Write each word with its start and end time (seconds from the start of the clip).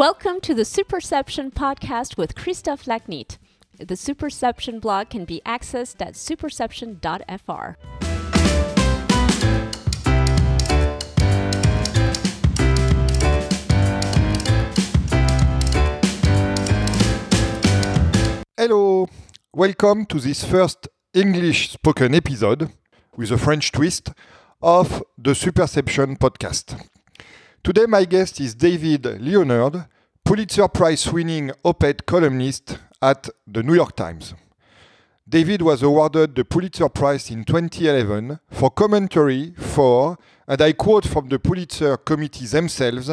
Welcome 0.00 0.40
to 0.40 0.54
the 0.54 0.62
Superception 0.62 1.52
podcast 1.52 2.16
with 2.16 2.34
Christophe 2.34 2.86
Lachnitt. 2.86 3.36
The 3.76 3.96
Superception 3.96 4.80
blog 4.80 5.10
can 5.10 5.26
be 5.26 5.42
accessed 5.44 6.00
at 6.00 6.14
superception.fr. 6.14 7.76
Hello, 18.56 19.06
welcome 19.52 20.06
to 20.06 20.18
this 20.18 20.42
first 20.42 20.88
English 21.12 21.72
spoken 21.72 22.14
episode 22.14 22.72
with 23.18 23.30
a 23.30 23.36
French 23.36 23.70
twist 23.70 24.12
of 24.62 25.02
the 25.18 25.32
Superception 25.32 26.16
podcast. 26.16 26.88
Today, 27.62 27.84
my 27.86 28.06
guest 28.06 28.40
is 28.40 28.54
David 28.54 29.04
Leonhardt, 29.20 29.86
Pulitzer 30.24 30.66
Prize 30.66 31.12
winning 31.12 31.52
op 31.62 31.84
ed 31.84 32.06
columnist 32.06 32.78
at 33.02 33.28
the 33.46 33.62
New 33.62 33.74
York 33.74 33.94
Times. 33.94 34.34
David 35.28 35.60
was 35.60 35.82
awarded 35.82 36.34
the 36.34 36.42
Pulitzer 36.42 36.88
Prize 36.88 37.30
in 37.30 37.44
2011 37.44 38.40
for 38.50 38.70
commentary 38.70 39.52
for, 39.58 40.16
and 40.48 40.62
I 40.62 40.72
quote 40.72 41.06
from 41.06 41.28
the 41.28 41.38
Pulitzer 41.38 41.98
Committee 41.98 42.46
themselves, 42.46 43.10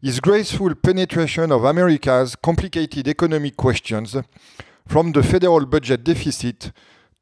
his 0.00 0.18
graceful 0.18 0.74
penetration 0.76 1.52
of 1.52 1.64
America's 1.64 2.34
complicated 2.36 3.06
economic 3.06 3.54
questions 3.54 4.16
from 4.88 5.12
the 5.12 5.22
federal 5.22 5.66
budget 5.66 6.02
deficit 6.04 6.72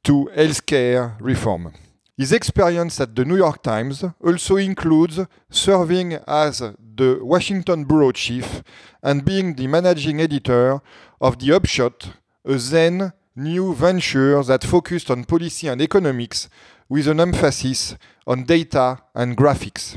to 0.04 0.30
healthcare 0.32 1.16
reform. 1.20 1.72
His 2.18 2.32
experience 2.32 3.00
at 3.00 3.14
the 3.14 3.24
New 3.24 3.36
York 3.36 3.62
Times 3.62 4.04
also 4.20 4.56
includes 4.56 5.20
serving 5.50 6.14
as 6.26 6.58
the 6.58 7.20
Washington 7.22 7.84
bureau 7.84 8.10
chief 8.10 8.60
and 9.04 9.24
being 9.24 9.54
the 9.54 9.68
managing 9.68 10.20
editor 10.20 10.80
of 11.20 11.38
The 11.38 11.52
Upshot, 11.52 12.08
a 12.44 12.54
then 12.56 13.12
new 13.36 13.72
venture 13.72 14.42
that 14.42 14.64
focused 14.64 15.12
on 15.12 15.26
policy 15.26 15.68
and 15.68 15.80
economics 15.80 16.48
with 16.88 17.06
an 17.06 17.20
emphasis 17.20 17.94
on 18.26 18.42
data 18.42 18.98
and 19.14 19.36
graphics. 19.36 19.96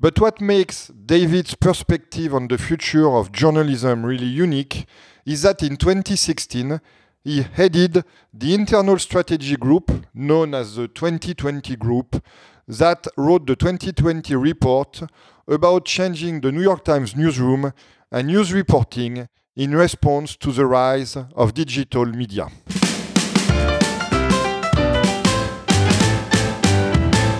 But 0.00 0.18
what 0.18 0.40
makes 0.40 0.88
David's 0.88 1.54
perspective 1.54 2.34
on 2.34 2.48
the 2.48 2.58
future 2.58 3.08
of 3.08 3.30
journalism 3.30 4.04
really 4.04 4.26
unique 4.26 4.86
is 5.24 5.42
that 5.42 5.62
in 5.62 5.76
2016, 5.76 6.80
he 7.24 7.42
headed 7.42 8.04
the 8.34 8.54
internal 8.54 8.98
strategy 8.98 9.56
group 9.56 9.90
known 10.14 10.54
as 10.54 10.76
the 10.76 10.88
2020 10.88 11.76
Group 11.76 12.24
that 12.66 13.06
wrote 13.16 13.46
the 13.46 13.56
2020 13.56 14.34
report 14.36 15.02
about 15.46 15.84
changing 15.84 16.40
the 16.40 16.52
New 16.52 16.62
York 16.62 16.84
Times 16.84 17.14
newsroom 17.14 17.72
and 18.10 18.26
news 18.26 18.52
reporting 18.52 19.28
in 19.56 19.74
response 19.74 20.36
to 20.36 20.52
the 20.52 20.66
rise 20.66 21.16
of 21.16 21.54
digital 21.54 22.06
media. 22.06 22.48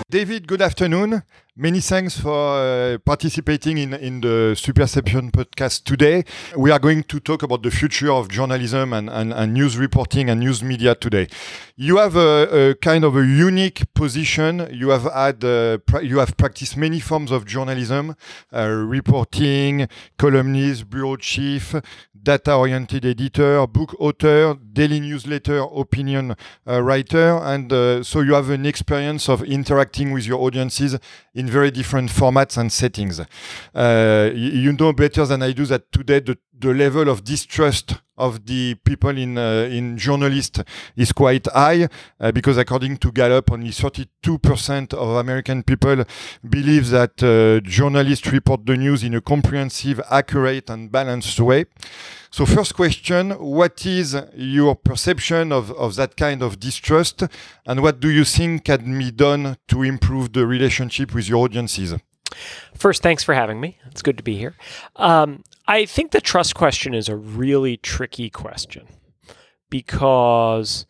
David, 0.09 0.47
good 0.47 0.61
afternoon. 0.61 1.23
Many 1.55 1.81
thanks 1.81 2.19
for 2.19 2.57
uh, 2.57 2.97
participating 3.05 3.77
in, 3.77 3.93
in 3.93 4.21
the 4.21 4.55
Superception 4.57 5.29
podcast 5.31 5.83
today. 5.83 6.23
We 6.57 6.71
are 6.71 6.79
going 6.79 7.03
to 7.03 7.19
talk 7.19 7.43
about 7.43 7.61
the 7.61 7.69
future 7.69 8.11
of 8.11 8.27
journalism 8.27 8.91
and, 8.91 9.07
and, 9.07 9.31
and 9.31 9.53
news 9.53 9.77
reporting 9.77 10.31
and 10.31 10.39
news 10.39 10.63
media 10.63 10.95
today. 10.95 11.27
You 11.75 11.97
have 11.97 12.15
a, 12.15 12.69
a 12.71 12.75
kind 12.77 13.03
of 13.03 13.15
a 13.15 13.23
unique 13.23 13.83
position. 13.93 14.67
You 14.71 14.89
have 14.89 15.03
had 15.03 15.45
uh, 15.45 15.77
you 16.01 16.17
have 16.17 16.35
practiced 16.37 16.75
many 16.75 16.99
forms 16.99 17.29
of 17.29 17.45
journalism, 17.45 18.15
uh, 18.51 18.67
reporting, 18.69 19.87
columnist, 20.17 20.89
bureau 20.89 21.17
chief, 21.17 21.75
data-oriented 22.23 23.05
editor, 23.05 23.67
book 23.67 23.95
author, 23.99 24.55
daily 24.71 24.99
newsletter, 24.99 25.59
opinion 25.59 26.35
uh, 26.65 26.81
writer, 26.81 27.37
and 27.43 27.71
uh, 27.73 28.01
so 28.01 28.21
you 28.21 28.33
have 28.33 28.49
an 28.49 28.65
experience 28.65 29.27
of 29.27 29.43
interacting 29.43 30.11
with 30.11 30.25
your 30.25 30.39
audiences 30.39 30.97
in 31.43 31.49
very 31.49 31.71
different 31.71 32.09
formats 32.09 32.57
and 32.57 32.71
settings. 32.71 33.19
Uh, 33.19 34.31
you 34.33 34.71
know 34.71 34.93
better 34.93 35.25
than 35.25 35.43
I 35.43 35.51
do 35.51 35.65
that 35.65 35.91
today 35.91 36.19
the, 36.21 36.37
the 36.57 36.73
level 36.73 37.09
of 37.09 37.23
distrust 37.23 37.95
of 38.17 38.45
the 38.45 38.75
people 38.83 39.17
in 39.17 39.37
uh, 39.37 39.67
in 39.71 39.97
journalists 39.97 40.61
is 40.95 41.11
quite 41.11 41.47
high 41.47 41.87
uh, 42.19 42.31
because 42.31 42.57
according 42.57 42.97
to 42.97 43.11
Gallup, 43.11 43.51
only 43.51 43.69
32% 43.69 44.93
of 44.93 45.09
American 45.17 45.63
people 45.63 46.03
believe 46.47 46.89
that 46.89 47.23
uh, 47.23 47.59
journalists 47.67 48.31
report 48.31 48.65
the 48.65 48.77
news 48.77 49.03
in 49.03 49.13
a 49.15 49.21
comprehensive, 49.21 49.99
accurate, 50.09 50.69
and 50.69 50.91
balanced 50.91 51.39
way. 51.39 51.65
So, 52.29 52.45
first 52.45 52.75
question: 52.75 53.31
What 53.31 53.85
is 53.85 54.15
your 54.35 54.75
perception 54.75 55.51
of, 55.51 55.71
of 55.71 55.95
that 55.95 56.17
kind 56.17 56.41
of 56.41 56.59
distrust, 56.59 57.23
and 57.65 57.81
what 57.81 57.99
do 57.99 58.09
you 58.09 58.25
think 58.25 58.65
can 58.65 58.97
be 58.97 59.11
done 59.11 59.57
to 59.67 59.83
improve 59.83 60.33
the 60.33 60.45
relationship 60.45 61.13
with 61.13 61.29
your 61.29 61.43
audiences? 61.45 61.93
First, 62.73 63.03
thanks 63.03 63.23
for 63.23 63.33
having 63.33 63.59
me. 63.61 63.77
It's 63.85 64.01
good 64.01 64.17
to 64.17 64.23
be 64.23 64.37
here. 64.37 64.55
Um, 64.95 65.43
I 65.67 65.85
think 65.85 66.11
the 66.11 66.21
trust 66.21 66.55
question 66.55 66.93
is 66.93 67.07
a 67.07 67.15
really 67.15 67.77
tricky 67.77 68.29
question 68.29 68.85
because 69.69 70.85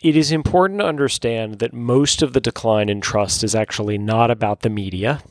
it 0.00 0.16
is 0.16 0.32
important 0.32 0.80
to 0.80 0.86
understand 0.86 1.58
that 1.58 1.74
most 1.74 2.22
of 2.22 2.32
the 2.32 2.40
decline 2.40 2.88
in 2.88 3.00
trust 3.00 3.42
is 3.42 3.54
actually 3.54 3.98
not 3.98 4.30
about 4.30 4.60
the 4.60 4.70
media. 4.70 5.22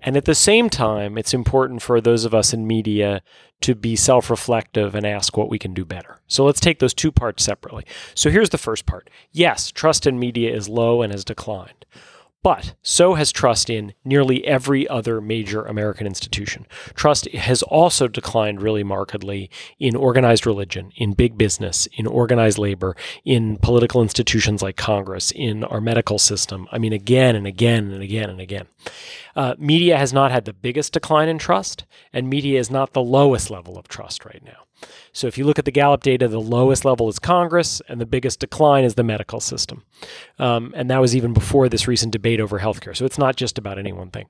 And 0.00 0.16
at 0.16 0.24
the 0.24 0.34
same 0.34 0.68
time, 0.68 1.16
it's 1.16 1.32
important 1.32 1.80
for 1.80 2.00
those 2.00 2.24
of 2.24 2.34
us 2.34 2.52
in 2.52 2.66
media 2.66 3.22
to 3.60 3.76
be 3.76 3.94
self 3.94 4.30
reflective 4.30 4.96
and 4.96 5.06
ask 5.06 5.36
what 5.36 5.48
we 5.48 5.60
can 5.60 5.72
do 5.72 5.84
better. 5.84 6.20
So 6.26 6.44
let's 6.44 6.58
take 6.58 6.80
those 6.80 6.92
two 6.92 7.12
parts 7.12 7.44
separately. 7.44 7.84
So 8.16 8.28
here's 8.28 8.50
the 8.50 8.58
first 8.58 8.84
part 8.84 9.08
yes, 9.30 9.70
trust 9.70 10.06
in 10.06 10.18
media 10.18 10.52
is 10.52 10.68
low 10.68 11.02
and 11.02 11.12
has 11.12 11.24
declined. 11.24 11.86
But 12.42 12.74
so 12.82 13.14
has 13.14 13.30
trust 13.30 13.70
in 13.70 13.94
nearly 14.04 14.44
every 14.44 14.88
other 14.88 15.20
major 15.20 15.62
American 15.62 16.08
institution. 16.08 16.66
Trust 16.94 17.30
has 17.30 17.62
also 17.62 18.08
declined 18.08 18.60
really 18.60 18.82
markedly 18.82 19.48
in 19.78 19.94
organized 19.94 20.44
religion, 20.44 20.90
in 20.96 21.12
big 21.12 21.38
business, 21.38 21.86
in 21.96 22.06
organized 22.06 22.58
labor, 22.58 22.96
in 23.24 23.58
political 23.58 24.02
institutions 24.02 24.60
like 24.60 24.76
Congress, 24.76 25.30
in 25.30 25.62
our 25.62 25.80
medical 25.80 26.18
system. 26.18 26.66
I 26.72 26.78
mean, 26.78 26.92
again 26.92 27.36
and 27.36 27.46
again 27.46 27.92
and 27.92 28.02
again 28.02 28.28
and 28.28 28.40
again. 28.40 28.66
Uh, 29.36 29.54
media 29.56 29.96
has 29.96 30.12
not 30.12 30.32
had 30.32 30.44
the 30.44 30.52
biggest 30.52 30.92
decline 30.92 31.28
in 31.28 31.38
trust, 31.38 31.84
and 32.12 32.28
media 32.28 32.58
is 32.58 32.70
not 32.70 32.92
the 32.92 33.02
lowest 33.02 33.50
level 33.50 33.78
of 33.78 33.86
trust 33.86 34.24
right 34.24 34.42
now. 34.44 34.64
So 35.12 35.26
if 35.26 35.36
you 35.36 35.44
look 35.44 35.58
at 35.58 35.64
the 35.64 35.70
Gallup 35.70 36.02
data, 36.02 36.28
the 36.28 36.40
lowest 36.40 36.84
level 36.84 37.08
is 37.08 37.18
Congress, 37.18 37.82
and 37.88 38.00
the 38.00 38.06
biggest 38.06 38.40
decline 38.40 38.84
is 38.84 38.94
the 38.94 39.02
medical 39.02 39.40
system. 39.40 39.84
Um, 40.38 40.72
and 40.76 40.90
that 40.90 41.00
was 41.00 41.14
even 41.16 41.32
before 41.32 41.68
this 41.68 41.88
recent 41.88 42.12
debate 42.12 42.40
over 42.40 42.60
healthcare. 42.60 42.96
So 42.96 43.04
it's 43.04 43.18
not 43.18 43.36
just 43.36 43.58
about 43.58 43.78
any 43.78 43.92
one 43.92 44.10
thing. 44.10 44.26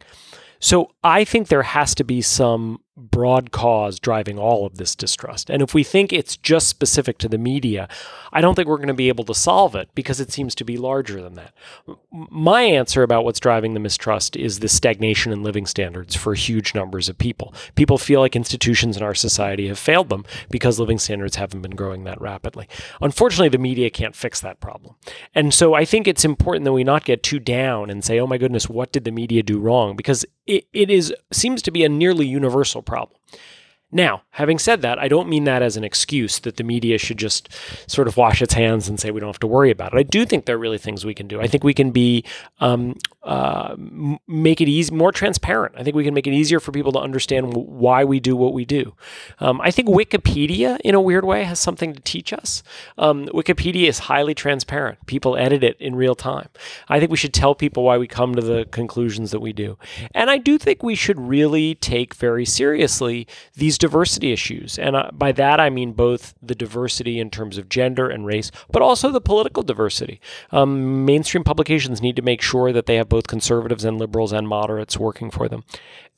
So 0.60 0.92
I 1.02 1.24
think 1.24 1.48
there 1.48 1.64
has 1.64 1.94
to 1.96 2.04
be 2.04 2.22
some 2.22 2.80
broad 2.96 3.50
cause 3.50 3.98
driving 3.98 4.38
all 4.38 4.66
of 4.66 4.76
this 4.76 4.94
distrust. 4.94 5.48
And 5.48 5.62
if 5.62 5.72
we 5.72 5.82
think 5.82 6.12
it's 6.12 6.36
just 6.36 6.68
specific 6.68 7.18
to 7.18 7.28
the 7.28 7.38
media, 7.38 7.88
I 8.32 8.40
don't 8.40 8.54
think 8.54 8.68
we're 8.68 8.76
going 8.76 8.88
to 8.88 8.94
be 8.94 9.08
able 9.08 9.24
to 9.24 9.34
solve 9.34 9.74
it 9.74 9.88
because 9.94 10.20
it 10.20 10.30
seems 10.30 10.54
to 10.56 10.64
be 10.64 10.76
larger 10.76 11.22
than 11.22 11.34
that. 11.34 11.54
My 12.10 12.62
answer 12.62 13.02
about 13.02 13.24
what's 13.24 13.40
driving 13.40 13.72
the 13.72 13.80
mistrust 13.80 14.36
is 14.36 14.58
the 14.58 14.68
stagnation 14.68 15.32
in 15.32 15.42
living 15.42 15.64
standards 15.66 16.14
for 16.14 16.34
huge 16.34 16.74
numbers 16.74 17.08
of 17.08 17.16
people. 17.16 17.54
People 17.76 17.96
feel 17.96 18.20
like 18.20 18.36
institutions 18.36 18.96
in 18.96 19.02
our 19.02 19.14
society 19.14 19.68
have 19.68 19.78
failed 19.78 20.10
them 20.10 20.24
because 20.50 20.78
living 20.78 20.98
standards 20.98 21.36
haven't 21.36 21.62
been 21.62 21.76
growing 21.76 22.04
that 22.04 22.20
rapidly. 22.20 22.68
Unfortunately, 23.00 23.48
the 23.48 23.58
media 23.58 23.88
can't 23.88 24.16
fix 24.16 24.40
that 24.40 24.60
problem. 24.60 24.96
And 25.34 25.54
so 25.54 25.72
I 25.74 25.84
think 25.84 26.06
it's 26.06 26.24
important 26.24 26.64
that 26.64 26.72
we 26.72 26.84
not 26.84 27.04
get 27.04 27.22
too 27.22 27.38
down 27.38 27.88
and 27.88 28.04
say, 28.04 28.20
"Oh 28.20 28.26
my 28.26 28.38
goodness, 28.38 28.68
what 28.68 28.92
did 28.92 29.04
the 29.04 29.10
media 29.10 29.42
do 29.42 29.58
wrong?" 29.58 29.96
because 29.96 30.24
it, 30.46 30.66
it 30.72 30.90
is 30.90 31.14
seems 31.32 31.62
to 31.62 31.70
be 31.70 31.84
a 31.84 31.88
nearly 31.88 32.26
universal 32.26 32.81
problem. 32.82 33.18
Now, 33.92 34.22
having 34.30 34.58
said 34.58 34.80
that, 34.82 34.98
I 34.98 35.06
don't 35.06 35.28
mean 35.28 35.44
that 35.44 35.60
as 35.62 35.76
an 35.76 35.84
excuse 35.84 36.38
that 36.40 36.56
the 36.56 36.64
media 36.64 36.96
should 36.96 37.18
just 37.18 37.50
sort 37.86 38.08
of 38.08 38.16
wash 38.16 38.40
its 38.40 38.54
hands 38.54 38.88
and 38.88 38.98
say 38.98 39.10
we 39.10 39.20
don't 39.20 39.28
have 39.28 39.38
to 39.40 39.46
worry 39.46 39.70
about 39.70 39.92
it. 39.92 39.98
I 39.98 40.02
do 40.02 40.24
think 40.24 40.46
there 40.46 40.56
are 40.56 40.58
really 40.58 40.78
things 40.78 41.04
we 41.04 41.14
can 41.14 41.28
do. 41.28 41.40
I 41.40 41.46
think 41.46 41.62
we 41.62 41.74
can 41.74 41.90
be 41.90 42.24
um, 42.60 42.96
uh, 43.22 43.76
make 44.26 44.60
it 44.60 44.68
easy, 44.68 44.92
more 44.92 45.12
transparent. 45.12 45.74
I 45.78 45.84
think 45.84 45.94
we 45.94 46.02
can 46.02 46.14
make 46.14 46.26
it 46.26 46.32
easier 46.32 46.58
for 46.58 46.72
people 46.72 46.90
to 46.92 46.98
understand 46.98 47.54
why 47.54 48.02
we 48.02 48.18
do 48.18 48.34
what 48.34 48.52
we 48.52 48.64
do. 48.64 48.94
Um, 49.38 49.60
I 49.60 49.70
think 49.70 49.88
Wikipedia, 49.88 50.78
in 50.84 50.94
a 50.94 51.00
weird 51.00 51.24
way, 51.24 51.44
has 51.44 51.60
something 51.60 51.94
to 51.94 52.00
teach 52.00 52.32
us. 52.32 52.64
Um, 52.98 53.26
Wikipedia 53.26 53.88
is 53.88 54.00
highly 54.00 54.34
transparent. 54.34 55.06
People 55.06 55.36
edit 55.36 55.62
it 55.62 55.76
in 55.78 55.94
real 55.94 56.16
time. 56.16 56.48
I 56.88 56.98
think 56.98 57.10
we 57.10 57.16
should 57.16 57.34
tell 57.34 57.54
people 57.54 57.84
why 57.84 57.96
we 57.96 58.08
come 58.08 58.34
to 58.34 58.42
the 58.42 58.64
conclusions 58.70 59.30
that 59.30 59.40
we 59.40 59.52
do. 59.52 59.78
And 60.14 60.28
I 60.28 60.38
do 60.38 60.58
think 60.58 60.82
we 60.82 60.96
should 60.96 61.20
really 61.20 61.76
take 61.76 62.14
very 62.14 62.44
seriously 62.44 63.28
these 63.54 63.78
diversity 63.82 64.32
issues. 64.32 64.78
And 64.78 64.94
uh, 64.94 65.10
by 65.12 65.32
that, 65.32 65.58
I 65.58 65.68
mean 65.68 65.92
both 65.92 66.34
the 66.40 66.54
diversity 66.54 67.18
in 67.18 67.30
terms 67.30 67.58
of 67.58 67.68
gender 67.68 68.08
and 68.08 68.24
race, 68.24 68.52
but 68.70 68.80
also 68.80 69.10
the 69.10 69.20
political 69.20 69.64
diversity. 69.64 70.20
Um, 70.52 71.04
mainstream 71.04 71.42
publications 71.42 72.00
need 72.00 72.14
to 72.14 72.22
make 72.22 72.40
sure 72.40 72.72
that 72.72 72.86
they 72.86 72.94
have 72.94 73.08
both 73.08 73.26
conservatives 73.26 73.84
and 73.84 73.98
liberals 73.98 74.32
and 74.32 74.46
moderates 74.46 74.98
working 74.98 75.32
for 75.32 75.48
them. 75.48 75.64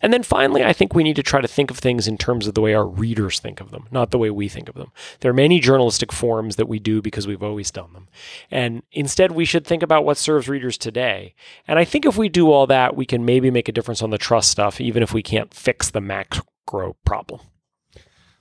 And 0.02 0.12
then 0.12 0.22
finally, 0.22 0.62
I 0.62 0.74
think 0.74 0.92
we 0.92 1.02
need 1.02 1.16
to 1.16 1.22
try 1.22 1.40
to 1.40 1.48
think 1.48 1.70
of 1.70 1.78
things 1.78 2.06
in 2.06 2.18
terms 2.18 2.46
of 2.46 2.52
the 2.52 2.60
way 2.60 2.74
our 2.74 2.86
readers 2.86 3.38
think 3.38 3.62
of 3.62 3.70
them, 3.70 3.86
not 3.90 4.10
the 4.10 4.18
way 4.18 4.28
we 4.28 4.50
think 4.50 4.68
of 4.68 4.74
them. 4.74 4.92
There 5.20 5.30
are 5.30 5.34
many 5.34 5.58
journalistic 5.58 6.12
forms 6.12 6.56
that 6.56 6.68
we 6.68 6.78
do 6.78 7.00
because 7.00 7.26
we've 7.26 7.42
always 7.42 7.70
done 7.70 7.94
them. 7.94 8.08
And 8.50 8.82
instead, 8.92 9.32
we 9.32 9.46
should 9.46 9.66
think 9.66 9.82
about 9.82 10.04
what 10.04 10.18
serves 10.18 10.50
readers 10.50 10.76
today. 10.76 11.34
And 11.66 11.78
I 11.78 11.86
think 11.86 12.04
if 12.04 12.18
we 12.18 12.28
do 12.28 12.52
all 12.52 12.66
that, 12.66 12.94
we 12.94 13.06
can 13.06 13.24
maybe 13.24 13.50
make 13.50 13.70
a 13.70 13.72
difference 13.72 14.02
on 14.02 14.10
the 14.10 14.18
trust 14.18 14.50
stuff, 14.50 14.82
even 14.82 15.02
if 15.02 15.14
we 15.14 15.22
can't 15.22 15.54
fix 15.54 15.88
the 15.88 16.02
macro 16.02 16.96
problem. 17.06 17.40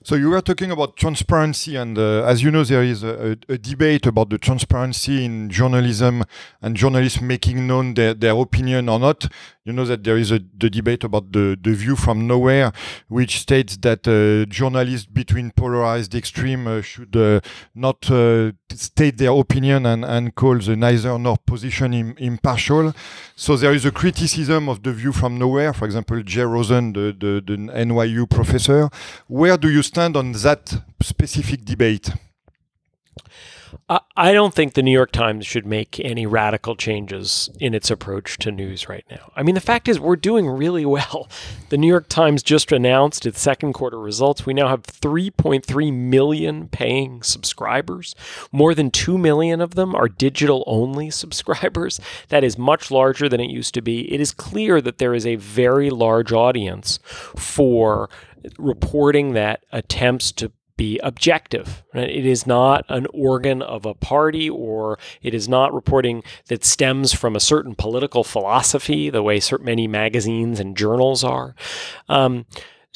So 0.06 0.16
you 0.16 0.28
were 0.28 0.42
talking 0.42 0.70
about 0.70 0.96
transparency, 0.96 1.76
and 1.76 1.96
uh, 1.96 2.24
as 2.24 2.42
you 2.42 2.50
know, 2.50 2.62
there 2.62 2.82
is 2.82 3.02
a, 3.02 3.38
a, 3.48 3.56
debate 3.56 4.04
about 4.04 4.28
the 4.28 4.36
transparency 4.36 5.24
in 5.24 5.48
journalism 5.48 6.24
and 6.60 6.76
journalists 6.76 7.22
making 7.22 7.66
known 7.66 7.94
their, 7.94 8.12
their 8.12 8.36
opinion 8.36 8.90
or 8.90 8.98
not. 8.98 9.26
You 9.64 9.72
know 9.72 9.86
that 9.86 10.04
there 10.04 10.18
is 10.18 10.30
a 10.30 10.40
the 10.58 10.68
debate 10.68 11.04
about 11.04 11.32
the, 11.32 11.58
the 11.58 11.72
view 11.72 11.96
from 11.96 12.26
nowhere, 12.26 12.70
which 13.08 13.38
states 13.38 13.78
that 13.78 14.06
uh, 14.06 14.44
journalists 14.52 15.06
between 15.06 15.52
polarized 15.52 16.14
extreme 16.14 16.66
uh, 16.66 16.82
should 16.82 17.16
uh, 17.16 17.40
not 17.74 18.10
uh, 18.10 18.52
state 18.74 19.16
their 19.16 19.30
opinion 19.30 19.86
and, 19.86 20.04
and 20.04 20.34
call 20.34 20.58
the 20.58 20.76
neither 20.76 21.18
nor 21.18 21.38
position 21.38 21.94
Im, 21.94 22.14
impartial. 22.18 22.92
So 23.36 23.56
there 23.56 23.72
is 23.72 23.86
a 23.86 23.90
criticism 23.90 24.68
of 24.68 24.82
the 24.82 24.92
view 24.92 25.12
from 25.12 25.38
nowhere. 25.38 25.72
For 25.72 25.86
example, 25.86 26.22
Jay 26.22 26.42
Rosen, 26.42 26.92
the, 26.92 27.16
the, 27.18 27.42
the 27.44 27.56
NYU 27.56 28.28
professor. 28.28 28.90
Where 29.28 29.56
do 29.56 29.70
you 29.70 29.82
stand 29.94 30.16
on 30.16 30.32
that 30.32 30.82
specific 31.00 31.64
debate? 31.64 32.10
I 34.16 34.32
don't 34.32 34.54
think 34.54 34.74
the 34.74 34.82
New 34.82 34.90
York 34.90 35.12
Times 35.12 35.46
should 35.46 35.66
make 35.66 36.00
any 36.00 36.26
radical 36.26 36.74
changes 36.74 37.50
in 37.60 37.74
its 37.74 37.90
approach 37.90 38.38
to 38.38 38.50
news 38.50 38.88
right 38.88 39.04
now. 39.10 39.30
I 39.36 39.42
mean, 39.42 39.54
the 39.54 39.60
fact 39.60 39.88
is, 39.88 40.00
we're 40.00 40.16
doing 40.16 40.48
really 40.48 40.84
well. 40.84 41.28
The 41.70 41.78
New 41.78 41.88
York 41.88 42.08
Times 42.08 42.44
just 42.44 42.70
announced 42.70 43.26
its 43.26 43.40
second 43.40 43.72
quarter 43.72 43.98
results. 43.98 44.46
We 44.46 44.54
now 44.54 44.68
have 44.68 44.84
3.3 44.84 45.92
million 45.92 46.68
paying 46.68 47.22
subscribers. 47.22 48.14
More 48.52 48.76
than 48.76 48.92
2 48.92 49.18
million 49.18 49.60
of 49.60 49.74
them 49.74 49.92
are 49.92 50.08
digital 50.08 50.62
only 50.68 51.10
subscribers. 51.22 52.00
That 52.28 52.44
is 52.44 52.56
much 52.56 52.92
larger 52.92 53.28
than 53.28 53.40
it 53.40 53.50
used 53.50 53.74
to 53.74 53.82
be. 53.82 54.12
It 54.12 54.20
is 54.20 54.30
clear 54.32 54.80
that 54.82 54.98
there 54.98 55.14
is 55.14 55.26
a 55.26 55.34
very 55.34 55.90
large 55.90 56.32
audience 56.32 57.00
for 57.36 58.08
reporting 58.58 59.32
that 59.34 59.64
attempts 59.72 60.32
to 60.32 60.52
be 60.76 60.98
objective. 60.98 61.84
Right? 61.94 62.10
It 62.10 62.26
is 62.26 62.46
not 62.46 62.84
an 62.88 63.06
organ 63.12 63.62
of 63.62 63.86
a 63.86 63.94
party 63.94 64.50
or 64.50 64.98
it 65.22 65.34
is 65.34 65.48
not 65.48 65.72
reporting 65.72 66.22
that 66.48 66.64
stems 66.64 67.12
from 67.12 67.36
a 67.36 67.40
certain 67.40 67.74
political 67.74 68.24
philosophy, 68.24 69.10
the 69.10 69.22
way 69.22 69.40
certain 69.40 69.66
many 69.66 69.86
magazines 69.86 70.60
and 70.60 70.76
journals 70.76 71.22
are. 71.22 71.54
Um, 72.08 72.46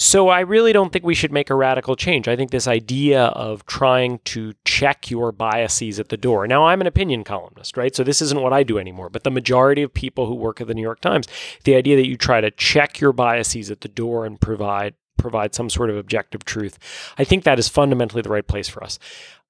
so 0.00 0.28
I 0.28 0.40
really 0.40 0.72
don't 0.72 0.92
think 0.92 1.04
we 1.04 1.16
should 1.16 1.32
make 1.32 1.50
a 1.50 1.56
radical 1.56 1.96
change. 1.96 2.28
I 2.28 2.36
think 2.36 2.52
this 2.52 2.68
idea 2.68 3.24
of 3.26 3.66
trying 3.66 4.20
to 4.26 4.54
check 4.64 5.10
your 5.10 5.32
biases 5.32 5.98
at 5.98 6.08
the 6.08 6.16
door. 6.16 6.46
Now 6.46 6.66
I'm 6.66 6.80
an 6.80 6.86
opinion 6.86 7.24
columnist, 7.24 7.76
right? 7.76 7.94
So 7.94 8.04
this 8.04 8.22
isn't 8.22 8.40
what 8.40 8.52
I 8.52 8.62
do 8.62 8.78
anymore, 8.78 9.10
but 9.10 9.24
the 9.24 9.30
majority 9.30 9.82
of 9.82 9.92
people 9.92 10.26
who 10.26 10.36
work 10.36 10.60
at 10.60 10.68
the 10.68 10.74
New 10.74 10.82
York 10.82 11.00
Times, 11.00 11.26
the 11.64 11.74
idea 11.74 11.96
that 11.96 12.06
you 12.06 12.16
try 12.16 12.40
to 12.40 12.52
check 12.52 13.00
your 13.00 13.12
biases 13.12 13.72
at 13.72 13.80
the 13.80 13.88
door 13.88 14.24
and 14.24 14.40
provide 14.40 14.94
provide 15.18 15.54
some 15.54 15.68
sort 15.68 15.90
of 15.90 15.96
objective 15.96 16.44
truth. 16.44 16.78
I 17.18 17.24
think 17.24 17.44
that 17.44 17.58
is 17.58 17.68
fundamentally 17.68 18.22
the 18.22 18.30
right 18.30 18.46
place 18.46 18.68
for 18.68 18.82
us. 18.82 18.98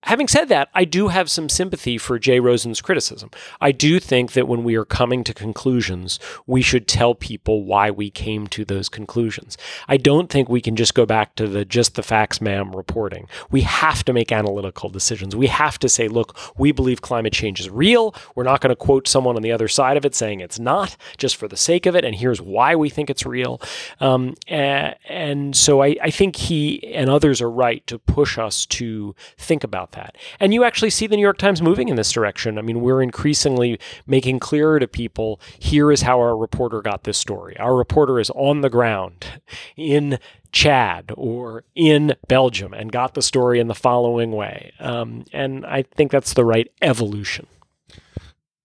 Having 0.04 0.28
said 0.28 0.48
that, 0.48 0.68
I 0.74 0.84
do 0.84 1.08
have 1.08 1.28
some 1.28 1.48
sympathy 1.48 1.98
for 1.98 2.20
Jay 2.20 2.38
Rosen's 2.38 2.80
criticism. 2.80 3.30
I 3.60 3.72
do 3.72 3.98
think 3.98 4.32
that 4.32 4.46
when 4.46 4.62
we 4.62 4.76
are 4.76 4.84
coming 4.84 5.24
to 5.24 5.34
conclusions, 5.34 6.20
we 6.46 6.62
should 6.62 6.86
tell 6.86 7.16
people 7.16 7.64
why 7.64 7.90
we 7.90 8.08
came 8.08 8.46
to 8.48 8.64
those 8.64 8.88
conclusions. 8.88 9.58
I 9.88 9.96
don't 9.96 10.30
think 10.30 10.48
we 10.48 10.60
can 10.60 10.76
just 10.76 10.94
go 10.94 11.04
back 11.04 11.34
to 11.34 11.48
the 11.48 11.64
just 11.64 11.96
the 11.96 12.04
facts, 12.04 12.40
ma'am 12.40 12.76
reporting. 12.76 13.28
We 13.50 13.62
have 13.62 14.04
to 14.04 14.12
make 14.12 14.30
analytical 14.30 14.88
decisions. 14.88 15.34
We 15.34 15.48
have 15.48 15.80
to 15.80 15.88
say, 15.88 16.06
look, 16.06 16.38
we 16.56 16.70
believe 16.70 17.02
climate 17.02 17.32
change 17.32 17.58
is 17.58 17.68
real. 17.68 18.14
We're 18.36 18.44
not 18.44 18.60
going 18.60 18.70
to 18.70 18.76
quote 18.76 19.08
someone 19.08 19.34
on 19.34 19.42
the 19.42 19.52
other 19.52 19.68
side 19.68 19.96
of 19.96 20.04
it 20.04 20.14
saying 20.14 20.38
it's 20.40 20.60
not, 20.60 20.96
just 21.16 21.34
for 21.34 21.48
the 21.48 21.56
sake 21.56 21.86
of 21.86 21.96
it. 21.96 22.04
And 22.04 22.14
here's 22.14 22.40
why 22.40 22.76
we 22.76 22.88
think 22.88 23.10
it's 23.10 23.26
real. 23.26 23.60
Um, 24.00 24.36
and, 24.46 25.56
so 25.56 25.82
I, 25.82 25.96
I 26.02 26.10
think 26.10 26.36
he 26.36 26.94
and 26.94 27.10
others 27.10 27.42
are 27.42 27.50
right 27.50 27.84
to 27.88 27.98
push 27.98 28.38
us 28.38 28.64
to 28.66 29.14
think 29.36 29.64
about 29.64 29.87
about 29.88 30.02
that. 30.02 30.16
And 30.40 30.54
you 30.54 30.64
actually 30.64 30.90
see 30.90 31.06
the 31.06 31.16
New 31.16 31.22
York 31.22 31.38
Times 31.38 31.62
moving 31.62 31.88
in 31.88 31.96
this 31.96 32.12
direction. 32.12 32.58
I 32.58 32.62
mean, 32.62 32.80
we're 32.80 33.02
increasingly 33.02 33.78
making 34.06 34.38
clearer 34.40 34.78
to 34.78 34.86
people 34.86 35.40
here 35.58 35.90
is 35.92 36.02
how 36.02 36.18
our 36.18 36.36
reporter 36.36 36.82
got 36.82 37.04
this 37.04 37.18
story. 37.18 37.56
Our 37.58 37.76
reporter 37.76 38.18
is 38.18 38.30
on 38.30 38.60
the 38.60 38.70
ground 38.70 39.40
in 39.76 40.18
Chad 40.52 41.12
or 41.16 41.64
in 41.74 42.14
Belgium 42.26 42.72
and 42.72 42.90
got 42.90 43.14
the 43.14 43.22
story 43.22 43.60
in 43.60 43.68
the 43.68 43.74
following 43.74 44.32
way. 44.32 44.72
Um, 44.80 45.24
and 45.32 45.66
I 45.66 45.82
think 45.82 46.10
that's 46.10 46.34
the 46.34 46.44
right 46.44 46.70
evolution. 46.80 47.46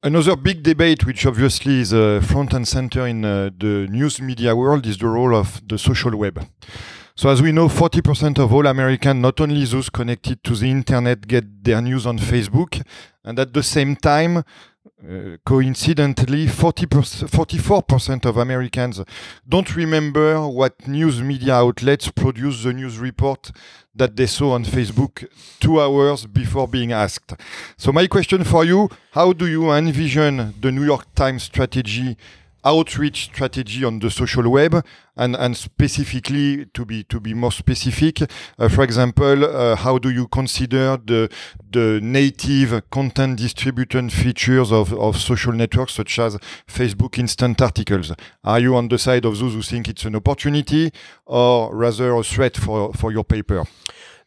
Another 0.05 0.35
big 0.35 0.63
debate, 0.63 1.05
which 1.05 1.25
obviously 1.25 1.79
is 1.79 1.93
uh, 1.93 2.21
front 2.21 2.53
and 2.53 2.67
center 2.67 3.07
in 3.07 3.23
uh, 3.23 3.49
the 3.57 3.87
news 3.89 4.19
media 4.19 4.53
world, 4.53 4.85
is 4.85 4.97
the 4.97 5.07
role 5.07 5.33
of 5.33 5.65
the 5.65 5.77
social 5.77 6.17
web. 6.17 6.45
So 7.15 7.29
as 7.29 7.43
we 7.43 7.51
know, 7.51 7.67
40% 7.67 8.39
of 8.39 8.51
all 8.51 8.65
Americans, 8.65 9.21
not 9.21 9.39
only 9.39 9.63
those 9.65 9.89
connected 9.89 10.43
to 10.43 10.55
the 10.55 10.69
internet, 10.69 11.27
get 11.27 11.63
their 11.63 11.79
news 11.79 12.07
on 12.07 12.17
Facebook. 12.17 12.81
And 13.23 13.37
at 13.37 13.53
the 13.53 13.61
same 13.61 13.95
time, 13.95 14.37
uh, 14.37 15.37
coincidentally, 15.45 16.47
40 16.47 16.87
44% 16.87 18.25
of 18.25 18.37
Americans 18.37 19.01
don't 19.47 19.75
remember 19.75 20.47
what 20.47 20.87
news 20.87 21.21
media 21.21 21.55
outlets 21.55 22.09
produce 22.09 22.63
the 22.63 22.73
news 22.73 22.97
report 22.97 23.51
that 23.93 24.15
they 24.15 24.25
saw 24.25 24.53
on 24.53 24.65
Facebook 24.65 25.27
two 25.59 25.79
hours 25.79 26.25
before 26.25 26.67
being 26.67 26.93
asked. 26.93 27.33
So 27.77 27.91
my 27.91 28.07
question 28.07 28.43
for 28.43 28.65
you, 28.65 28.89
how 29.11 29.33
do 29.33 29.45
you 29.45 29.71
envision 29.71 30.53
the 30.59 30.71
New 30.71 30.85
York 30.85 31.13
Times 31.13 31.43
strategy 31.43 32.17
outreach 32.65 33.25
strategy 33.25 33.83
on 33.83 33.99
the 33.99 34.09
social 34.09 34.49
web 34.49 34.85
and, 35.15 35.35
and 35.35 35.55
specifically 35.55 36.65
to 36.73 36.85
be 36.85 37.03
to 37.03 37.19
be 37.19 37.33
more 37.33 37.51
specific 37.51 38.21
uh, 38.21 38.67
for 38.67 38.83
example 38.83 39.45
uh, 39.45 39.75
how 39.75 39.97
do 39.97 40.09
you 40.09 40.27
consider 40.27 40.97
the 40.97 41.29
the 41.71 41.99
native 42.01 42.89
content 42.89 43.37
distribution 43.37 44.09
features 44.09 44.71
of, 44.71 44.93
of 44.93 45.17
social 45.17 45.53
networks 45.53 45.93
such 45.93 46.19
as 46.19 46.37
Facebook 46.67 47.17
instant 47.17 47.61
articles? 47.61 48.11
Are 48.43 48.59
you 48.59 48.75
on 48.75 48.87
the 48.87 48.97
side 48.97 49.25
of 49.25 49.37
those 49.37 49.53
who 49.53 49.61
think 49.61 49.87
it's 49.87 50.05
an 50.05 50.15
opportunity 50.15 50.91
or 51.25 51.75
rather 51.75 52.15
a 52.15 52.23
threat 52.23 52.57
for 52.57 52.93
for 52.93 53.11
your 53.11 53.23
paper 53.23 53.65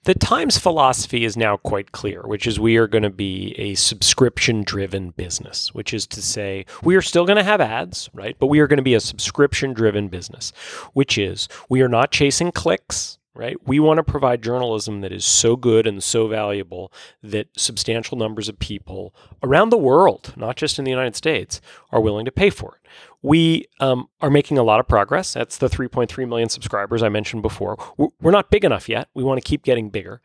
the 0.06 0.14
Times 0.14 0.56
philosophy 0.56 1.24
is 1.24 1.36
now 1.36 1.56
quite 1.56 1.90
clear, 1.90 2.22
which 2.22 2.46
is 2.46 2.60
we 2.60 2.76
are 2.76 2.86
going 2.86 3.02
to 3.02 3.10
be 3.10 3.56
a 3.58 3.74
subscription 3.74 4.62
driven 4.62 5.10
business, 5.10 5.74
which 5.74 5.92
is 5.92 6.06
to 6.06 6.22
say, 6.22 6.64
we 6.84 6.94
are 6.94 7.02
still 7.02 7.26
going 7.26 7.38
to 7.38 7.42
have 7.42 7.60
ads, 7.60 8.08
right? 8.14 8.36
But 8.38 8.46
we 8.46 8.60
are 8.60 8.68
going 8.68 8.76
to 8.76 8.84
be 8.84 8.94
a 8.94 9.00
subscription 9.00 9.72
driven 9.72 10.06
business, 10.06 10.52
which 10.92 11.18
is 11.18 11.48
we 11.68 11.82
are 11.82 11.88
not 11.88 12.12
chasing 12.12 12.52
clicks 12.52 13.18
right? 13.36 13.56
We 13.66 13.78
want 13.78 13.98
to 13.98 14.02
provide 14.02 14.42
journalism 14.42 15.02
that 15.02 15.12
is 15.12 15.24
so 15.24 15.56
good 15.56 15.86
and 15.86 16.02
so 16.02 16.26
valuable 16.26 16.92
that 17.22 17.48
substantial 17.56 18.16
numbers 18.16 18.48
of 18.48 18.58
people 18.58 19.14
around 19.42 19.70
the 19.70 19.78
world, 19.78 20.32
not 20.36 20.56
just 20.56 20.78
in 20.78 20.84
the 20.84 20.90
United 20.90 21.14
States, 21.14 21.60
are 21.92 22.00
willing 22.00 22.24
to 22.24 22.32
pay 22.32 22.50
for 22.50 22.76
it. 22.76 22.88
We 23.22 23.66
um, 23.80 24.08
are 24.20 24.30
making 24.30 24.58
a 24.58 24.62
lot 24.62 24.80
of 24.80 24.88
progress. 24.88 25.34
That's 25.34 25.58
the 25.58 25.68
3.3 25.68 26.28
million 26.28 26.48
subscribers 26.48 27.02
I 27.02 27.08
mentioned 27.08 27.42
before. 27.42 27.76
We're 27.96 28.30
not 28.30 28.50
big 28.50 28.64
enough 28.64 28.88
yet. 28.88 29.08
We 29.14 29.22
want 29.22 29.42
to 29.42 29.46
keep 29.46 29.62
getting 29.62 29.90
bigger. 29.90 30.20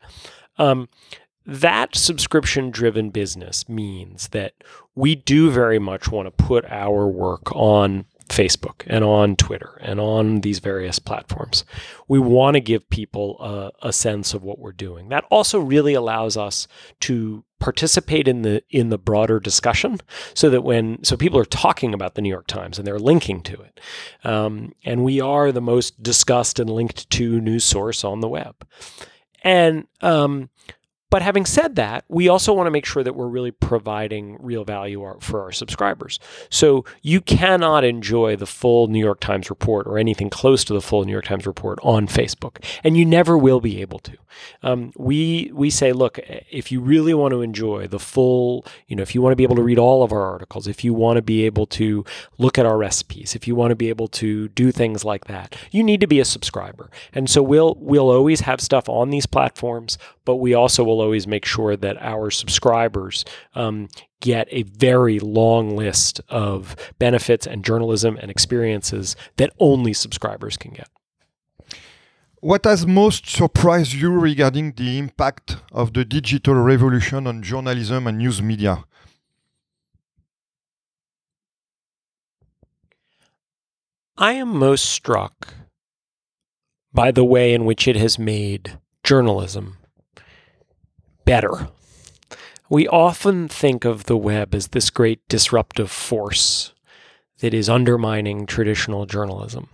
Um, 0.58 0.88
that 1.44 1.96
subscription 1.96 2.70
driven 2.70 3.10
business 3.10 3.68
means 3.68 4.28
that 4.28 4.54
we 4.94 5.16
do 5.16 5.50
very 5.50 5.78
much 5.78 6.08
want 6.08 6.26
to 6.26 6.44
put 6.44 6.64
our 6.66 7.08
work 7.08 7.54
on 7.54 8.04
Facebook 8.28 8.82
and 8.86 9.04
on 9.04 9.36
Twitter 9.36 9.78
and 9.82 10.00
on 10.00 10.40
these 10.40 10.58
various 10.58 10.98
platforms. 10.98 11.64
We 12.08 12.18
want 12.18 12.54
to 12.54 12.60
give 12.60 12.88
people 12.88 13.36
a, 13.40 13.88
a, 13.88 13.92
sense 13.92 14.34
of 14.34 14.42
what 14.42 14.58
we're 14.58 14.72
doing. 14.72 15.08
That 15.08 15.24
also 15.30 15.58
really 15.58 15.94
allows 15.94 16.36
us 16.36 16.66
to 17.00 17.44
participate 17.58 18.26
in 18.26 18.42
the 18.42 18.62
in 18.70 18.88
the 18.88 18.98
broader 18.98 19.38
discussion, 19.38 20.00
so 20.34 20.50
that 20.50 20.62
when 20.62 21.02
so 21.04 21.16
people 21.16 21.38
are 21.38 21.44
talking 21.44 21.94
about 21.94 22.14
the 22.14 22.22
New 22.22 22.28
York 22.28 22.46
Times 22.46 22.78
and 22.78 22.86
they're 22.86 22.98
linking 22.98 23.40
to 23.42 23.60
it, 23.62 23.80
um, 24.24 24.72
and 24.84 25.04
we 25.04 25.20
are 25.20 25.52
the 25.52 25.60
most 25.60 26.02
discussed 26.02 26.58
and 26.58 26.68
linked 26.68 27.08
to 27.10 27.40
news 27.40 27.64
source 27.64 28.04
on 28.04 28.20
the 28.20 28.28
web, 28.28 28.54
and 29.42 29.86
um, 30.00 30.50
But 31.12 31.20
having 31.20 31.44
said 31.44 31.76
that, 31.76 32.06
we 32.08 32.26
also 32.26 32.54
want 32.54 32.68
to 32.68 32.70
make 32.70 32.86
sure 32.86 33.04
that 33.04 33.14
we're 33.14 33.28
really 33.28 33.50
providing 33.50 34.38
real 34.40 34.64
value 34.64 35.18
for 35.20 35.42
our 35.42 35.52
subscribers. 35.52 36.18
So 36.48 36.86
you 37.02 37.20
cannot 37.20 37.84
enjoy 37.84 38.34
the 38.34 38.46
full 38.46 38.86
New 38.86 38.98
York 38.98 39.20
Times 39.20 39.50
report 39.50 39.86
or 39.86 39.98
anything 39.98 40.30
close 40.30 40.64
to 40.64 40.72
the 40.72 40.80
full 40.80 41.04
New 41.04 41.12
York 41.12 41.26
Times 41.26 41.46
report 41.46 41.78
on 41.82 42.06
Facebook, 42.06 42.64
and 42.82 42.96
you 42.96 43.04
never 43.04 43.36
will 43.36 43.60
be 43.60 43.82
able 43.82 43.98
to. 43.98 44.16
Um, 44.62 44.92
we 44.96 45.50
we 45.52 45.68
say, 45.68 45.92
look, 45.92 46.18
if 46.50 46.72
you 46.72 46.80
really 46.80 47.12
want 47.12 47.32
to 47.32 47.42
enjoy 47.42 47.86
the 47.86 47.98
full, 47.98 48.64
you 48.86 48.96
know, 48.96 49.02
if 49.02 49.14
you 49.14 49.20
want 49.20 49.32
to 49.32 49.36
be 49.36 49.42
able 49.42 49.56
to 49.56 49.62
read 49.62 49.78
all 49.78 50.02
of 50.02 50.12
our 50.12 50.22
articles, 50.22 50.66
if 50.66 50.82
you 50.82 50.94
want 50.94 51.18
to 51.18 51.22
be 51.22 51.44
able 51.44 51.66
to 51.66 52.06
look 52.38 52.58
at 52.58 52.64
our 52.64 52.78
recipes, 52.78 53.34
if 53.34 53.46
you 53.46 53.54
want 53.54 53.70
to 53.70 53.76
be 53.76 53.90
able 53.90 54.08
to 54.08 54.48
do 54.48 54.72
things 54.72 55.04
like 55.04 55.26
that, 55.26 55.54
you 55.70 55.82
need 55.82 56.00
to 56.00 56.06
be 56.06 56.20
a 56.20 56.24
subscriber. 56.24 56.90
And 57.12 57.28
so 57.28 57.42
we'll 57.42 57.76
we'll 57.78 58.10
always 58.10 58.40
have 58.40 58.62
stuff 58.62 58.88
on 58.88 59.10
these 59.10 59.26
platforms, 59.26 59.98
but 60.24 60.36
we 60.36 60.54
also 60.54 60.82
will 60.82 61.01
always 61.02 61.26
make 61.26 61.44
sure 61.44 61.76
that 61.76 61.96
our 62.00 62.30
subscribers 62.30 63.24
um, 63.54 63.88
get 64.20 64.48
a 64.50 64.62
very 64.62 65.18
long 65.18 65.76
list 65.76 66.20
of 66.28 66.76
benefits 66.98 67.46
and 67.46 67.64
journalism 67.64 68.16
and 68.20 68.30
experiences 68.30 69.16
that 69.36 69.50
only 69.58 69.92
subscribers 69.92 70.56
can 70.56 70.72
get. 70.72 70.88
What 72.40 72.64
has 72.64 72.86
most 72.86 73.28
surprised 73.28 73.92
you 73.92 74.10
regarding 74.18 74.72
the 74.72 74.98
impact 74.98 75.58
of 75.70 75.92
the 75.92 76.04
digital 76.04 76.54
revolution 76.54 77.26
on 77.26 77.42
journalism 77.42 78.06
and 78.06 78.18
news 78.18 78.42
media? 78.42 78.84
I 84.16 84.32
am 84.34 84.56
most 84.56 84.86
struck 84.86 85.54
by 86.92 87.10
the 87.10 87.24
way 87.24 87.54
in 87.54 87.64
which 87.64 87.88
it 87.88 87.96
has 87.96 88.18
made 88.18 88.78
journalism 89.02 89.78
better. 91.24 91.68
We 92.68 92.88
often 92.88 93.48
think 93.48 93.84
of 93.84 94.04
the 94.04 94.16
web 94.16 94.54
as 94.54 94.68
this 94.68 94.90
great 94.90 95.26
disruptive 95.28 95.90
force 95.90 96.72
that 97.40 97.52
is 97.52 97.68
undermining 97.68 98.46
traditional 98.46 99.04
journalism. 99.04 99.68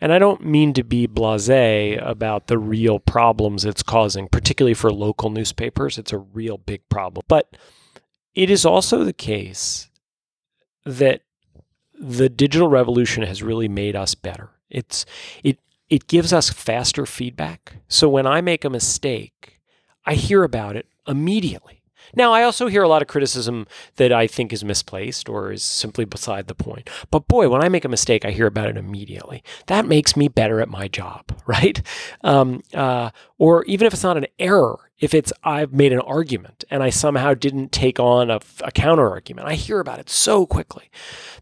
And 0.00 0.12
I 0.12 0.18
don't 0.18 0.44
mean 0.44 0.72
to 0.74 0.84
be 0.84 1.06
blase 1.06 1.98
about 2.02 2.48
the 2.48 2.58
real 2.58 2.98
problems 2.98 3.64
it's 3.64 3.82
causing, 3.82 4.28
particularly 4.28 4.74
for 4.74 4.92
local 4.92 5.30
newspapers. 5.30 5.98
It's 5.98 6.12
a 6.12 6.18
real 6.18 6.58
big 6.58 6.86
problem. 6.88 7.24
But 7.28 7.56
it 8.34 8.50
is 8.50 8.66
also 8.66 9.04
the 9.04 9.12
case 9.12 9.88
that 10.84 11.22
the 11.98 12.28
digital 12.28 12.68
revolution 12.68 13.22
has 13.22 13.42
really 13.42 13.68
made 13.68 13.96
us 13.96 14.14
better. 14.14 14.50
It's 14.68 15.06
it 15.42 15.58
it 15.88 16.08
gives 16.08 16.32
us 16.32 16.50
faster 16.50 17.06
feedback. 17.06 17.76
So 17.88 18.08
when 18.08 18.26
I 18.26 18.40
make 18.40 18.64
a 18.64 18.70
mistake, 18.70 19.32
I 20.06 20.14
hear 20.14 20.44
about 20.44 20.76
it 20.76 20.86
immediately. 21.06 21.75
Now, 22.14 22.32
I 22.32 22.42
also 22.42 22.66
hear 22.66 22.82
a 22.82 22.88
lot 22.88 23.02
of 23.02 23.08
criticism 23.08 23.66
that 23.96 24.12
I 24.12 24.26
think 24.26 24.52
is 24.52 24.64
misplaced 24.64 25.28
or 25.28 25.52
is 25.52 25.62
simply 25.62 26.04
beside 26.04 26.46
the 26.46 26.54
point. 26.54 26.88
But 27.10 27.28
boy, 27.28 27.48
when 27.48 27.62
I 27.62 27.68
make 27.68 27.84
a 27.84 27.88
mistake, 27.88 28.24
I 28.24 28.30
hear 28.30 28.46
about 28.46 28.68
it 28.68 28.76
immediately. 28.76 29.42
That 29.66 29.86
makes 29.86 30.16
me 30.16 30.28
better 30.28 30.60
at 30.60 30.68
my 30.68 30.88
job, 30.88 31.24
right? 31.46 31.80
Um, 32.22 32.62
uh, 32.74 33.10
or 33.38 33.64
even 33.64 33.86
if 33.86 33.92
it's 33.92 34.02
not 34.02 34.16
an 34.16 34.26
error, 34.38 34.78
if 34.98 35.12
it's 35.12 35.32
I've 35.44 35.72
made 35.72 35.92
an 35.92 36.00
argument 36.00 36.64
and 36.70 36.82
I 36.82 36.90
somehow 36.90 37.34
didn't 37.34 37.70
take 37.70 38.00
on 38.00 38.30
a, 38.30 38.40
a 38.62 38.70
counter 38.72 39.08
argument, 39.10 39.46
I 39.46 39.54
hear 39.54 39.78
about 39.78 39.98
it 39.98 40.08
so 40.08 40.46
quickly. 40.46 40.90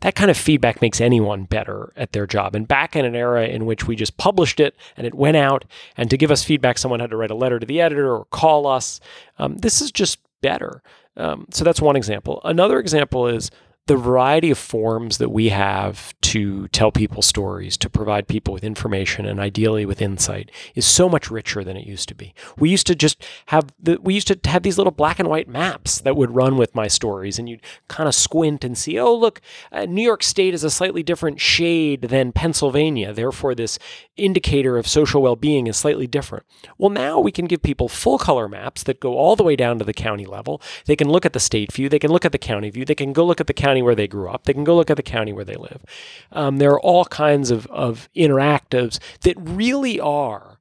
That 0.00 0.16
kind 0.16 0.30
of 0.30 0.36
feedback 0.36 0.82
makes 0.82 1.00
anyone 1.00 1.44
better 1.44 1.92
at 1.96 2.12
their 2.12 2.26
job. 2.26 2.56
And 2.56 2.66
back 2.66 2.96
in 2.96 3.04
an 3.04 3.14
era 3.14 3.46
in 3.46 3.64
which 3.64 3.86
we 3.86 3.94
just 3.94 4.16
published 4.16 4.58
it 4.58 4.74
and 4.96 5.06
it 5.06 5.14
went 5.14 5.36
out, 5.36 5.64
and 5.96 6.10
to 6.10 6.16
give 6.16 6.32
us 6.32 6.42
feedback, 6.42 6.78
someone 6.78 7.00
had 7.00 7.10
to 7.10 7.16
write 7.16 7.30
a 7.30 7.36
letter 7.36 7.60
to 7.60 7.66
the 7.66 7.80
editor 7.80 8.12
or 8.12 8.24
call 8.26 8.66
us. 8.66 9.00
Um, 9.38 9.56
this 9.58 9.80
is 9.80 9.92
just 9.92 10.18
better. 10.44 10.82
Um, 11.16 11.46
so 11.50 11.64
that's 11.64 11.80
one 11.80 11.96
example. 11.96 12.42
Another 12.44 12.78
example 12.78 13.26
is 13.26 13.50
the 13.86 13.96
variety 13.96 14.50
of 14.50 14.56
forms 14.56 15.18
that 15.18 15.30
we 15.30 15.50
have 15.50 16.14
to 16.22 16.66
tell 16.68 16.90
people 16.90 17.20
stories, 17.20 17.76
to 17.76 17.90
provide 17.90 18.26
people 18.26 18.54
with 18.54 18.64
information 18.64 19.26
and 19.26 19.38
ideally 19.38 19.84
with 19.84 20.00
insight 20.00 20.50
is 20.74 20.86
so 20.86 21.06
much 21.06 21.30
richer 21.30 21.62
than 21.62 21.76
it 21.76 21.86
used 21.86 22.08
to 22.08 22.14
be. 22.14 22.34
We 22.58 22.70
used 22.70 22.86
to 22.86 22.94
just 22.94 23.22
have 23.46 23.66
the, 23.78 24.00
we 24.00 24.14
used 24.14 24.28
to 24.28 24.50
have 24.50 24.62
these 24.62 24.78
little 24.78 24.90
black 24.90 25.18
and 25.18 25.28
white 25.28 25.48
maps 25.48 26.00
that 26.00 26.16
would 26.16 26.34
run 26.34 26.56
with 26.56 26.74
my 26.74 26.88
stories 26.88 27.38
and 27.38 27.46
you'd 27.46 27.60
kind 27.88 28.08
of 28.08 28.14
squint 28.14 28.64
and 28.64 28.76
see, 28.76 28.98
oh, 28.98 29.14
look, 29.14 29.42
uh, 29.70 29.84
New 29.84 30.02
York 30.02 30.22
State 30.22 30.54
is 30.54 30.64
a 30.64 30.70
slightly 30.70 31.02
different 31.02 31.40
shade 31.40 32.02
than 32.02 32.32
Pennsylvania. 32.32 33.12
Therefore, 33.12 33.54
this 33.54 33.78
indicator 34.16 34.78
of 34.78 34.88
social 34.88 35.20
well 35.20 35.36
being 35.36 35.66
is 35.66 35.76
slightly 35.76 36.06
different. 36.06 36.46
Well, 36.78 36.90
now 36.90 37.20
we 37.20 37.32
can 37.32 37.44
give 37.44 37.62
people 37.62 37.88
full 37.88 38.18
color 38.18 38.48
maps 38.48 38.82
that 38.84 38.98
go 38.98 39.18
all 39.18 39.36
the 39.36 39.44
way 39.44 39.56
down 39.56 39.78
to 39.78 39.84
the 39.84 39.92
county 39.92 40.24
level. 40.24 40.62
They 40.86 40.96
can 40.96 41.10
look 41.10 41.26
at 41.26 41.34
the 41.34 41.38
state 41.40 41.70
view, 41.70 41.90
they 41.90 41.98
can 41.98 42.10
look 42.10 42.24
at 42.24 42.32
the 42.32 42.38
county 42.38 42.70
view, 42.70 42.84
they 42.84 42.94
can 42.94 43.12
go 43.12 43.26
look 43.26 43.40
at 43.40 43.46
the 43.46 43.52
county 43.52 43.73
where 43.82 43.94
they 43.94 44.08
grew 44.08 44.28
up, 44.28 44.44
they 44.44 44.52
can 44.52 44.64
go 44.64 44.76
look 44.76 44.90
at 44.90 44.96
the 44.96 45.02
county 45.02 45.32
where 45.32 45.44
they 45.44 45.56
live. 45.56 45.84
Um, 46.32 46.58
there 46.58 46.72
are 46.72 46.80
all 46.80 47.04
kinds 47.06 47.50
of, 47.50 47.66
of 47.66 48.08
interactives 48.16 48.98
that 49.20 49.36
really 49.38 50.00
are 50.00 50.60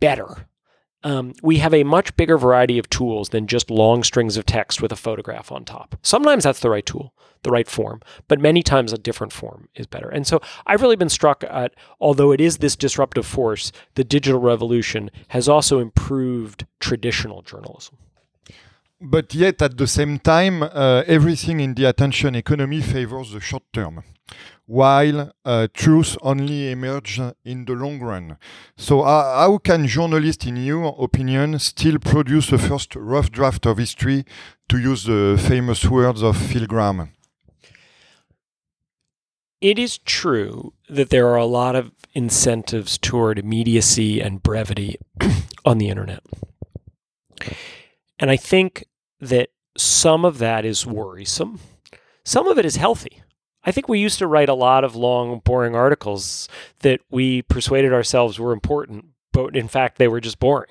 better 0.00 0.48
um, 1.06 1.34
we 1.40 1.58
have 1.58 1.72
a 1.72 1.84
much 1.84 2.16
bigger 2.16 2.36
variety 2.36 2.78
of 2.78 2.90
tools 2.90 3.28
than 3.28 3.46
just 3.46 3.70
long 3.70 4.02
strings 4.02 4.36
of 4.36 4.44
text 4.44 4.82
with 4.82 4.90
a 4.90 4.96
photograph 4.96 5.52
on 5.52 5.64
top. 5.64 5.94
Sometimes 6.02 6.42
that's 6.42 6.58
the 6.58 6.68
right 6.68 6.84
tool, 6.84 7.14
the 7.44 7.50
right 7.52 7.68
form, 7.68 8.00
but 8.26 8.40
many 8.40 8.60
times 8.60 8.92
a 8.92 8.98
different 8.98 9.32
form 9.32 9.68
is 9.76 9.86
better. 9.86 10.08
And 10.08 10.26
so 10.26 10.40
I've 10.66 10.82
really 10.82 10.96
been 10.96 11.08
struck 11.08 11.44
at, 11.44 11.74
although 12.00 12.32
it 12.32 12.40
is 12.40 12.58
this 12.58 12.74
disruptive 12.74 13.24
force, 13.24 13.70
the 13.94 14.02
digital 14.02 14.40
revolution 14.40 15.12
has 15.28 15.48
also 15.48 15.78
improved 15.78 16.66
traditional 16.80 17.42
journalism. 17.42 17.98
But 19.00 19.34
yet, 19.34 19.60
at 19.60 19.76
the 19.76 19.86
same 19.86 20.18
time, 20.18 20.62
uh, 20.62 21.02
everything 21.06 21.60
in 21.60 21.74
the 21.74 21.84
attention 21.84 22.34
economy 22.34 22.80
favors 22.80 23.32
the 23.32 23.40
short 23.40 23.64
term 23.72 24.02
while 24.66 25.32
uh, 25.44 25.68
truth 25.72 26.16
only 26.22 26.72
emerge 26.72 27.20
in 27.44 27.64
the 27.64 27.72
long 27.72 28.00
run. 28.00 28.36
So, 28.76 29.02
uh, 29.02 29.40
how 29.40 29.58
can 29.58 29.86
journalists, 29.86 30.44
in 30.44 30.56
your 30.56 30.96
opinion, 31.00 31.58
still 31.60 31.98
produce 31.98 32.52
a 32.52 32.58
first 32.58 32.94
rough 32.96 33.30
draft 33.30 33.64
of 33.66 33.78
history, 33.78 34.24
to 34.68 34.78
use 34.78 35.04
the 35.04 35.40
famous 35.48 35.84
words 35.84 36.22
of 36.22 36.36
Phil 36.36 36.66
Graham? 36.66 37.10
It 39.60 39.78
is 39.78 39.98
true 39.98 40.74
that 40.88 41.10
there 41.10 41.28
are 41.28 41.36
a 41.36 41.46
lot 41.46 41.76
of 41.76 41.92
incentives 42.14 42.98
toward 42.98 43.38
immediacy 43.38 44.20
and 44.20 44.42
brevity 44.42 44.96
on 45.64 45.78
the 45.78 45.88
internet. 45.88 46.22
And 48.18 48.30
I 48.30 48.36
think 48.36 48.84
that 49.20 49.50
some 49.76 50.24
of 50.24 50.38
that 50.38 50.64
is 50.64 50.86
worrisome. 50.86 51.60
Some 52.24 52.48
of 52.48 52.58
it 52.58 52.64
is 52.64 52.76
healthy. 52.76 53.22
I 53.64 53.72
think 53.72 53.88
we 53.88 53.98
used 53.98 54.18
to 54.20 54.26
write 54.26 54.48
a 54.48 54.54
lot 54.54 54.84
of 54.84 54.94
long, 54.94 55.40
boring 55.40 55.74
articles 55.74 56.48
that 56.80 57.00
we 57.10 57.42
persuaded 57.42 57.92
ourselves 57.92 58.38
were 58.38 58.52
important, 58.52 59.06
but 59.32 59.56
in 59.56 59.68
fact 59.68 59.98
they 59.98 60.08
were 60.08 60.20
just 60.20 60.38
boring. 60.38 60.70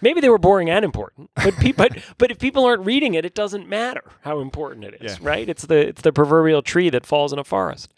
Maybe 0.00 0.20
they 0.20 0.28
were 0.28 0.38
boring 0.38 0.68
and 0.68 0.84
important, 0.84 1.30
but 1.36 1.54
pe- 1.54 1.72
but 1.72 1.96
but 2.18 2.30
if 2.30 2.38
people 2.38 2.64
aren't 2.64 2.84
reading 2.84 3.14
it, 3.14 3.24
it 3.24 3.34
doesn't 3.34 3.68
matter 3.68 4.04
how 4.22 4.40
important 4.40 4.84
it 4.84 4.98
is, 5.00 5.18
yeah. 5.18 5.28
right? 5.28 5.48
It's 5.48 5.64
the 5.64 5.88
it's 5.88 6.02
the 6.02 6.12
proverbial 6.12 6.62
tree 6.62 6.90
that 6.90 7.06
falls 7.06 7.32
in 7.32 7.38
a 7.38 7.44
forest. 7.44 7.94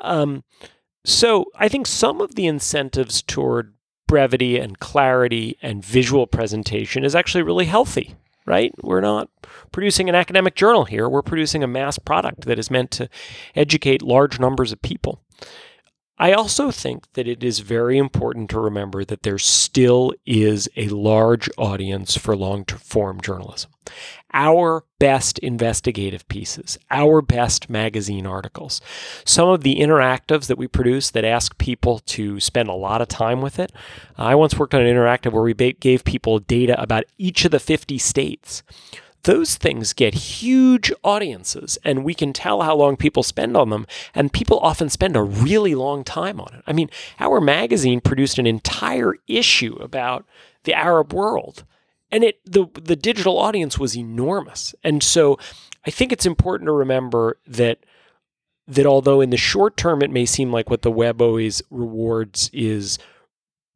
Um, 0.00 0.44
so 1.04 1.46
I 1.54 1.68
think 1.68 1.86
some 1.86 2.20
of 2.20 2.34
the 2.34 2.46
incentives 2.46 3.22
toward 3.22 3.74
brevity 4.08 4.58
and 4.58 4.80
clarity 4.80 5.56
and 5.62 5.84
visual 5.84 6.26
presentation 6.26 7.04
is 7.04 7.14
actually 7.14 7.42
really 7.42 7.66
healthy 7.66 8.16
right? 8.48 8.72
We're 8.82 9.02
not 9.02 9.28
producing 9.72 10.08
an 10.08 10.14
academic 10.14 10.54
journal 10.54 10.86
here. 10.86 11.06
We're 11.06 11.20
producing 11.20 11.62
a 11.62 11.68
mass 11.68 11.98
product 11.98 12.46
that 12.46 12.58
is 12.58 12.70
meant 12.70 12.90
to 12.92 13.10
educate 13.54 14.00
large 14.00 14.40
numbers 14.40 14.72
of 14.72 14.80
people. 14.80 15.20
I 16.18 16.32
also 16.32 16.70
think 16.72 17.12
that 17.12 17.28
it 17.28 17.44
is 17.44 17.60
very 17.60 17.96
important 17.96 18.50
to 18.50 18.60
remember 18.60 19.04
that 19.04 19.22
there 19.22 19.38
still 19.38 20.12
is 20.26 20.68
a 20.76 20.88
large 20.88 21.48
audience 21.56 22.16
for 22.16 22.36
long 22.36 22.64
form 22.64 23.20
journalism. 23.20 23.70
Our 24.34 24.84
best 24.98 25.38
investigative 25.38 26.26
pieces, 26.28 26.76
our 26.90 27.22
best 27.22 27.70
magazine 27.70 28.26
articles, 28.26 28.80
some 29.24 29.48
of 29.48 29.62
the 29.62 29.76
interactives 29.76 30.48
that 30.48 30.58
we 30.58 30.66
produce 30.66 31.10
that 31.12 31.24
ask 31.24 31.56
people 31.56 32.00
to 32.00 32.40
spend 32.40 32.68
a 32.68 32.74
lot 32.74 33.00
of 33.00 33.08
time 33.08 33.40
with 33.40 33.58
it. 33.58 33.72
I 34.18 34.34
once 34.34 34.58
worked 34.58 34.74
on 34.74 34.82
an 34.82 34.94
interactive 34.94 35.32
where 35.32 35.42
we 35.42 35.54
gave 35.54 36.04
people 36.04 36.40
data 36.40 36.80
about 36.80 37.04
each 37.16 37.44
of 37.44 37.52
the 37.52 37.60
50 37.60 37.96
states 37.96 38.62
those 39.24 39.56
things 39.56 39.92
get 39.92 40.14
huge 40.14 40.92
audiences 41.02 41.78
and 41.84 42.04
we 42.04 42.14
can 42.14 42.32
tell 42.32 42.62
how 42.62 42.74
long 42.74 42.96
people 42.96 43.22
spend 43.22 43.56
on 43.56 43.70
them 43.70 43.86
and 44.14 44.32
people 44.32 44.58
often 44.60 44.88
spend 44.88 45.16
a 45.16 45.22
really 45.22 45.74
long 45.74 46.04
time 46.04 46.40
on 46.40 46.54
it. 46.54 46.62
I 46.66 46.72
mean, 46.72 46.88
our 47.18 47.40
magazine 47.40 48.00
produced 48.00 48.38
an 48.38 48.46
entire 48.46 49.14
issue 49.26 49.76
about 49.80 50.24
the 50.64 50.74
Arab 50.74 51.12
world 51.12 51.64
and 52.10 52.24
it 52.24 52.40
the 52.44 52.66
the 52.74 52.96
digital 52.96 53.38
audience 53.38 53.78
was 53.78 53.96
enormous. 53.96 54.74
And 54.82 55.02
so 55.02 55.38
I 55.86 55.90
think 55.90 56.12
it's 56.12 56.26
important 56.26 56.68
to 56.68 56.72
remember 56.72 57.38
that 57.46 57.78
that 58.66 58.86
although 58.86 59.20
in 59.20 59.30
the 59.30 59.36
short 59.36 59.76
term 59.76 60.02
it 60.02 60.10
may 60.10 60.26
seem 60.26 60.52
like 60.52 60.70
what 60.70 60.82
the 60.82 60.90
web 60.90 61.20
always 61.20 61.62
rewards 61.70 62.50
is 62.52 62.98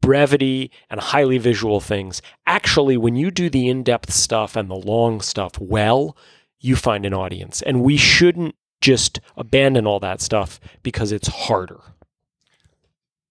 brevity 0.03 0.71
and 0.91 1.01
highly 1.01 1.39
visual 1.39 1.81
things. 1.81 2.21
Actually, 2.47 2.99
when 2.99 3.17
you 3.17 3.31
do 3.31 3.49
the 3.49 3.69
in 3.69 3.83
depth 3.83 4.13
stuff 4.13 4.55
and 4.55 4.69
the 4.69 4.75
long 4.75 5.23
stuff 5.23 5.59
well, 5.59 6.15
you 6.61 6.77
find 6.77 7.07
an 7.07 7.15
audience. 7.15 7.63
And 7.63 7.83
we 7.83 7.97
shouldn't 7.97 8.55
just 8.83 9.21
abandon 9.37 9.87
all 9.87 10.01
that 10.01 10.21
stuff 10.21 10.61
because 10.83 11.13
it's 11.13 11.29
harder. 11.29 11.81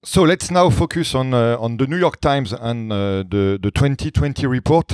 So 0.04 0.24
let's 0.24 0.50
now 0.50 0.72
focus 0.72 1.14
on 1.14 1.32
uh, 1.32 1.58
on 1.60 1.78
the 1.78 1.86
New 1.86 1.98
York 1.98 2.20
Times 2.20 2.54
and 2.54 2.92
uh, 2.92 3.24
the 3.30 3.60
the 3.62 3.70
2020 3.70 4.48
report. 4.48 4.92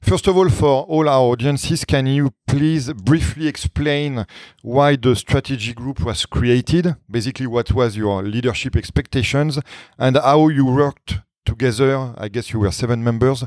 First 0.00 0.28
of 0.28 0.36
all, 0.36 0.48
for 0.48 0.84
all 0.84 1.08
our 1.08 1.32
audiences, 1.32 1.84
can 1.84 2.06
you 2.06 2.32
please 2.46 2.92
briefly 2.92 3.48
explain 3.48 4.24
why 4.62 4.94
the 4.94 5.16
strategy 5.16 5.72
group 5.72 6.04
was 6.04 6.24
created? 6.24 6.94
Basically, 7.10 7.48
what 7.48 7.72
was 7.72 7.96
your 7.96 8.22
leadership 8.22 8.76
expectations 8.76 9.58
and 9.98 10.16
how 10.16 10.46
you 10.46 10.66
worked 10.66 11.18
together? 11.44 12.14
I 12.16 12.28
guess 12.28 12.52
you 12.52 12.60
were 12.60 12.70
seven 12.70 13.02
members 13.02 13.42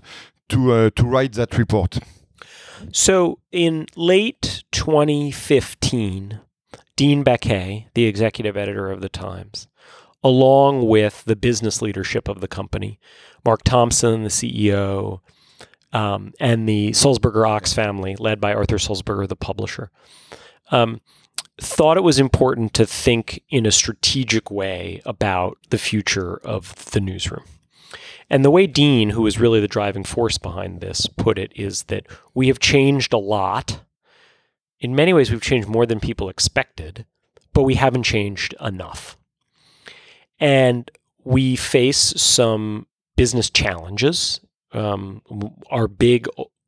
to 0.49 0.73
uh, 0.73 0.89
to 0.89 1.05
write 1.05 1.35
that 1.35 1.57
report. 1.57 1.99
So 2.91 3.39
in 3.53 3.85
late 3.95 4.65
2015, 4.73 6.41
Dean 6.97 7.23
Baquet, 7.23 7.85
the 7.93 8.05
executive 8.07 8.57
editor 8.57 8.91
of 8.91 8.99
the 8.99 9.09
Times, 9.09 9.69
along 10.23 10.87
with 10.87 11.23
the 11.25 11.35
business 11.35 11.81
leadership 11.81 12.27
of 12.27 12.41
the 12.41 12.47
company, 12.47 12.99
Mark 13.45 13.63
Thompson, 13.63 14.23
the 14.23 14.29
CEO, 14.29 15.21
um, 15.93 16.33
and 16.39 16.67
the 16.67 16.91
Sulzberger 16.91 17.45
Ochs 17.45 17.73
family, 17.73 18.15
led 18.17 18.41
by 18.41 18.53
Arthur 18.53 18.77
Sulzberger, 18.77 19.27
the 19.27 19.35
publisher, 19.35 19.89
um, 20.71 21.01
thought 21.59 21.97
it 21.97 22.03
was 22.03 22.19
important 22.19 22.73
to 22.73 22.85
think 22.85 23.41
in 23.49 23.65
a 23.65 23.71
strategic 23.71 24.51
way 24.51 25.01
about 25.05 25.57
the 25.69 25.77
future 25.77 26.37
of 26.37 26.91
the 26.91 26.99
newsroom. 26.99 27.43
And 28.29 28.43
the 28.43 28.51
way 28.51 28.67
Dean, 28.67 29.11
who 29.11 29.25
is 29.25 29.39
really 29.39 29.61
the 29.61 29.67
driving 29.67 30.03
force 30.03 30.37
behind 30.37 30.81
this, 30.81 31.07
put 31.07 31.39
it 31.39 31.51
is 31.55 31.83
that 31.83 32.05
we 32.33 32.47
have 32.47 32.59
changed 32.59 33.13
a 33.13 33.17
lot. 33.17 33.81
In 34.79 34.95
many 34.95 35.13
ways, 35.13 35.31
we've 35.31 35.41
changed 35.41 35.67
more 35.67 35.85
than 35.85 35.99
people 35.99 36.27
expected, 36.27 37.05
but 37.53 37.63
we 37.63 37.75
haven't 37.75 38.03
changed 38.03 38.53
enough. 38.59 39.17
And 40.39 40.89
we 41.23 41.55
face 41.55 42.13
some 42.15 42.87
business 43.15 43.49
challenges. 43.49 44.39
Um, 44.71 45.21
our 45.71 45.87
big 45.87 46.27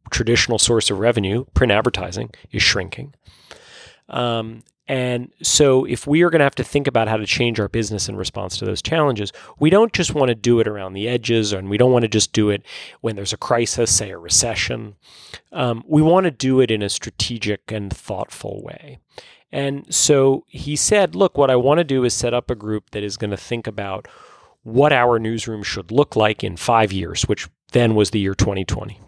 traditional 0.10 0.60
source 0.60 0.90
of 0.90 1.00
revenue, 1.00 1.46
print 1.54 1.72
advertising, 1.72 2.32
is 2.52 2.64
shrinking. 2.64 3.14
Um, 4.10 4.64
and 4.90 5.32
so, 5.44 5.86
if 5.86 6.08
we 6.08 6.24
are 6.24 6.32
going 6.32 6.40
to 6.40 6.46
have 6.46 6.56
to 6.56 6.64
think 6.64 6.88
about 6.88 7.08
how 7.08 7.18
to 7.18 7.28
change 7.28 7.60
our 7.60 7.68
business 7.68 8.10
in 8.10 8.16
response 8.16 8.58
to 8.58 8.66
those 8.66 8.82
challenges, 8.82 9.32
we 9.60 9.70
don't 9.70 9.94
just 9.94 10.16
want 10.16 10.30
to 10.30 10.36
do 10.36 10.60
it 10.60 10.68
around 10.68 10.94
the 10.94 11.08
edges, 11.08 11.54
and 11.54 11.70
we 11.70 11.78
don't 11.78 11.92
want 11.92 12.02
to 12.02 12.10
just 12.10 12.34
do 12.34 12.50
it 12.50 12.64
when 13.02 13.16
there's 13.16 13.32
a 13.32 13.38
crisis, 13.38 13.96
say 13.96 14.10
a 14.10 14.18
recession. 14.18 14.96
Um, 15.52 15.84
we 15.88 16.02
want 16.02 16.24
to 16.24 16.32
do 16.32 16.60
it 16.60 16.72
in 16.72 16.82
a 16.82 16.90
strategic 16.90 17.72
and 17.72 17.96
thoughtful 17.96 18.64
way. 18.64 18.98
And 19.52 19.92
so 19.94 20.44
he 20.48 20.76
said, 20.76 21.16
Look, 21.16 21.38
what 21.38 21.50
I 21.50 21.56
want 21.56 21.80
to 21.80 21.84
do 21.84 22.04
is 22.04 22.14
set 22.14 22.34
up 22.34 22.50
a 22.50 22.56
group 22.56 22.92
that 22.92 23.04
is 23.04 23.18
going 23.18 23.32
to 23.32 23.38
think 23.38 23.68
about 23.68 24.08
what 24.64 24.94
our 24.94 25.20
newsroom 25.20 25.64
should 25.64 25.92
look 25.92 26.16
like 26.16 26.44
in 26.44 26.58
five 26.58 26.92
years, 26.92 27.24
which 27.24 27.48
then 27.72 27.96
was 27.96 28.12
the 28.12 28.20
year 28.20 28.36
2020. 28.36 29.00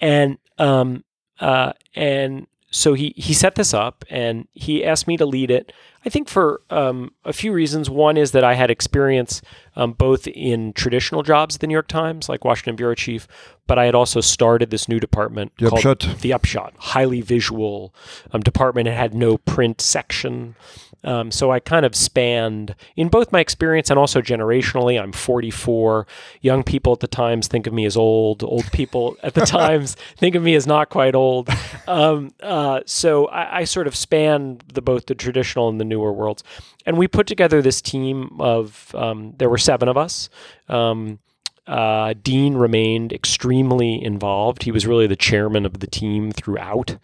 And 0.00 0.38
um, 0.58 1.04
uh, 1.40 1.72
and 1.94 2.46
so 2.72 2.94
he 2.94 3.12
he 3.16 3.34
set 3.34 3.54
this 3.54 3.74
up 3.74 4.02
and 4.08 4.48
he 4.54 4.84
asked 4.84 5.06
me 5.06 5.16
to 5.18 5.26
lead 5.26 5.50
it. 5.50 5.72
I 6.04 6.08
think 6.08 6.28
for 6.28 6.62
um, 6.70 7.12
a 7.24 7.32
few 7.32 7.52
reasons. 7.52 7.88
One 7.88 8.16
is 8.16 8.32
that 8.32 8.42
I 8.42 8.54
had 8.54 8.70
experience 8.70 9.42
um, 9.76 9.92
both 9.92 10.26
in 10.26 10.72
traditional 10.72 11.22
jobs 11.22 11.54
at 11.54 11.60
the 11.60 11.66
New 11.66 11.74
York 11.74 11.86
Times, 11.86 12.28
like 12.28 12.44
Washington 12.44 12.74
bureau 12.74 12.94
chief, 12.94 13.28
but 13.66 13.78
I 13.78 13.84
had 13.84 13.94
also 13.94 14.20
started 14.20 14.70
this 14.70 14.88
new 14.88 14.98
department 14.98 15.52
the 15.58 15.68
called 15.68 15.86
upshot. 15.86 16.20
the 16.22 16.32
Upshot, 16.32 16.74
highly 16.78 17.20
visual 17.20 17.94
um, 18.32 18.40
department. 18.40 18.88
It 18.88 18.94
had 18.94 19.14
no 19.14 19.38
print 19.38 19.80
section. 19.80 20.56
Um, 21.04 21.30
so 21.30 21.50
I 21.50 21.60
kind 21.60 21.84
of 21.84 21.94
spanned 21.94 22.74
in 22.96 23.08
both 23.08 23.32
my 23.32 23.40
experience 23.40 23.90
and 23.90 23.98
also 23.98 24.20
generationally. 24.20 25.00
I'm 25.00 25.12
44. 25.12 26.06
Young 26.40 26.62
people 26.62 26.92
at 26.92 27.00
the 27.00 27.06
times 27.06 27.48
think 27.48 27.66
of 27.66 27.72
me 27.72 27.84
as 27.84 27.96
old. 27.96 28.42
Old 28.42 28.70
people 28.72 29.16
at 29.22 29.34
the 29.34 29.40
times 29.46 29.96
think 30.16 30.34
of 30.34 30.42
me 30.42 30.54
as 30.54 30.66
not 30.66 30.90
quite 30.90 31.14
old. 31.14 31.48
Um, 31.86 32.32
uh, 32.42 32.80
so 32.86 33.26
I, 33.26 33.60
I, 33.60 33.64
sort 33.64 33.86
of 33.86 33.96
span 33.96 34.60
the 34.72 34.80
both 34.82 35.06
the 35.06 35.14
traditional 35.14 35.68
and 35.68 35.80
the 35.80 35.84
newer 35.84 36.12
worlds. 36.12 36.44
And 36.86 36.96
we 36.96 37.08
put 37.08 37.26
together 37.26 37.60
this 37.60 37.80
team 37.80 38.40
of 38.40 38.94
um, 38.94 39.34
there 39.38 39.48
were 39.48 39.58
seven 39.58 39.88
of 39.88 39.96
us. 39.96 40.28
Um, 40.68 41.18
uh, 41.66 42.14
Dean 42.22 42.54
remained 42.54 43.12
extremely 43.12 44.02
involved. 44.02 44.64
He 44.64 44.72
was 44.72 44.86
really 44.86 45.06
the 45.06 45.16
chairman 45.16 45.64
of 45.64 45.78
the 45.78 45.86
team 45.86 46.32
throughout. 46.32 46.96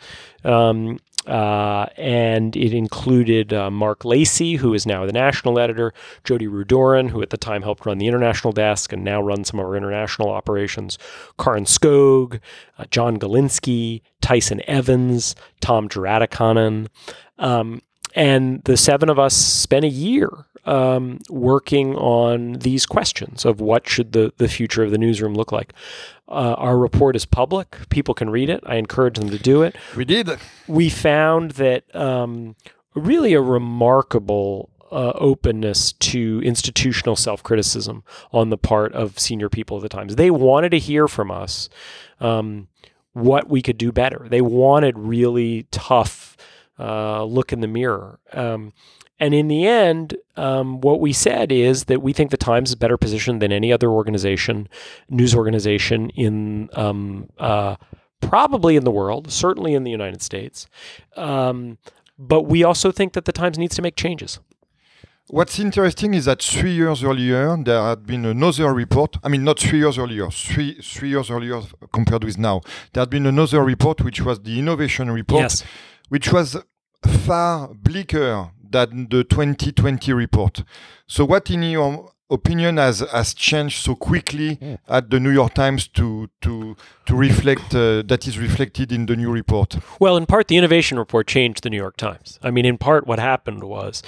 Um, 0.44 0.98
uh, 1.26 1.86
and 1.96 2.56
it 2.56 2.72
included 2.72 3.52
uh, 3.52 3.70
Marc 3.70 4.04
Lacey, 4.04 4.56
who 4.56 4.72
is 4.72 4.86
now 4.86 5.04
the 5.04 5.12
national 5.12 5.58
editor, 5.58 5.92
Jodi 6.24 6.46
Rudoren, 6.46 7.10
who 7.10 7.20
at 7.22 7.30
the 7.30 7.36
time 7.36 7.62
helped 7.62 7.84
run 7.84 7.98
the 7.98 8.06
international 8.06 8.52
desk 8.52 8.92
and 8.92 9.04
now 9.04 9.20
runs 9.20 9.48
some 9.48 9.60
of 9.60 9.66
our 9.66 9.76
international 9.76 10.30
operations, 10.30 10.98
Karron 11.38 11.66
Skog, 11.66 12.40
uh, 12.78 12.84
Jon 12.90 13.18
Galinsky, 13.18 14.02
Tyson 14.20 14.62
Evans, 14.66 15.34
Tom 15.60 15.88
Giratikanon. 15.88 16.88
Um, 17.38 17.82
and 18.14 18.62
the 18.64 18.76
seven 18.76 19.08
of 19.08 19.18
us 19.18 19.34
spent 19.34 19.84
a 19.84 19.88
year 19.88 20.30
um, 20.64 21.18
working 21.30 21.96
on 21.96 22.54
these 22.54 22.84
questions 22.86 23.44
of 23.44 23.60
what 23.60 23.88
should 23.88 24.12
the, 24.12 24.32
the 24.36 24.48
future 24.48 24.82
of 24.82 24.90
the 24.90 24.98
newsroom 24.98 25.34
look 25.34 25.50
like. 25.50 25.72
Uh, 26.28 26.54
our 26.58 26.76
report 26.76 27.16
is 27.16 27.24
public. 27.24 27.88
People 27.88 28.12
can 28.12 28.28
read 28.28 28.50
it. 28.50 28.62
I 28.66 28.76
encourage 28.76 29.18
them 29.18 29.30
to 29.30 29.38
do 29.38 29.62
it. 29.62 29.74
We 29.96 30.04
did. 30.04 30.30
We 30.66 30.90
found 30.90 31.52
that 31.52 31.94
um, 31.96 32.54
really 32.94 33.32
a 33.32 33.40
remarkable 33.40 34.68
uh, 34.90 35.12
openness 35.14 35.92
to 35.92 36.40
institutional 36.44 37.16
self 37.16 37.42
criticism 37.42 38.04
on 38.32 38.50
the 38.50 38.58
part 38.58 38.92
of 38.92 39.18
senior 39.18 39.48
people 39.48 39.78
at 39.78 39.82
the 39.82 39.88
Times. 39.88 40.16
They 40.16 40.30
wanted 40.30 40.70
to 40.70 40.78
hear 40.78 41.08
from 41.08 41.30
us 41.30 41.68
um, 42.20 42.68
what 43.12 43.48
we 43.48 43.62
could 43.62 43.78
do 43.78 43.92
better. 43.92 44.26
They 44.28 44.40
wanted 44.40 44.98
really 44.98 45.66
tough 45.70 46.36
uh, 46.78 47.24
look 47.24 47.52
in 47.52 47.60
the 47.60 47.66
mirror. 47.66 48.18
Um, 48.32 48.72
and 49.20 49.34
in 49.34 49.48
the 49.48 49.66
end, 49.66 50.16
um, 50.36 50.80
what 50.80 51.00
we 51.00 51.12
said 51.12 51.50
is 51.50 51.84
that 51.84 52.02
we 52.02 52.12
think 52.12 52.30
the 52.30 52.36
Times 52.36 52.70
is 52.70 52.74
better 52.76 52.96
positioned 52.96 53.42
than 53.42 53.50
any 53.50 53.72
other 53.72 53.90
organization, 53.90 54.68
news 55.08 55.34
organization 55.34 56.10
in 56.10 56.68
um, 56.74 57.28
uh, 57.38 57.76
probably 58.20 58.76
in 58.76 58.84
the 58.84 58.90
world, 58.90 59.30
certainly 59.30 59.74
in 59.74 59.84
the 59.84 59.90
United 59.90 60.22
States. 60.22 60.66
Um, 61.16 61.78
but 62.18 62.42
we 62.42 62.62
also 62.62 62.92
think 62.92 63.12
that 63.14 63.24
the 63.24 63.32
Times 63.32 63.58
needs 63.58 63.74
to 63.76 63.82
make 63.82 63.96
changes. 63.96 64.38
What's 65.30 65.58
interesting 65.58 66.14
is 66.14 66.24
that 66.24 66.42
three 66.42 66.72
years 66.72 67.04
earlier 67.04 67.54
there 67.62 67.82
had 67.82 68.06
been 68.06 68.24
another 68.24 68.72
report. 68.72 69.18
I 69.22 69.28
mean, 69.28 69.44
not 69.44 69.58
three 69.58 69.80
years 69.80 69.98
earlier, 69.98 70.30
three 70.30 70.80
three 70.80 71.10
years 71.10 71.30
earlier 71.30 71.60
compared 71.92 72.24
with 72.24 72.38
now. 72.38 72.62
There 72.92 73.02
had 73.02 73.10
been 73.10 73.26
another 73.26 73.62
report, 73.62 74.00
which 74.00 74.22
was 74.22 74.40
the 74.40 74.58
innovation 74.58 75.10
report, 75.10 75.42
Yes. 75.42 75.64
Which 76.08 76.32
was 76.32 76.56
far 77.06 77.68
bleaker 77.74 78.50
than 78.70 79.08
the 79.10 79.24
2020 79.24 80.12
report. 80.12 80.62
So, 81.06 81.24
what, 81.24 81.50
in 81.50 81.62
your 81.62 82.12
opinion, 82.30 82.76
has 82.76 83.00
has 83.00 83.34
changed 83.34 83.82
so 83.82 83.94
quickly 83.94 84.58
at 84.88 85.10
the 85.10 85.18
New 85.18 85.30
York 85.30 85.54
Times 85.54 85.88
to 85.88 86.28
to 86.42 86.76
to 87.06 87.16
reflect 87.16 87.74
uh, 87.74 88.02
that 88.02 88.26
is 88.26 88.38
reflected 88.38 88.92
in 88.92 89.06
the 89.06 89.16
new 89.16 89.30
report? 89.30 89.78
Well, 89.98 90.16
in 90.16 90.26
part, 90.26 90.48
the 90.48 90.56
innovation 90.56 90.98
report 90.98 91.26
changed 91.26 91.62
the 91.62 91.70
New 91.70 91.76
York 91.78 91.96
Times. 91.96 92.38
I 92.42 92.50
mean, 92.50 92.66
in 92.66 92.78
part, 92.78 93.06
what 93.06 93.18
happened 93.18 93.64
was 93.64 94.02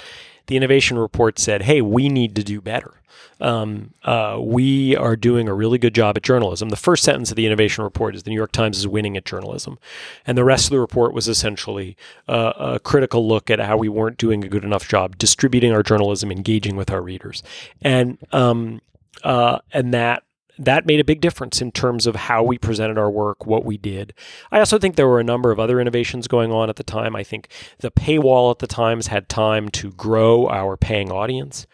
the 0.51 0.57
innovation 0.57 0.99
report 0.99 1.39
said, 1.39 1.61
hey, 1.61 1.81
we 1.81 2.09
need 2.09 2.35
to 2.35 2.43
do 2.43 2.59
better. 2.59 2.95
Um, 3.39 3.93
uh, 4.03 4.37
we 4.41 4.97
are 4.97 5.15
doing 5.15 5.47
a 5.47 5.53
really 5.53 5.77
good 5.77 5.95
job 5.95 6.17
at 6.17 6.23
journalism. 6.23 6.67
The 6.67 6.75
first 6.75 7.05
sentence 7.05 7.29
of 7.29 7.37
the 7.37 7.45
innovation 7.45 7.85
report 7.85 8.15
is 8.15 8.23
the 8.23 8.31
New 8.31 8.35
York 8.35 8.51
Times 8.51 8.77
is 8.77 8.85
winning 8.85 9.15
at 9.15 9.23
journalism. 9.23 9.79
And 10.27 10.37
the 10.37 10.43
rest 10.43 10.65
of 10.65 10.71
the 10.71 10.81
report 10.81 11.13
was 11.13 11.29
essentially 11.29 11.95
uh, 12.27 12.51
a 12.57 12.79
critical 12.79 13.25
look 13.25 13.49
at 13.49 13.59
how 13.59 13.77
we 13.77 13.87
weren't 13.87 14.17
doing 14.17 14.43
a 14.43 14.49
good 14.49 14.65
enough 14.65 14.89
job 14.89 15.17
distributing 15.17 15.71
our 15.71 15.83
journalism, 15.83 16.33
engaging 16.33 16.75
with 16.75 16.91
our 16.91 17.01
readers. 17.01 17.41
And, 17.81 18.17
um, 18.33 18.81
uh, 19.23 19.59
and 19.71 19.93
that 19.93 20.23
that 20.61 20.85
made 20.85 20.99
a 20.99 21.03
big 21.03 21.21
difference 21.21 21.61
in 21.61 21.71
terms 21.71 22.05
of 22.05 22.15
how 22.15 22.43
we 22.43 22.57
presented 22.57 22.97
our 22.97 23.09
work, 23.09 23.45
what 23.45 23.65
we 23.65 23.77
did. 23.77 24.13
I 24.51 24.59
also 24.59 24.77
think 24.77 24.95
there 24.95 25.07
were 25.07 25.19
a 25.19 25.23
number 25.23 25.51
of 25.51 25.59
other 25.59 25.79
innovations 25.79 26.27
going 26.27 26.51
on 26.51 26.69
at 26.69 26.75
the 26.75 26.83
time. 26.83 27.15
I 27.15 27.23
think 27.23 27.47
the 27.79 27.91
paywall 27.91 28.51
at 28.51 28.59
the 28.59 28.67
Times 28.67 29.07
had 29.07 29.27
time 29.27 29.69
to 29.69 29.91
grow 29.91 30.47
our 30.47 30.77
paying 30.77 31.11
audience. 31.11 31.65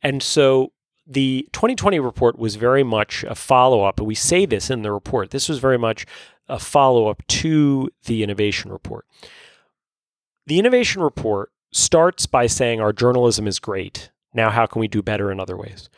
And 0.00 0.22
so 0.22 0.72
the 1.06 1.48
2020 1.52 1.98
report 1.98 2.38
was 2.38 2.56
very 2.56 2.84
much 2.84 3.24
a 3.24 3.34
follow 3.34 3.82
up. 3.82 4.00
We 4.00 4.14
say 4.14 4.46
this 4.46 4.70
in 4.70 4.82
the 4.82 4.92
report. 4.92 5.30
This 5.30 5.48
was 5.48 5.58
very 5.58 5.78
much 5.78 6.06
a 6.48 6.58
follow 6.58 7.08
up 7.08 7.26
to 7.26 7.90
the 8.04 8.22
innovation 8.22 8.70
report. 8.70 9.06
The 10.46 10.60
innovation 10.60 11.02
report 11.02 11.50
starts 11.72 12.26
by 12.26 12.46
saying 12.46 12.80
our 12.80 12.92
journalism 12.92 13.48
is 13.48 13.58
great. 13.58 14.10
Now, 14.32 14.50
how 14.50 14.66
can 14.66 14.80
we 14.80 14.86
do 14.86 15.02
better 15.02 15.32
in 15.32 15.40
other 15.40 15.56
ways? 15.56 15.88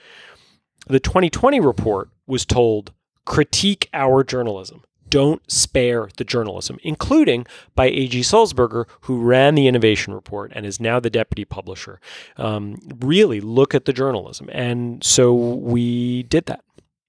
the 0.89 1.01
2020 1.01 1.61
report 1.61 2.09
was 2.29 2.47
told 2.47 2.93
critique 3.25 3.88
our 3.93 4.23
journalism. 4.23 4.85
Don't 5.09 5.43
spare 5.51 6.09
the 6.19 6.25
journalism, 6.25 6.79
including 6.83 7.47
by 7.75 7.87
A.G. 7.87 8.21
Sulzberger, 8.21 8.85
who 9.03 9.23
ran 9.23 9.55
the 9.55 9.67
innovation 9.67 10.12
report 10.12 10.53
and 10.55 10.67
is 10.67 10.81
now 10.81 11.01
the 11.01 11.09
deputy 11.09 11.47
publisher. 11.47 11.99
Um, 12.37 12.79
really 13.01 13.41
look 13.41 13.75
at 13.75 13.87
the 13.87 13.93
journalism. 13.93 14.51
And 14.53 15.03
so 15.03 15.33
we 15.33 16.25
did 16.25 16.45
that 16.47 16.62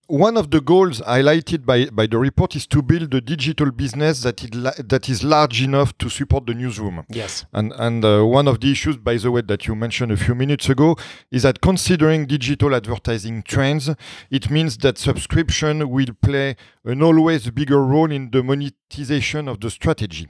one 0.10 0.38
of 0.38 0.50
the 0.50 0.60
goals 0.60 1.02
highlighted 1.02 1.66
by, 1.66 1.86
by 1.86 2.08
the 2.08 2.18
report 2.18 2.56
is 2.56 2.66
to 2.68 2.82
build 2.82 3.14
a 3.14 3.22
digital 3.22 3.72
business 3.72 4.24
that 4.24 4.44
is, 4.44 4.54
la- 4.56 4.74
that 4.80 5.08
is 5.08 5.24
large 5.24 5.62
enough 5.62 5.96
to 6.00 6.10
support 6.10 6.48
the 6.48 6.56
newsroom. 6.56 7.06
Yes. 7.10 7.46
And, 7.54 7.72
and 7.78 8.04
uh, 8.04 8.26
one 8.26 8.48
of 8.48 8.60
the 8.60 8.72
issues, 8.72 8.98
by 8.98 9.18
the 9.18 9.30
way, 9.30 9.42
that 9.42 9.68
you 9.68 9.76
mentioned 9.76 10.12
a 10.12 10.18
few 10.18 10.34
minutes 10.34 10.68
ago 10.68 10.98
is 11.32 11.44
that 11.44 11.62
considering 11.62 12.26
digital 12.26 12.74
advertising 12.74 13.44
trends, 13.44 13.92
it 14.32 14.50
means 14.50 14.78
that 14.80 14.98
subscription 14.98 15.88
will 15.90 16.14
play 16.22 16.56
an 16.86 17.04
always 17.04 17.52
bigger 17.52 17.86
role 17.86 18.12
in 18.12 18.32
the 18.32 18.42
monetization 18.42 19.48
of 19.48 19.60
the 19.60 19.70
strategy. 19.70 20.28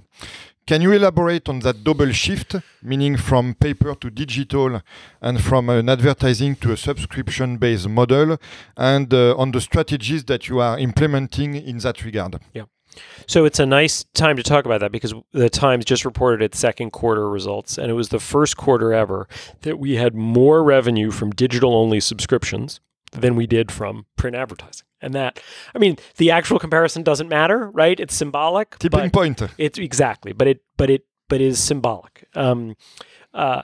Can 0.70 0.84
you 0.84 0.92
elaborate 0.92 1.50
on 1.50 1.62
that 1.62 1.84
double 1.84 2.12
shift, 2.12 2.56
meaning 2.84 3.18
from 3.18 3.56
paper 3.56 3.96
to 3.96 4.12
digital 4.12 4.84
and 5.20 5.44
from 5.44 5.68
an 5.68 5.90
advertising 5.90 6.56
to 6.58 6.72
a 6.74 6.78
subscription 6.78 7.58
based 7.58 7.90
model, 7.90 8.38
and 8.78 9.12
uh, 9.12 9.36
on 9.36 9.50
the 9.50 9.62
strategies 9.62 10.26
that 10.26 10.48
you 10.48 10.60
are 10.60 10.78
implementing 10.78 11.56
in 11.56 11.80
that 11.80 12.06
regard? 12.06 12.40
Yeah. 12.54 12.66
So 13.26 13.46
it's 13.46 13.58
a 13.58 13.66
nice 13.66 14.04
time 14.14 14.36
to 14.36 14.44
talk 14.44 14.66
about 14.66 14.82
that 14.82 14.92
because 14.92 15.16
the 15.32 15.50
Times 15.50 15.86
just 15.86 16.06
reported 16.06 16.44
its 16.44 16.60
second 16.60 16.92
quarter 16.92 17.28
results, 17.28 17.80
and 17.80 17.90
it 17.90 17.96
was 17.96 18.10
the 18.10 18.20
first 18.20 18.56
quarter 18.56 18.94
ever 18.94 19.28
that 19.62 19.80
we 19.80 19.96
had 19.96 20.14
more 20.14 20.64
revenue 20.64 21.10
from 21.10 21.32
digital 21.32 21.74
only 21.74 22.00
subscriptions 22.00 22.80
than 23.12 23.36
we 23.36 23.48
did 23.48 23.72
from 23.72 24.06
print 24.18 24.36
advertising. 24.36 24.86
And 25.02 25.14
that, 25.14 25.40
I 25.74 25.80
mean, 25.80 25.98
the 26.18 26.32
actual 26.32 26.60
comparison 26.60 27.04
doesn't 27.04 27.30
matter, 27.30 27.70
right? 27.70 28.00
It's 28.00 28.14
symbolic. 28.14 28.78
Tipping 28.80 29.10
point. 29.10 29.42
It's 29.58 29.80
exactly, 29.80 30.34
but 30.34 30.48
it, 30.48 30.62
but 30.78 30.90
it, 30.90 31.06
but 31.30 31.42
is 31.42 31.62
symbolic. 31.62 32.28
Um, 32.36 32.76
uh, 33.34 33.62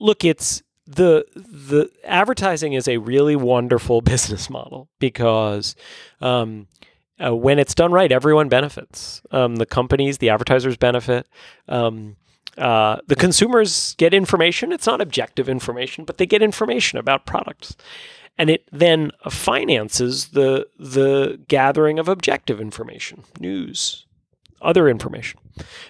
look, 0.00 0.24
it's 0.24 0.62
the 0.86 1.24
the 1.36 1.88
advertising 2.04 2.72
is 2.72 2.88
a 2.88 2.96
really 2.98 3.36
wonderful 3.36 4.00
business 4.02 4.50
model 4.50 4.88
because 4.98 5.74
um, 6.20 6.66
uh, 7.24 7.34
when 7.34 7.58
it's 7.58 7.74
done 7.74 7.92
right, 7.92 8.10
everyone 8.10 8.48
benefits. 8.48 9.22
Um, 9.30 9.56
the 9.56 9.66
companies, 9.66 10.18
the 10.18 10.30
advertisers 10.30 10.76
benefit. 10.76 11.28
Um, 11.68 12.16
uh, 12.58 12.98
the 13.06 13.16
consumers 13.16 13.94
get 13.94 14.12
information. 14.12 14.72
It's 14.72 14.86
not 14.86 15.00
objective 15.00 15.48
information, 15.48 16.04
but 16.04 16.18
they 16.18 16.26
get 16.26 16.42
information 16.42 16.98
about 16.98 17.24
products 17.24 17.76
and 18.38 18.50
it 18.50 18.64
then 18.72 19.12
finances 19.30 20.28
the 20.28 20.68
the 20.78 21.40
gathering 21.48 21.98
of 21.98 22.08
objective 22.08 22.60
information, 22.60 23.24
news, 23.40 24.06
other 24.60 24.88
information, 24.88 25.40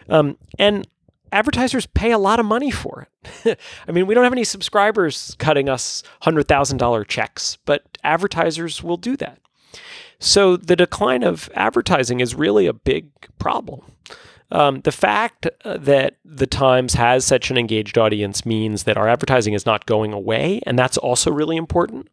um, 0.09 0.37
and 0.59 0.87
advertisers 1.31 1.87
pay 1.87 2.11
a 2.11 2.19
lot 2.19 2.39
of 2.39 2.47
money 2.47 2.71
for 2.71 3.09
it. 3.45 3.59
I 3.89 3.93
mean, 3.93 4.07
we 4.07 4.15
don't 4.15 4.25
have 4.25 4.33
any 4.33 4.45
subscribers 4.45 5.35
cutting 5.39 5.69
us 5.69 6.03
hundred 6.23 6.49
thousand 6.49 6.79
dollar 6.79 7.05
checks, 7.05 7.59
but 7.65 7.99
advertisers 8.05 8.83
will 8.83 8.97
do 8.97 9.17
that. 9.17 9.39
So 10.19 10.57
the 10.57 10.77
decline 10.77 11.25
of 11.25 11.51
advertising 11.55 12.21
is 12.21 12.35
really 12.35 12.67
a 12.67 12.73
big 12.73 13.09
problem. 13.39 13.83
Um, 14.53 14.83
the 14.83 14.93
fact 14.93 15.49
uh, 15.65 15.79
that 15.79 16.19
the 16.25 16.47
Times 16.47 16.95
has 16.95 17.25
such 17.25 17.51
an 17.51 17.57
engaged 17.57 17.97
audience 17.97 18.45
means 18.45 18.85
that 18.85 18.99
our 18.99 19.09
advertising 19.09 19.55
is 19.55 19.65
not 19.65 19.87
going 19.87 20.13
away, 20.13 20.61
and 20.67 20.79
that's 20.79 20.99
also 20.99 21.31
really 21.31 21.57
important. 21.57 22.09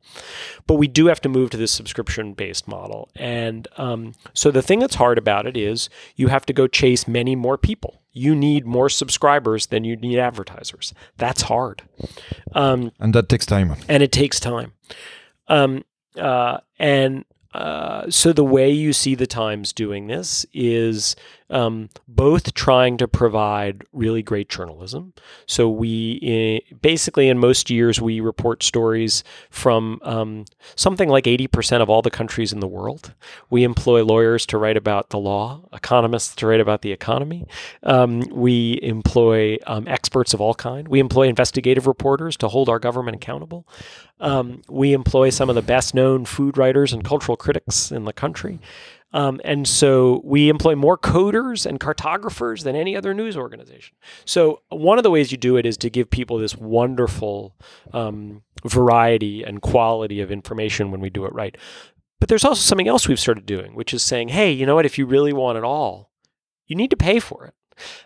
But 0.65 0.75
we 0.75 0.87
do 0.87 1.07
have 1.07 1.19
to 1.21 1.29
move 1.29 1.49
to 1.51 1.57
this 1.57 1.71
subscription 1.71 2.33
based 2.33 2.67
model. 2.67 3.09
And 3.15 3.67
um, 3.77 4.13
so 4.33 4.51
the 4.51 4.61
thing 4.61 4.79
that's 4.79 4.95
hard 4.95 5.17
about 5.17 5.45
it 5.45 5.57
is 5.57 5.89
you 6.15 6.27
have 6.27 6.45
to 6.45 6.53
go 6.53 6.65
chase 6.65 7.07
many 7.07 7.35
more 7.35 7.57
people. 7.57 8.01
You 8.13 8.33
need 8.35 8.65
more 8.65 8.89
subscribers 8.89 9.67
than 9.67 9.83
you 9.83 9.97
need 9.97 10.17
advertisers. 10.17 10.93
That's 11.17 11.43
hard. 11.43 11.83
Um, 12.53 12.91
and 12.99 13.13
that 13.13 13.27
takes 13.27 13.45
time. 13.45 13.75
And 13.89 14.01
it 14.01 14.11
takes 14.13 14.39
time. 14.39 14.73
Um, 15.49 15.83
uh, 16.15 16.59
and 16.77 17.25
uh, 17.53 18.09
so 18.09 18.31
the 18.31 18.43
way 18.43 18.69
you 18.69 18.93
see 18.93 19.15
the 19.15 19.27
Times 19.27 19.73
doing 19.73 20.07
this 20.07 20.45
is 20.53 21.15
um, 21.49 21.89
both 22.07 22.53
trying 22.53 22.97
to 22.97 23.07
provide 23.07 23.83
really 23.91 24.21
great 24.21 24.49
journalism. 24.49 25.13
So 25.45 25.69
we 25.69 26.61
basically 26.81 27.27
in 27.29 27.37
most 27.39 27.69
years 27.69 28.01
we 28.01 28.19
report 28.19 28.63
stories 28.63 29.23
from 29.49 29.99
um, 30.03 30.45
something 30.75 31.09
like 31.09 31.27
eighty 31.27 31.47
percent 31.47 31.81
of 31.81 31.89
all 31.89 32.01
the 32.01 32.11
countries 32.11 32.53
in 32.53 32.59
the 32.59 32.67
world. 32.67 33.13
We 33.49 33.63
employ 33.63 34.03
lawyers 34.03 34.45
to 34.47 34.57
write 34.57 34.77
about 34.77 35.09
the 35.09 35.19
law, 35.19 35.67
economists 35.73 36.35
to 36.35 36.47
write 36.47 36.59
about 36.59 36.81
the 36.81 36.91
economy. 36.91 37.45
Um, 37.83 38.21
we 38.31 38.79
employ 38.81 39.57
um, 39.67 39.87
experts 39.87 40.33
of 40.33 40.41
all 40.41 40.53
kind. 40.53 40.87
We 40.87 40.99
employ 40.99 41.27
investigative 41.27 41.87
reporters 41.87 42.37
to 42.37 42.47
hold 42.47 42.69
our 42.69 42.79
government 42.79 43.15
accountable. 43.15 43.67
Um, 44.21 44.61
we 44.67 44.93
employ 44.93 45.29
some 45.29 45.49
of 45.49 45.55
the 45.55 45.61
best 45.61 45.95
known 45.95 46.25
food 46.25 46.57
writers 46.57 46.91
and 46.91 47.03
cultural 47.03 47.37
critics 47.37 47.91
in 47.91 48.03
the 48.03 48.13
country. 48.13 48.59
Um, 49.11 49.41
and 49.43 49.67
so 49.67 50.21
we 50.23 50.49
employ 50.49 50.75
more 50.75 50.97
coders 50.97 51.65
and 51.65 51.79
cartographers 51.79 52.63
than 52.63 52.75
any 52.75 52.95
other 52.95 53.13
news 53.13 53.35
organization. 53.35 53.95
So 54.25 54.61
one 54.69 54.99
of 54.99 55.03
the 55.03 55.09
ways 55.09 55.31
you 55.31 55.37
do 55.37 55.57
it 55.57 55.65
is 55.65 55.77
to 55.77 55.89
give 55.89 56.09
people 56.09 56.37
this 56.37 56.55
wonderful 56.55 57.55
um, 57.91 58.43
variety 58.63 59.43
and 59.43 59.61
quality 59.61 60.21
of 60.21 60.31
information 60.31 60.91
when 60.91 61.01
we 61.01 61.09
do 61.09 61.25
it 61.25 61.33
right. 61.33 61.57
But 62.19 62.29
there's 62.29 62.45
also 62.45 62.61
something 62.61 62.87
else 62.87 63.07
we've 63.07 63.19
started 63.19 63.45
doing, 63.45 63.73
which 63.73 63.93
is 63.93 64.03
saying, 64.03 64.29
hey, 64.29 64.51
you 64.51 64.65
know 64.65 64.75
what? 64.75 64.85
If 64.85 64.97
you 64.97 65.05
really 65.05 65.33
want 65.33 65.57
it 65.57 65.63
all, 65.63 66.11
you 66.67 66.75
need 66.75 66.91
to 66.91 66.97
pay 66.97 67.19
for 67.19 67.45
it. 67.45 67.53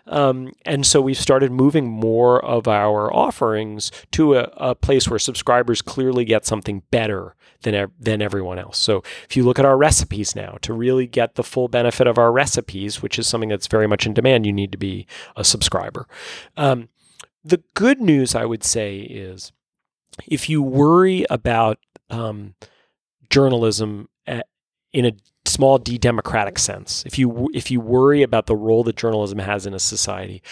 Um, 0.06 0.52
and 0.64 0.86
so 0.86 1.00
we've 1.00 1.18
started 1.18 1.52
moving 1.52 1.88
more 1.88 2.44
of 2.44 2.68
our 2.68 3.12
offerings 3.12 3.90
to 4.12 4.34
a, 4.34 4.42
a, 4.56 4.74
place 4.74 5.08
where 5.08 5.18
subscribers 5.18 5.80
clearly 5.80 6.24
get 6.24 6.44
something 6.44 6.82
better 6.90 7.34
than, 7.62 7.90
than 7.98 8.20
everyone 8.20 8.58
else. 8.58 8.78
So 8.78 9.02
if 9.28 9.36
you 9.36 9.44
look 9.44 9.58
at 9.58 9.64
our 9.64 9.76
recipes 9.76 10.36
now, 10.36 10.58
to 10.62 10.72
really 10.72 11.06
get 11.06 11.34
the 11.34 11.44
full 11.44 11.68
benefit 11.68 12.06
of 12.06 12.18
our 12.18 12.32
recipes, 12.32 13.02
which 13.02 13.18
is 13.18 13.26
something 13.26 13.48
that's 13.48 13.66
very 13.66 13.86
much 13.86 14.06
in 14.06 14.14
demand, 14.14 14.46
you 14.46 14.52
need 14.52 14.72
to 14.72 14.78
be 14.78 15.06
a 15.36 15.44
subscriber. 15.44 16.06
Um, 16.56 16.88
the 17.42 17.62
good 17.74 18.00
news, 18.00 18.34
I 18.34 18.44
would 18.44 18.64
say, 18.64 18.98
is 18.98 19.52
if 20.26 20.48
you 20.48 20.62
worry 20.62 21.26
about 21.30 21.78
um, 22.10 22.54
journalism 23.30 24.08
at, 24.26 24.46
in 24.92 25.04
a 25.04 25.12
small 25.46 25.78
d 25.78 25.98
democratic 25.98 26.58
sense. 26.58 27.04
If 27.06 27.18
you 27.18 27.50
if 27.54 27.70
you 27.70 27.80
worry 27.80 28.22
about 28.22 28.46
the 28.46 28.56
role 28.56 28.84
that 28.84 28.96
journalism 28.96 29.38
has 29.38 29.66
in 29.66 29.74
a 29.74 29.78
society, 29.78 30.42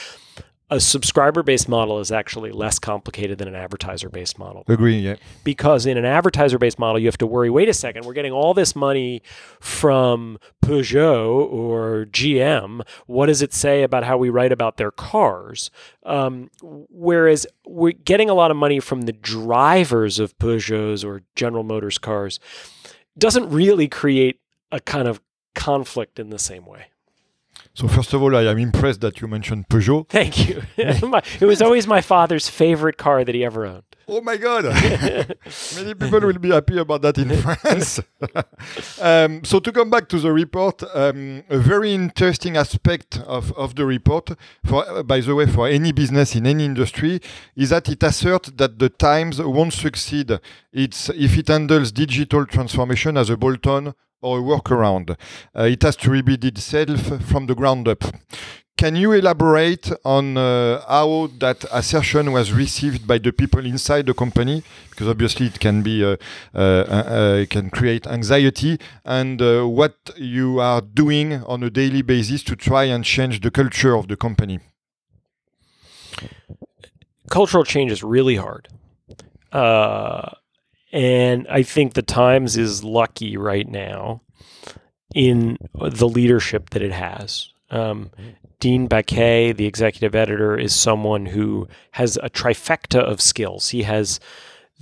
a 0.73 0.81
subscriber 0.81 1.43
based 1.43 1.69
model 1.69 2.01
is 2.01 2.11
actually 2.11 2.51
less 2.51 2.79
complicated 2.79 3.37
than 3.37 3.47
an 3.47 3.55
advertiser 3.55 4.09
based 4.09 4.39
model. 4.39 4.65
Agree, 4.69 4.99
yeah. 4.99 5.17
Because 5.45 5.85
in 5.85 5.99
an 5.99 6.07
advertiser 6.07 6.59
based 6.59 6.79
model, 6.79 6.99
you 6.99 7.07
have 7.07 7.19
to 7.19 7.27
worry 7.27 7.51
wait 7.51 7.69
a 7.69 7.75
second, 7.75 8.07
we're 8.07 8.15
getting 8.15 8.33
all 8.33 8.55
this 8.55 8.75
money 8.75 9.23
from 9.61 10.39
Peugeot 10.65 11.53
or 11.53 12.07
GM. 12.11 12.81
What 13.07 13.27
does 13.27 13.43
it 13.43 13.53
say 13.53 13.83
about 13.83 14.05
how 14.05 14.17
we 14.17 14.31
write 14.31 14.51
about 14.51 14.79
their 14.79 14.91
cars? 14.91 15.71
Um, 16.05 16.51
whereas 16.63 17.47
we're 17.67 17.93
getting 17.93 18.31
a 18.31 18.35
lot 18.35 18.51
of 18.51 18.57
money 18.57 18.81
from 18.81 19.03
the 19.03 19.13
drivers 19.13 20.19
of 20.19 20.39
Peugeots 20.39 21.05
or 21.05 21.23
General 21.37 21.65
Motors 21.65 21.99
cars 21.99 22.41
doesn't 23.19 23.51
really 23.51 23.89
create 23.89 24.41
a 24.73 24.81
kind 24.81 25.07
of 25.07 25.21
conflict 25.55 26.19
in 26.19 26.31
the 26.31 26.39
same 26.39 26.67
way. 26.67 26.87
So 27.75 27.89
first 27.89 28.13
of 28.13 28.23
all, 28.23 28.37
I 28.37 28.43
am 28.45 28.59
impressed 28.59 29.01
that 29.01 29.21
you 29.21 29.29
mentioned 29.29 29.69
Peugeot. 29.69 30.09
Thank 30.09 30.49
you. 30.49 30.63
it 30.77 31.47
was 31.47 31.63
always 31.63 31.87
my 31.87 32.01
father's 32.01 32.49
favorite 32.49 32.99
car 32.99 33.25
that 33.25 33.35
he 33.35 33.45
ever 33.45 33.65
owned. 33.65 33.85
Oh 34.09 34.21
my 34.21 34.37
God! 34.37 34.65
Many 35.77 35.95
people 35.95 36.21
will 36.21 36.39
be 36.39 36.51
happy 36.51 36.77
about 36.77 37.03
that 37.03 37.17
in 37.19 37.35
France. 37.37 38.01
um, 39.01 39.45
so 39.45 39.61
to 39.61 39.71
come 39.71 39.91
back 39.91 40.09
to 40.09 40.19
the 40.19 40.33
report, 40.33 40.83
um, 40.93 41.45
a 41.49 41.59
very 41.59 41.95
interesting 41.95 42.57
aspect 42.57 43.21
of, 43.21 43.53
of 43.53 43.77
the 43.77 43.87
report, 43.87 44.31
for 44.65 44.87
uh, 44.87 45.03
by 45.05 45.21
the 45.21 45.35
way, 45.35 45.47
for 45.47 45.69
any 45.69 45.93
business 45.93 46.35
in 46.35 46.47
any 46.47 46.65
industry, 46.65 47.21
is 47.57 47.71
that 47.71 47.89
it 47.89 48.03
asserts 48.03 48.51
that 48.57 48.79
the 48.81 48.89
Times 48.89 49.41
won't 49.41 49.73
succeed 49.73 50.39
it's, 50.73 51.09
if 51.11 51.39
it 51.39 51.49
handles 51.49 51.93
digital 51.93 52.45
transformation 52.45 53.17
as 53.17 53.31
a 53.31 53.37
bolt-on 53.37 53.95
or 54.23 54.39
a 54.39 54.43
workaround. 54.43 55.11
Uh, 55.57 55.63
it 55.65 55.83
has 55.83 55.97
to 55.97 56.11
rebuild 56.11 56.45
itself 56.45 57.23
from 57.29 57.47
the 57.47 57.55
ground 57.55 57.89
up. 57.89 58.05
Can 58.79 58.97
you 58.97 59.13
elaborate 59.13 59.93
on 60.05 60.37
uh, 60.37 60.83
how 60.89 61.29
that 61.39 61.65
assertion 61.71 62.33
was 62.33 62.53
received 62.53 63.07
by 63.07 63.19
the 63.19 63.33
people 63.33 63.65
inside 63.65 64.07
the 64.07 64.15
company? 64.15 64.63
Because 64.91 65.09
obviously 65.09 65.47
it 65.47 65.61
can 65.61 65.83
be 65.83 66.03
uh, 66.05 66.17
uh, 66.55 66.59
uh 66.59 67.47
can 67.47 67.71
create 67.71 68.07
anxiety, 68.07 68.79
and 69.05 69.41
uh, 69.41 69.69
what 69.69 69.95
you 70.17 70.59
are 70.59 70.81
doing 70.81 71.45
on 71.45 71.63
a 71.63 71.71
daily 71.71 72.03
basis 72.03 72.43
to 72.45 72.57
try 72.57 72.85
and 72.85 73.05
change 73.05 73.41
the 73.41 73.51
culture 73.51 73.95
of 73.95 74.09
the 74.09 74.17
company. 74.17 74.59
Cultural 77.31 77.65
change 77.65 77.93
is 77.93 78.03
really 78.03 78.37
hard. 78.37 78.69
And 80.93 81.47
I 81.49 81.63
think 81.63 81.95
the 81.95 82.03
Times 82.03 82.57
is 82.57 82.85
lucky 82.85 83.37
right 83.37 83.67
now 83.67 84.21
in 85.15 85.57
the 85.75 86.09
leadership 86.09 86.71
that 86.71 86.83
it 86.83 86.93
has. 86.93 87.49
Um, 87.71 88.11
Dean 88.61 88.89
Baquet, 88.89 89.57
the 89.57 89.67
executive 89.67 90.15
editor, 90.15 90.57
is 90.57 90.75
someone 90.75 91.27
who 91.27 91.67
has 91.93 92.19
a 92.23 92.29
trifecta 92.29 93.01
of 93.01 93.21
skills. 93.21 93.71
He 93.71 93.83
has 93.83 94.21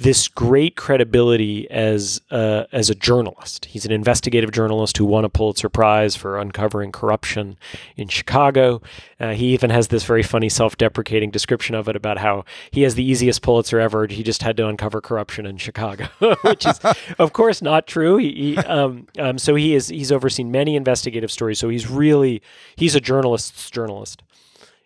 this 0.01 0.29
great 0.29 0.77
credibility 0.77 1.71
as 1.71 2.23
uh, 2.31 2.65
as 2.73 2.89
a 2.89 2.95
journalist. 2.95 3.67
He's 3.67 3.85
an 3.85 3.93
investigative 3.93 4.51
journalist 4.51 4.97
who 4.97 5.05
won 5.05 5.27
a 5.27 5.29
Pulitzer 5.29 5.69
Prize 5.69 6.17
for 6.17 6.39
uncovering 6.39 6.91
corruption 6.91 7.59
in 7.99 8.09
Chicago. 8.09 8.81
Uh, 9.21 9.33
he 9.33 9.53
even 9.53 9.69
has 9.69 9.89
this 9.89 10.05
very 10.05 10.23
funny 10.23 10.49
self-deprecating 10.49 11.31
description 11.31 11.75
of 11.75 11.87
it 11.87 11.97
about 11.97 12.17
how 12.17 12.47
he 12.71 12.81
has 12.81 12.95
the 12.95 13.05
easiest 13.05 13.43
Pulitzer 13.43 13.79
ever. 13.79 14.07
He 14.07 14.23
just 14.23 14.43
had 14.43 14.57
to 14.57 14.67
uncover 14.67 15.03
corruption 15.03 15.45
in 15.45 15.59
Chicago, 15.59 16.07
which 16.45 16.65
is, 16.65 16.81
of 17.19 17.35
course, 17.35 17.61
not 17.61 17.87
true. 17.87 18.17
He, 18.17 18.55
he 18.55 18.57
um, 18.57 19.07
um, 19.19 19.37
so 19.37 19.55
he 19.55 19.75
is 19.75 19.89
he's 19.89 20.11
overseen 20.11 20.51
many 20.51 20.77
investigative 20.77 21.31
stories. 21.31 21.59
So 21.59 21.69
he's 21.69 21.91
really 21.91 22.41
he's 22.75 22.95
a 22.95 23.01
journalist's 23.01 23.71
journalist 23.71 24.23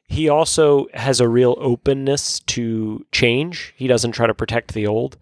he 0.07 0.29
also 0.29 0.87
has 0.95 1.21
a 1.21 1.29
real 1.29 1.57
openness 1.59 2.41
to 2.41 3.05
change. 3.11 3.75
He 3.77 3.87
doesn't 3.87 4.13
try 4.13 4.27
to 4.27 4.35
protect 4.35 4.75
the 4.75 4.87
old. 4.87 5.17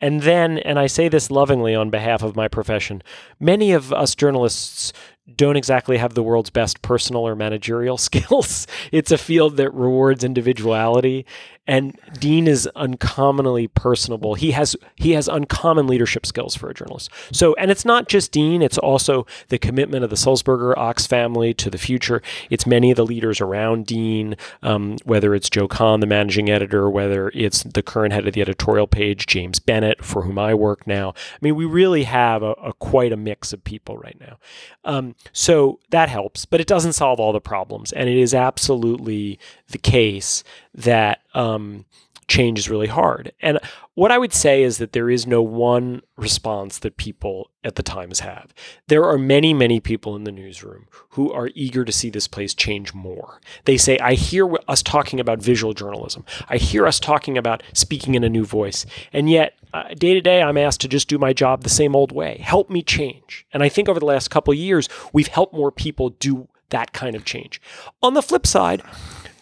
And 0.00 0.22
then, 0.22 0.58
and 0.58 0.78
I 0.78 0.86
say 0.86 1.08
this 1.08 1.30
lovingly 1.30 1.74
on 1.74 1.88
behalf 1.90 2.22
of 2.22 2.36
my 2.36 2.48
profession, 2.48 3.02
many 3.40 3.72
of 3.72 3.92
us 3.92 4.14
journalists 4.14 4.92
don't 5.34 5.56
exactly 5.56 5.96
have 5.96 6.14
the 6.14 6.22
world's 6.22 6.50
best 6.50 6.82
personal 6.82 7.26
or 7.26 7.34
managerial 7.34 7.96
skills. 7.98 8.66
it's 8.92 9.10
a 9.10 9.18
field 9.18 9.56
that 9.56 9.72
rewards 9.72 10.22
individuality 10.22 11.24
and 11.66 11.98
Dean 12.18 12.46
is 12.46 12.68
uncommonly 12.76 13.68
personable. 13.68 14.34
He 14.34 14.52
has 14.52 14.76
he 14.94 15.12
has 15.12 15.28
uncommon 15.28 15.86
leadership 15.86 16.24
skills 16.24 16.54
for 16.54 16.70
a 16.70 16.74
journalist. 16.74 17.10
So, 17.32 17.54
and 17.54 17.70
it's 17.70 17.84
not 17.84 18.08
just 18.08 18.32
Dean; 18.32 18.62
it's 18.62 18.78
also 18.78 19.26
the 19.48 19.58
commitment 19.58 20.04
of 20.04 20.10
the 20.10 20.16
Sulzberger 20.16 20.74
Ochs 20.76 21.06
family 21.08 21.52
to 21.54 21.70
the 21.70 21.78
future. 21.78 22.22
It's 22.50 22.66
many 22.66 22.90
of 22.90 22.96
the 22.96 23.04
leaders 23.04 23.40
around 23.40 23.86
Dean, 23.86 24.36
um, 24.62 24.96
whether 25.04 25.34
it's 25.34 25.50
Joe 25.50 25.68
Kahn, 25.68 26.00
the 26.00 26.06
managing 26.06 26.48
editor, 26.48 26.88
whether 26.88 27.30
it's 27.34 27.62
the 27.62 27.82
current 27.82 28.12
head 28.12 28.26
of 28.26 28.34
the 28.34 28.40
editorial 28.40 28.86
page, 28.86 29.26
James 29.26 29.58
Bennet, 29.58 30.04
for 30.04 30.22
whom 30.22 30.38
I 30.38 30.54
work 30.54 30.86
now. 30.86 31.10
I 31.10 31.38
mean, 31.40 31.56
we 31.56 31.64
really 31.64 32.04
have 32.04 32.42
a, 32.42 32.52
a 32.52 32.72
quite 32.74 33.12
a 33.12 33.16
mix 33.16 33.52
of 33.52 33.64
people 33.64 33.98
right 33.98 34.16
now. 34.20 34.38
Um, 34.84 35.16
so 35.32 35.80
that 35.90 36.08
helps, 36.08 36.44
but 36.44 36.60
it 36.60 36.66
doesn't 36.66 36.92
solve 36.92 37.18
all 37.18 37.32
the 37.32 37.40
problems, 37.40 37.92
and 37.92 38.08
it 38.08 38.16
is 38.16 38.34
absolutely 38.34 39.38
the 39.68 39.78
case 39.78 40.44
that 40.76 41.22
um, 41.34 41.84
change 42.28 42.58
is 42.58 42.68
really 42.68 42.86
hard. 42.86 43.32
And 43.40 43.58
what 43.94 44.10
I 44.10 44.18
would 44.18 44.32
say 44.32 44.62
is 44.62 44.78
that 44.78 44.92
there 44.92 45.08
is 45.08 45.26
no 45.26 45.40
one 45.42 46.02
response 46.16 46.78
that 46.78 46.96
people 46.96 47.50
at 47.64 47.76
the 47.76 47.82
Times 47.82 48.20
have. 48.20 48.52
There 48.88 49.04
are 49.04 49.16
many, 49.16 49.54
many 49.54 49.80
people 49.80 50.16
in 50.16 50.24
the 50.24 50.32
newsroom 50.32 50.86
who 51.10 51.32
are 51.32 51.50
eager 51.54 51.84
to 51.84 51.92
see 51.92 52.10
this 52.10 52.28
place 52.28 52.52
change 52.52 52.92
more. 52.92 53.40
They 53.64 53.76
say, 53.76 53.98
I 53.98 54.14
hear 54.14 54.52
us 54.68 54.82
talking 54.82 55.20
about 55.20 55.40
visual 55.42 55.72
journalism. 55.72 56.24
I 56.48 56.56
hear 56.56 56.86
us 56.86 57.00
talking 57.00 57.38
about 57.38 57.62
speaking 57.72 58.14
in 58.14 58.24
a 58.24 58.28
new 58.28 58.44
voice. 58.44 58.86
And 59.12 59.30
yet, 59.30 59.54
uh, 59.72 59.94
day 59.94 60.14
to 60.14 60.20
day, 60.20 60.42
I'm 60.42 60.58
asked 60.58 60.80
to 60.82 60.88
just 60.88 61.08
do 61.08 61.18
my 61.18 61.32
job 61.32 61.62
the 61.62 61.68
same 61.68 61.94
old 61.94 62.12
way. 62.12 62.38
Help 62.38 62.70
me 62.70 62.82
change. 62.82 63.46
And 63.52 63.62
I 63.62 63.68
think 63.68 63.88
over 63.88 64.00
the 64.00 64.06
last 64.06 64.28
couple 64.28 64.52
years, 64.52 64.88
we've 65.12 65.28
helped 65.28 65.54
more 65.54 65.72
people 65.72 66.10
do 66.10 66.48
that 66.70 66.92
kind 66.92 67.14
of 67.14 67.24
change. 67.24 67.60
On 68.02 68.14
the 68.14 68.22
flip 68.22 68.46
side, 68.46 68.82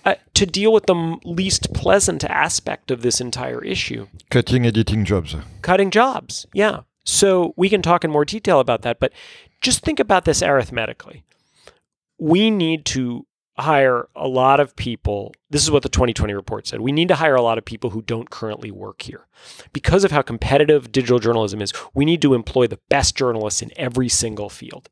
uh, 0.04 0.14
to 0.34 0.46
deal 0.46 0.72
with 0.72 0.86
the 0.86 1.18
least 1.24 1.72
pleasant 1.74 2.24
aspect 2.24 2.90
of 2.90 3.02
this 3.02 3.20
entire 3.20 3.62
issue 3.64 4.06
cutting 4.30 4.66
editing 4.66 5.04
jobs. 5.04 5.34
Cutting 5.62 5.90
jobs, 5.90 6.46
yeah. 6.52 6.80
So 7.04 7.52
we 7.56 7.68
can 7.68 7.82
talk 7.82 8.04
in 8.04 8.10
more 8.10 8.24
detail 8.24 8.60
about 8.60 8.82
that, 8.82 8.98
but 8.98 9.12
just 9.60 9.80
think 9.80 10.00
about 10.00 10.24
this 10.24 10.42
arithmetically. 10.42 11.24
We 12.18 12.50
need 12.50 12.84
to 12.86 13.26
hire 13.56 14.08
a 14.16 14.26
lot 14.26 14.58
of 14.58 14.74
people. 14.74 15.32
This 15.50 15.62
is 15.62 15.70
what 15.70 15.82
the 15.82 15.88
2020 15.88 16.32
report 16.34 16.66
said. 16.66 16.80
We 16.80 16.92
need 16.92 17.08
to 17.08 17.14
hire 17.14 17.36
a 17.36 17.42
lot 17.42 17.58
of 17.58 17.64
people 17.64 17.90
who 17.90 18.02
don't 18.02 18.30
currently 18.30 18.70
work 18.70 19.02
here. 19.02 19.26
Because 19.72 20.04
of 20.04 20.10
how 20.10 20.22
competitive 20.22 20.90
digital 20.90 21.18
journalism 21.18 21.62
is, 21.62 21.72
we 21.94 22.04
need 22.04 22.22
to 22.22 22.34
employ 22.34 22.66
the 22.66 22.80
best 22.88 23.16
journalists 23.16 23.62
in 23.62 23.70
every 23.76 24.08
single 24.08 24.48
field 24.48 24.88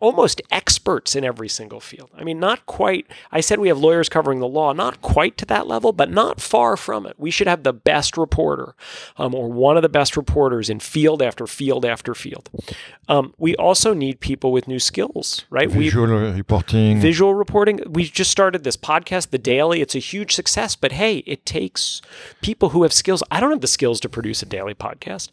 almost 0.00 0.40
experts 0.50 1.16
in 1.16 1.24
every 1.24 1.48
single 1.48 1.80
field. 1.80 2.10
I 2.16 2.22
mean, 2.22 2.38
not 2.38 2.66
quite. 2.66 3.06
I 3.32 3.40
said 3.40 3.58
we 3.58 3.68
have 3.68 3.78
lawyers 3.78 4.08
covering 4.08 4.38
the 4.38 4.46
law, 4.46 4.72
not 4.72 5.02
quite 5.02 5.36
to 5.38 5.46
that 5.46 5.66
level, 5.66 5.92
but 5.92 6.10
not 6.10 6.40
far 6.40 6.76
from 6.76 7.06
it. 7.06 7.14
We 7.18 7.30
should 7.30 7.48
have 7.48 7.64
the 7.64 7.72
best 7.72 8.16
reporter 8.16 8.74
um, 9.16 9.34
or 9.34 9.50
one 9.50 9.76
of 9.76 9.82
the 9.82 9.88
best 9.88 10.16
reporters 10.16 10.70
in 10.70 10.80
field 10.80 11.20
after 11.22 11.46
field 11.46 11.84
after 11.84 12.14
field. 12.14 12.48
Um, 13.08 13.34
we 13.38 13.56
also 13.56 13.92
need 13.92 14.20
people 14.20 14.52
with 14.52 14.68
new 14.68 14.78
skills, 14.78 15.44
right? 15.50 15.68
Visual 15.68 16.06
we, 16.06 16.30
reporting. 16.32 17.00
Visual 17.00 17.34
reporting. 17.34 17.80
We 17.88 18.04
just 18.04 18.30
started 18.30 18.64
this 18.64 18.76
podcast, 18.76 19.30
The 19.30 19.38
Daily. 19.38 19.80
It's 19.80 19.94
a 19.94 20.00
huge 20.00 20.34
success, 20.34 20.76
but 20.76 20.92
hey, 20.92 21.18
it 21.18 21.44
takes 21.44 22.02
people 22.40 22.70
who 22.70 22.82
have 22.82 22.92
skills. 22.92 23.22
I 23.30 23.40
don't 23.40 23.50
have 23.50 23.62
the 23.62 23.66
skills 23.66 23.98
to 24.00 24.08
produce 24.08 24.42
a 24.42 24.46
daily 24.46 24.74
podcast. 24.74 25.30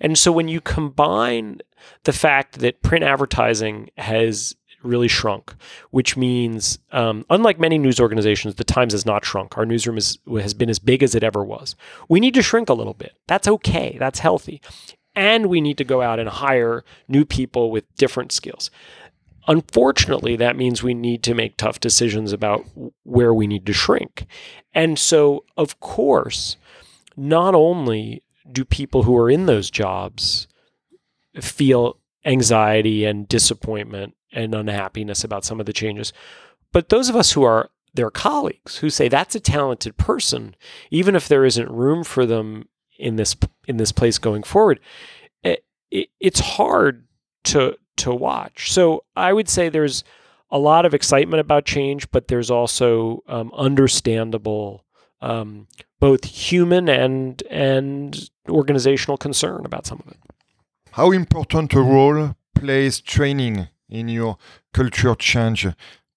And 0.00 0.18
so 0.18 0.32
when 0.32 0.48
you 0.48 0.60
combine 0.60 1.60
the 2.04 2.12
fact 2.12 2.58
that 2.60 2.82
print 2.82 3.04
advertising 3.04 3.90
has 3.98 4.54
really 4.82 5.08
shrunk, 5.08 5.54
which 5.90 6.16
means, 6.16 6.78
um, 6.90 7.24
unlike 7.30 7.58
many 7.58 7.78
news 7.78 8.00
organizations, 8.00 8.56
the 8.56 8.64
Times 8.64 8.92
has 8.92 9.06
not 9.06 9.24
shrunk. 9.24 9.56
Our 9.56 9.66
newsroom 9.66 9.96
is, 9.96 10.18
has 10.28 10.54
been 10.54 10.70
as 10.70 10.78
big 10.78 11.02
as 11.02 11.14
it 11.14 11.22
ever 11.22 11.44
was. 11.44 11.76
We 12.08 12.20
need 12.20 12.34
to 12.34 12.42
shrink 12.42 12.68
a 12.68 12.74
little 12.74 12.94
bit. 12.94 13.12
That's 13.26 13.48
okay. 13.48 13.96
That's 13.98 14.18
healthy. 14.18 14.60
And 15.14 15.46
we 15.46 15.60
need 15.60 15.78
to 15.78 15.84
go 15.84 16.02
out 16.02 16.18
and 16.18 16.28
hire 16.28 16.84
new 17.06 17.24
people 17.24 17.70
with 17.70 17.94
different 17.96 18.32
skills. 18.32 18.70
Unfortunately, 19.46 20.36
that 20.36 20.56
means 20.56 20.82
we 20.82 20.94
need 20.94 21.22
to 21.24 21.34
make 21.34 21.56
tough 21.56 21.80
decisions 21.80 22.32
about 22.32 22.64
where 23.02 23.34
we 23.34 23.46
need 23.46 23.66
to 23.66 23.72
shrink. 23.72 24.26
And 24.72 24.98
so, 24.98 25.44
of 25.56 25.80
course, 25.80 26.56
not 27.16 27.54
only 27.54 28.22
do 28.50 28.64
people 28.64 29.02
who 29.02 29.16
are 29.16 29.30
in 29.30 29.46
those 29.46 29.70
jobs 29.70 30.46
feel 31.40 31.98
anxiety 32.24 33.04
and 33.04 33.28
disappointment 33.28 34.14
and 34.32 34.54
unhappiness 34.54 35.24
about 35.24 35.44
some 35.44 35.60
of 35.60 35.66
the 35.66 35.72
changes. 35.72 36.12
But 36.72 36.88
those 36.88 37.08
of 37.08 37.16
us 37.16 37.32
who 37.32 37.42
are 37.42 37.70
their 37.94 38.10
colleagues 38.10 38.78
who 38.78 38.90
say 38.90 39.08
that's 39.08 39.34
a 39.34 39.40
talented 39.40 39.96
person, 39.96 40.56
even 40.90 41.14
if 41.14 41.28
there 41.28 41.44
isn't 41.44 41.70
room 41.70 42.04
for 42.04 42.24
them 42.24 42.68
in 42.98 43.16
this 43.16 43.36
in 43.66 43.76
this 43.76 43.92
place 43.92 44.18
going 44.18 44.42
forward, 44.42 44.80
it, 45.42 45.64
it, 45.90 46.08
it's 46.20 46.40
hard 46.40 47.06
to 47.44 47.76
to 47.98 48.14
watch. 48.14 48.72
So 48.72 49.04
I 49.16 49.32
would 49.32 49.48
say 49.48 49.68
there's 49.68 50.04
a 50.50 50.58
lot 50.58 50.86
of 50.86 50.94
excitement 50.94 51.40
about 51.40 51.64
change, 51.64 52.10
but 52.10 52.28
there's 52.28 52.50
also 52.50 53.22
um, 53.26 53.50
understandable 53.54 54.84
um, 55.20 55.66
both 56.00 56.24
human 56.24 56.88
and 56.88 57.42
and 57.50 58.30
organizational 58.48 59.16
concern 59.16 59.64
about 59.64 59.86
some 59.86 60.02
of 60.06 60.12
it. 60.12 60.18
How 60.92 61.10
important 61.10 61.72
a 61.72 61.80
role 61.80 62.36
plays 62.54 63.00
training 63.00 63.68
in 63.88 64.08
your 64.08 64.36
culture 64.74 65.14
change 65.14 65.66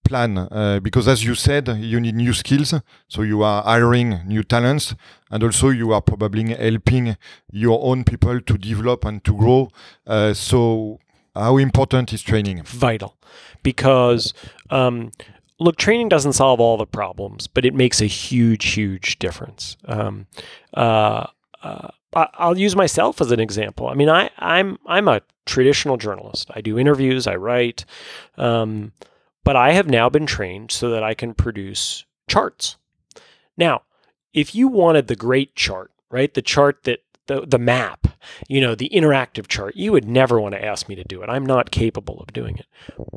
plan? 0.03 0.37
Uh, 0.37 0.81
because 0.83 1.07
as 1.07 1.23
you 1.23 1.33
said, 1.33 1.69
you 1.77 2.01
need 2.01 2.15
new 2.15 2.33
skills, 2.33 2.73
so 3.07 3.21
you 3.21 3.41
are 3.41 3.63
hiring 3.63 4.19
new 4.27 4.43
talents, 4.43 4.93
and 5.31 5.43
also 5.43 5.69
you 5.69 5.93
are 5.93 6.01
probably 6.01 6.53
helping 6.53 7.15
your 7.49 7.79
own 7.83 8.03
people 8.03 8.41
to 8.41 8.57
develop 8.57 9.05
and 9.05 9.23
to 9.23 9.33
grow. 9.33 9.69
Uh, 10.05 10.33
so, 10.33 10.99
how 11.33 11.55
important 11.55 12.11
is 12.11 12.21
training? 12.21 12.61
Vital, 12.63 13.15
because. 13.63 14.33
Um, 14.69 15.11
look, 15.57 15.77
training 15.77 16.09
doesn't 16.09 16.33
solve 16.33 16.59
all 16.59 16.75
the 16.75 16.85
problems, 16.85 17.47
but 17.47 17.63
it 17.63 17.73
makes 17.73 18.01
a 18.01 18.07
huge, 18.07 18.73
huge 18.73 19.19
difference. 19.19 19.77
Um, 19.85 20.27
uh, 20.73 21.27
uh, 21.63 21.87
I'll 22.15 22.57
use 22.57 22.75
myself 22.75 23.19
as 23.19 23.31
an 23.31 23.39
example. 23.39 23.87
I 23.87 23.93
mean, 23.93 24.09
I, 24.09 24.29
I'm 24.39 24.79
I'm 24.85 25.07
a 25.07 25.21
traditional 25.45 25.97
journalist. 25.97 26.49
I 26.53 26.61
do 26.61 26.79
interviews, 26.79 27.27
I 27.27 27.35
write, 27.35 27.85
um, 28.37 28.93
but 29.43 29.55
I 29.55 29.73
have 29.73 29.87
now 29.89 30.09
been 30.09 30.25
trained 30.25 30.71
so 30.71 30.89
that 30.89 31.03
I 31.03 31.13
can 31.13 31.33
produce 31.33 32.05
charts. 32.27 32.77
Now, 33.57 33.81
if 34.33 34.55
you 34.55 34.67
wanted 34.67 35.07
the 35.07 35.15
great 35.15 35.55
chart, 35.55 35.91
right, 36.09 36.33
the 36.33 36.41
chart 36.41 36.83
that 36.83 36.99
the 37.27 37.45
the 37.45 37.59
map, 37.59 38.07
you 38.47 38.61
know, 38.61 38.75
the 38.75 38.89
interactive 38.93 39.47
chart, 39.47 39.75
you 39.75 39.91
would 39.91 40.07
never 40.07 40.39
want 40.39 40.55
to 40.55 40.63
ask 40.63 40.87
me 40.87 40.95
to 40.95 41.03
do 41.03 41.21
it. 41.21 41.29
I'm 41.29 41.45
not 41.45 41.71
capable 41.71 42.19
of 42.19 42.33
doing 42.33 42.57
it, 42.57 42.67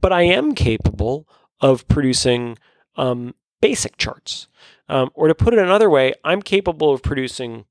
but 0.01 0.13
I 0.13 0.23
am 0.23 0.55
capable 0.55 1.29
of 1.61 1.87
producing 1.89 2.59
um, 2.97 3.35
basic 3.61 3.97
charts. 3.97 4.49
Um, 4.89 5.11
or 5.15 5.29
to 5.29 5.35
put 5.35 5.53
it 5.53 5.59
another 5.59 5.91
way, 5.91 6.15
I'm 6.25 6.41
capable 6.41 6.93
of 6.93 7.03
producing 7.03 7.67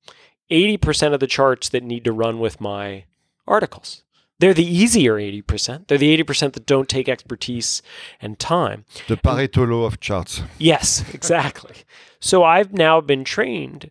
80% 0.49 1.13
of 1.13 1.19
the 1.19 1.27
charts 1.27 1.69
that 1.69 1.83
need 1.83 2.03
to 2.05 2.12
run 2.12 2.39
with 2.39 2.62
my 2.62 3.05
articles. 3.47 4.03
They're 4.39 4.53
the 4.53 4.65
easier 4.65 5.15
80%. 5.15 5.88
They're 5.88 5.97
the 5.97 6.15
80% 6.23 6.53
that 6.53 6.65
don't 6.65 6.88
take 6.88 7.10
expertise 7.10 7.81
and 8.21 8.38
time. 8.38 8.86
The 9.07 9.17
Pareto 9.17 9.67
law 9.67 9.86
of 9.86 9.99
charts. 9.99 10.41
Yes, 10.60 11.03
exactly. 11.13 11.75
so 12.19 12.43
I've 12.43 12.71
now 12.73 13.01
been 13.01 13.23
trained 13.23 13.89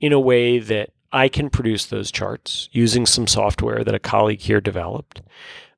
in 0.00 0.12
a 0.12 0.20
way 0.20 0.58
that 0.58 0.90
I 1.12 1.28
can 1.28 1.48
produce 1.48 1.86
those 1.86 2.10
charts 2.10 2.68
using 2.72 3.06
some 3.06 3.26
software 3.26 3.82
that 3.84 3.94
a 3.94 3.98
colleague 3.98 4.40
here 4.40 4.60
developed. 4.60 5.22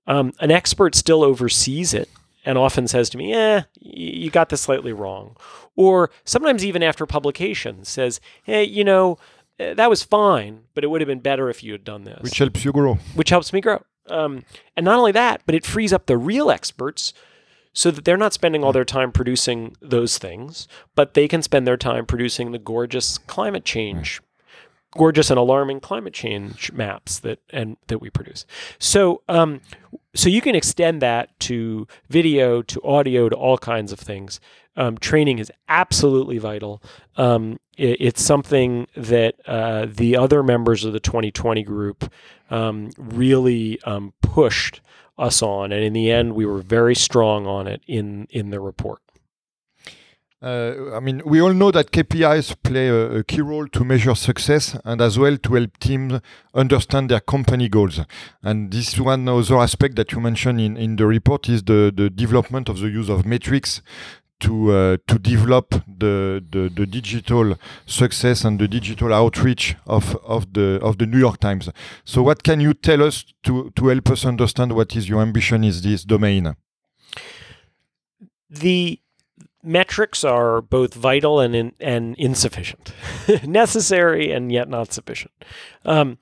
Um, 0.08 0.32
an 0.40 0.50
expert 0.50 0.96
still 0.96 1.22
oversees 1.22 1.94
it 1.94 2.08
and 2.44 2.58
often 2.58 2.88
says 2.88 3.08
to 3.10 3.18
me, 3.18 3.32
"Eh, 3.34 3.62
you 3.78 4.30
got 4.30 4.48
this 4.48 4.62
slightly 4.62 4.92
wrong," 4.92 5.36
or 5.76 6.10
sometimes 6.24 6.64
even 6.64 6.82
after 6.82 7.06
publication 7.06 7.84
says, 7.84 8.20
"Hey, 8.42 8.64
you 8.64 8.82
know." 8.82 9.18
Eh, 9.58 9.74
that 9.74 9.90
was 9.90 10.02
fine, 10.02 10.62
but 10.74 10.84
it 10.84 10.88
would 10.88 11.00
have 11.00 11.08
been 11.08 11.20
better 11.20 11.48
if 11.50 11.62
you 11.62 11.72
had 11.72 11.84
done 11.84 12.04
this. 12.04 12.20
Which 12.22 12.38
helps 12.38 12.64
you 12.64 12.72
grow. 12.72 12.98
Which 13.14 13.30
helps 13.30 13.52
me 13.52 13.60
grow. 13.60 13.82
Um, 14.08 14.44
and 14.76 14.84
not 14.84 14.98
only 14.98 15.12
that, 15.12 15.42
but 15.46 15.54
it 15.54 15.66
frees 15.66 15.92
up 15.92 16.06
the 16.06 16.16
real 16.16 16.50
experts 16.50 17.12
so 17.72 17.90
that 17.90 18.04
they're 18.04 18.16
not 18.16 18.32
spending 18.32 18.64
all 18.64 18.72
their 18.72 18.84
time 18.84 19.12
producing 19.12 19.76
those 19.80 20.18
things, 20.18 20.66
but 20.94 21.14
they 21.14 21.28
can 21.28 21.42
spend 21.42 21.66
their 21.66 21.76
time 21.76 22.06
producing 22.06 22.52
the 22.52 22.58
gorgeous 22.58 23.18
climate 23.18 23.64
change, 23.64 24.20
gorgeous 24.96 25.30
and 25.30 25.38
alarming 25.38 25.80
climate 25.80 26.14
change 26.14 26.72
maps 26.72 27.18
that 27.20 27.40
and 27.50 27.76
that 27.88 28.00
we 28.00 28.10
produce. 28.10 28.46
So, 28.78 29.22
um, 29.28 29.60
so 30.14 30.28
you 30.28 30.40
can 30.40 30.54
extend 30.54 31.02
that 31.02 31.38
to 31.40 31.86
video, 32.08 32.62
to 32.62 32.82
audio, 32.82 33.28
to 33.28 33.36
all 33.36 33.58
kinds 33.58 33.92
of 33.92 33.98
things. 34.00 34.40
Um, 34.76 34.96
training 34.96 35.40
is 35.40 35.50
absolutely 35.68 36.38
vital. 36.38 36.82
Um, 37.16 37.58
it, 37.76 37.96
it's 38.00 38.22
something 38.22 38.86
that 38.96 39.34
uh, 39.46 39.86
the 39.88 40.16
other 40.16 40.42
members 40.42 40.84
of 40.84 40.92
the 40.92 41.00
2020 41.00 41.62
group 41.62 42.10
um, 42.50 42.90
really 42.96 43.80
um, 43.82 44.14
pushed 44.22 44.80
us 45.18 45.42
on, 45.42 45.72
and 45.72 45.82
in 45.82 45.92
the 45.92 46.10
end, 46.12 46.34
we 46.34 46.46
were 46.46 46.60
very 46.60 46.94
strong 46.94 47.46
on 47.46 47.66
it 47.66 47.82
in 47.86 48.28
in 48.30 48.50
the 48.50 48.60
report. 48.60 49.00
Uh, 50.40 50.94
I 50.94 51.00
mean, 51.00 51.20
we 51.24 51.40
all 51.40 51.52
know 51.52 51.72
that 51.72 51.90
KPIs 51.90 52.62
play 52.62 52.88
a, 52.88 53.18
a, 53.18 53.24
key 53.24 53.40
role 53.40 53.66
to 53.66 53.84
measure 53.84 54.14
success 54.14 54.78
and 54.84 55.00
as 55.00 55.18
well 55.18 55.36
to 55.36 55.54
help 55.54 55.76
teams 55.78 56.20
understand 56.54 57.10
their 57.10 57.18
company 57.18 57.68
goals. 57.68 58.00
And 58.44 58.70
this 58.70 59.00
one 59.00 59.28
other 59.28 59.56
aspect 59.56 59.96
that 59.96 60.12
you 60.12 60.20
mentioned 60.20 60.60
in, 60.60 60.76
in 60.76 60.94
the 60.94 61.06
report 61.06 61.48
is 61.48 61.64
the, 61.64 61.92
the 61.94 62.08
development 62.08 62.68
of 62.68 62.78
the 62.78 62.88
use 62.88 63.08
of 63.08 63.26
metrics 63.26 63.82
to 64.40 64.72
uh, 64.72 64.96
to 65.08 65.18
develop 65.18 65.70
the, 65.70 66.44
the, 66.48 66.70
the 66.72 66.86
digital 66.86 67.56
success 67.86 68.44
and 68.44 68.60
the 68.60 68.68
digital 68.68 69.12
outreach 69.12 69.74
of 69.86 70.14
of 70.24 70.52
the 70.52 70.78
of 70.80 70.98
the 70.98 71.06
New 71.06 71.18
York 71.18 71.40
Times. 71.40 71.68
So, 72.04 72.22
what 72.22 72.44
can 72.44 72.60
you 72.60 72.74
tell 72.74 73.02
us 73.02 73.24
to 73.42 73.72
to 73.74 73.88
help 73.88 74.08
us 74.10 74.24
understand 74.24 74.72
what 74.72 74.94
is 74.94 75.08
your 75.08 75.20
ambition 75.20 75.64
in 75.64 75.72
this 75.82 76.04
domain? 76.04 76.54
The 78.48 79.00
metrics 79.62 80.24
are 80.24 80.60
both 80.60 80.94
vital 80.94 81.40
and 81.40 81.54
in, 81.54 81.72
and 81.80 82.14
insufficient, 82.16 82.92
necessary 83.44 84.32
and 84.32 84.52
yet 84.52 84.68
not 84.68 84.92
sufficient. 84.92 85.32
Um, 85.84 86.18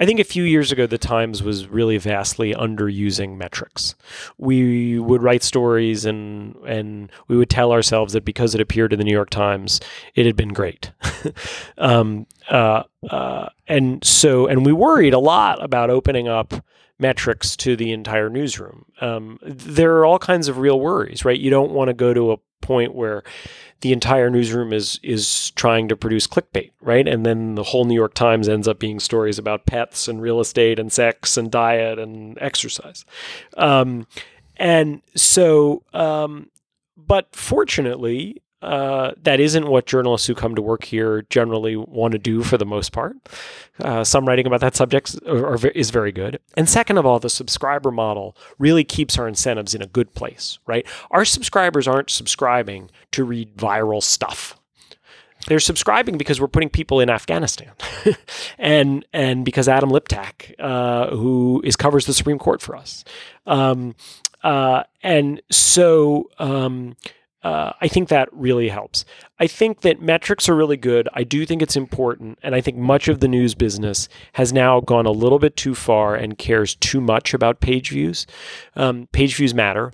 I 0.00 0.06
think 0.06 0.20
a 0.20 0.24
few 0.24 0.44
years 0.44 0.70
ago, 0.70 0.86
the 0.86 0.98
Times 0.98 1.42
was 1.42 1.66
really 1.66 1.98
vastly 1.98 2.54
underusing 2.54 3.36
metrics. 3.36 3.96
We 4.36 4.98
would 4.98 5.22
write 5.22 5.42
stories 5.42 6.04
and 6.04 6.54
and 6.66 7.10
we 7.26 7.36
would 7.36 7.50
tell 7.50 7.72
ourselves 7.72 8.12
that 8.12 8.24
because 8.24 8.54
it 8.54 8.60
appeared 8.60 8.92
in 8.92 9.00
the 9.00 9.04
New 9.04 9.12
York 9.12 9.30
Times, 9.30 9.80
it 10.14 10.24
had 10.24 10.36
been 10.36 10.52
great. 10.52 10.92
um, 11.78 12.26
uh, 12.48 12.84
uh, 13.10 13.48
and 13.66 14.04
so, 14.04 14.46
and 14.46 14.64
we 14.64 14.72
worried 14.72 15.14
a 15.14 15.18
lot 15.18 15.62
about 15.62 15.90
opening 15.90 16.28
up 16.28 16.54
metrics 17.00 17.56
to 17.56 17.76
the 17.76 17.92
entire 17.92 18.28
newsroom. 18.28 18.84
Um, 19.00 19.38
there 19.42 19.96
are 19.96 20.04
all 20.04 20.18
kinds 20.18 20.48
of 20.48 20.58
real 20.58 20.78
worries, 20.80 21.24
right? 21.24 21.38
You 21.38 21.50
don't 21.50 21.72
want 21.72 21.88
to 21.88 21.94
go 21.94 22.12
to 22.14 22.32
a 22.32 22.36
point 22.60 22.94
where 22.94 23.22
the 23.80 23.92
entire 23.92 24.30
newsroom 24.30 24.72
is 24.72 24.98
is 25.02 25.50
trying 25.52 25.88
to 25.88 25.96
produce 25.96 26.26
clickbait, 26.26 26.70
right? 26.80 27.06
And 27.06 27.24
then 27.24 27.54
the 27.54 27.62
whole 27.62 27.84
New 27.84 27.94
York 27.94 28.14
Times 28.14 28.48
ends 28.48 28.68
up 28.68 28.78
being 28.78 29.00
stories 29.00 29.38
about 29.38 29.66
pets 29.66 30.08
and 30.08 30.20
real 30.20 30.40
estate 30.40 30.78
and 30.78 30.92
sex 30.92 31.36
and 31.36 31.50
diet 31.50 31.98
and 31.98 32.36
exercise. 32.40 33.04
Um, 33.56 34.06
and 34.56 35.02
so, 35.14 35.84
um, 35.92 36.50
but 36.96 37.28
fortunately, 37.34 38.42
uh, 38.60 39.12
that 39.22 39.38
isn't 39.38 39.68
what 39.68 39.86
journalists 39.86 40.26
who 40.26 40.34
come 40.34 40.54
to 40.54 40.62
work 40.62 40.84
here 40.84 41.22
generally 41.30 41.76
want 41.76 42.12
to 42.12 42.18
do 42.18 42.42
for 42.42 42.58
the 42.58 42.66
most 42.66 42.92
part. 42.92 43.16
Uh, 43.80 44.02
some 44.02 44.26
writing 44.26 44.46
about 44.46 44.60
that 44.60 44.74
subject 44.74 45.16
are, 45.26 45.54
are, 45.54 45.68
is 45.68 45.90
very 45.90 46.10
good. 46.10 46.40
And 46.56 46.68
second 46.68 46.98
of 46.98 47.06
all, 47.06 47.20
the 47.20 47.30
subscriber 47.30 47.92
model 47.92 48.36
really 48.58 48.82
keeps 48.82 49.16
our 49.16 49.28
incentives 49.28 49.74
in 49.74 49.82
a 49.82 49.86
good 49.86 50.12
place, 50.14 50.58
right? 50.66 50.84
Our 51.12 51.24
subscribers 51.24 51.86
aren't 51.86 52.10
subscribing 52.10 52.90
to 53.12 53.22
read 53.22 53.56
viral 53.56 54.02
stuff. 54.02 54.58
They're 55.46 55.60
subscribing 55.60 56.18
because 56.18 56.40
we're 56.40 56.48
putting 56.48 56.68
people 56.68 57.00
in 57.00 57.08
Afghanistan, 57.08 57.70
and 58.58 59.06
and 59.14 59.44
because 59.44 59.68
Adam 59.68 59.88
Liptak, 59.88 60.52
uh, 60.58 61.14
who 61.14 61.62
is 61.64 61.76
covers 61.76 62.06
the 62.06 62.12
Supreme 62.12 62.38
Court 62.38 62.60
for 62.60 62.76
us, 62.76 63.04
um, 63.46 63.94
uh, 64.42 64.82
and 65.02 65.40
so 65.50 66.28
um, 66.38 66.96
uh, 67.42 67.72
I 67.80 67.88
think 67.88 68.08
that 68.08 68.28
really 68.32 68.68
helps. 68.68 69.04
I 69.38 69.46
think 69.46 69.82
that 69.82 70.02
metrics 70.02 70.48
are 70.48 70.56
really 70.56 70.76
good. 70.76 71.08
I 71.14 71.22
do 71.22 71.46
think 71.46 71.62
it's 71.62 71.76
important. 71.76 72.38
And 72.42 72.54
I 72.54 72.60
think 72.60 72.76
much 72.76 73.06
of 73.08 73.20
the 73.20 73.28
news 73.28 73.54
business 73.54 74.08
has 74.32 74.52
now 74.52 74.80
gone 74.80 75.06
a 75.06 75.12
little 75.12 75.38
bit 75.38 75.56
too 75.56 75.74
far 75.74 76.16
and 76.16 76.36
cares 76.36 76.74
too 76.74 77.00
much 77.00 77.34
about 77.34 77.60
page 77.60 77.90
views. 77.90 78.26
Um, 78.74 79.08
page 79.12 79.36
views 79.36 79.54
matter 79.54 79.92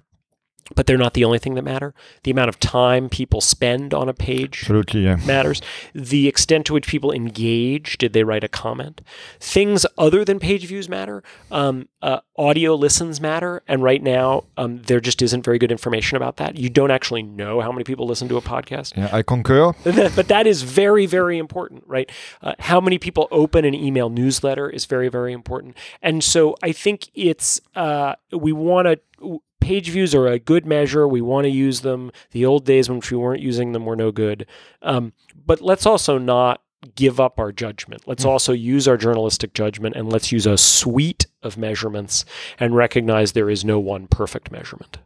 but 0.74 0.86
they're 0.86 0.98
not 0.98 1.14
the 1.14 1.24
only 1.24 1.38
thing 1.38 1.54
that 1.54 1.62
matter. 1.62 1.94
The 2.22 2.30
amount 2.30 2.48
of 2.48 2.58
time 2.58 3.08
people 3.08 3.40
spend 3.40 3.92
on 3.92 4.08
a 4.08 4.14
page 4.14 4.62
Absolutely, 4.62 5.04
yeah. 5.04 5.16
matters. 5.26 5.60
The 5.94 6.26
extent 6.28 6.66
to 6.66 6.72
which 6.72 6.86
people 6.86 7.12
engage. 7.12 7.98
Did 7.98 8.12
they 8.12 8.24
write 8.24 8.44
a 8.44 8.48
comment? 8.48 9.02
Things 9.40 9.84
other 9.98 10.24
than 10.24 10.38
page 10.38 10.66
views 10.66 10.88
matter. 10.88 11.22
Um, 11.50 11.88
uh, 12.02 12.20
audio 12.36 12.74
listens 12.74 13.20
matter. 13.20 13.62
And 13.68 13.82
right 13.82 14.02
now, 14.02 14.44
um, 14.56 14.82
there 14.82 15.00
just 15.00 15.22
isn't 15.22 15.44
very 15.44 15.58
good 15.58 15.70
information 15.70 16.16
about 16.16 16.36
that. 16.36 16.56
You 16.56 16.68
don't 16.68 16.90
actually 16.90 17.22
know 17.22 17.60
how 17.60 17.72
many 17.72 17.84
people 17.84 18.06
listen 18.06 18.28
to 18.28 18.36
a 18.36 18.42
podcast. 18.42 18.96
Yeah, 18.96 19.08
I 19.12 19.22
concur. 19.22 19.72
but 19.84 20.28
that 20.28 20.46
is 20.46 20.62
very, 20.62 21.06
very 21.06 21.38
important, 21.38 21.84
right? 21.86 22.10
Uh, 22.42 22.54
how 22.58 22.80
many 22.80 22.98
people 22.98 23.28
open 23.30 23.64
an 23.64 23.74
email 23.74 24.08
newsletter 24.08 24.68
is 24.68 24.84
very, 24.84 25.08
very 25.08 25.32
important. 25.32 25.76
And 26.02 26.22
so 26.22 26.56
I 26.62 26.72
think 26.72 27.08
it's, 27.14 27.60
uh, 27.74 28.14
we 28.32 28.52
want 28.52 28.86
to, 28.86 29.40
page 29.64 29.88
views 29.88 30.14
are 30.14 30.26
a 30.26 30.38
good 30.38 30.66
measure. 30.66 31.08
We 31.08 31.22
want 31.22 31.46
to 31.46 31.50
use 31.50 31.80
them. 31.80 32.12
The 32.32 32.44
old 32.44 32.66
days 32.66 32.90
when 32.90 33.00
we 33.10 33.16
weren't 33.16 33.40
using 33.40 33.72
them 33.72 33.86
were 33.86 33.96
no 33.96 34.12
good. 34.12 34.46
Um, 34.82 35.14
but 35.46 35.62
let's 35.62 35.86
also 35.86 36.18
not 36.18 36.60
give 36.96 37.18
up 37.18 37.38
our 37.38 37.50
judgment. 37.50 38.02
Let's 38.06 38.24
mm. 38.24 38.28
also 38.28 38.52
use 38.52 38.86
our 38.86 38.98
journalistic 38.98 39.54
judgment 39.54 39.96
and 39.96 40.12
let's 40.12 40.30
use 40.30 40.46
a 40.46 40.58
suite 40.58 41.26
of 41.42 41.56
measurements 41.56 42.26
and 42.60 42.76
recognize 42.76 43.32
there 43.32 43.48
is 43.48 43.64
no 43.64 43.80
one 43.80 44.06
perfect 44.06 44.52
measurement 44.52 44.98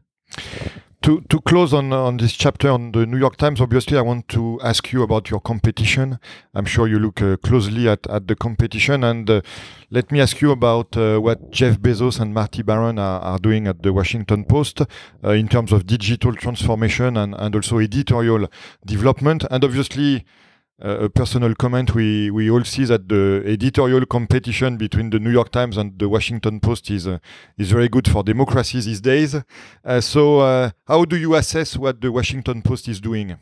to 1.03 1.21
to 1.29 1.41
close 1.41 1.73
on 1.73 1.93
on 1.93 2.17
this 2.17 2.33
chapter 2.33 2.71
on 2.71 2.93
the 2.93 3.07
New 3.07 3.19
York 3.19 3.37
Times, 3.37 3.61
obviously, 3.61 3.97
I 3.97 4.03
want 4.03 4.29
to 4.29 4.61
ask 4.63 4.93
you 4.93 5.03
about 5.03 5.31
your 5.31 5.41
competition. 5.41 6.19
I'm 6.55 6.65
sure 6.65 6.89
you 6.89 6.99
look 6.99 7.23
uh, 7.23 7.37
closely 7.37 7.89
at 7.89 8.07
at 8.09 8.27
the 8.27 8.35
competition, 8.35 9.05
and 9.05 9.31
uh, 9.31 9.41
let 9.91 10.11
me 10.11 10.21
ask 10.21 10.41
you 10.41 10.51
about 10.51 10.97
uh, 10.97 11.19
what 11.19 11.51
Jeff 11.51 11.79
Bezos 11.79 12.21
and 12.21 12.35
Marty 12.35 12.63
Baron 12.63 12.99
are, 12.99 13.21
are 13.21 13.39
doing 13.39 13.69
at 13.69 13.83
the 13.83 13.93
Washington 13.93 14.45
Post 14.45 14.81
uh, 14.81 15.31
in 15.31 15.49
terms 15.49 15.73
of 15.73 15.87
digital 15.87 16.35
transformation 16.35 17.17
and 17.17 17.35
and 17.35 17.55
also 17.55 17.79
editorial 17.79 18.49
development, 18.85 19.45
and 19.51 19.65
obviously 19.65 20.25
uh, 20.83 20.99
a 21.01 21.09
personal 21.09 21.55
comment, 21.55 21.95
we, 21.95 22.31
we 22.31 22.51
all 22.51 22.65
see 22.65 22.85
that 22.85 23.09
the 23.09 23.43
editorial 23.45 24.07
competition 24.07 24.77
between 24.77 25.11
the 25.11 25.19
New 25.19 25.31
York 25.31 25.51
Times 25.51 25.77
and 25.77 25.99
the 25.99 26.09
Washington 26.09 26.61
Post 26.61 26.91
is 26.91 27.07
uh, 27.07 27.19
is 27.57 27.71
very 27.73 27.89
good 27.89 28.09
for 28.09 28.23
democracy 28.23 28.81
these 28.81 29.01
days. 29.01 29.35
Uh, 29.85 30.01
so, 30.01 30.39
uh, 30.39 30.71
how 30.87 31.05
do 31.05 31.17
you 31.17 31.35
assess 31.35 31.77
what 31.77 32.01
the 32.01 32.13
Washington 32.13 32.63
Post 32.63 32.89
is 32.89 33.01
doing? 33.01 33.39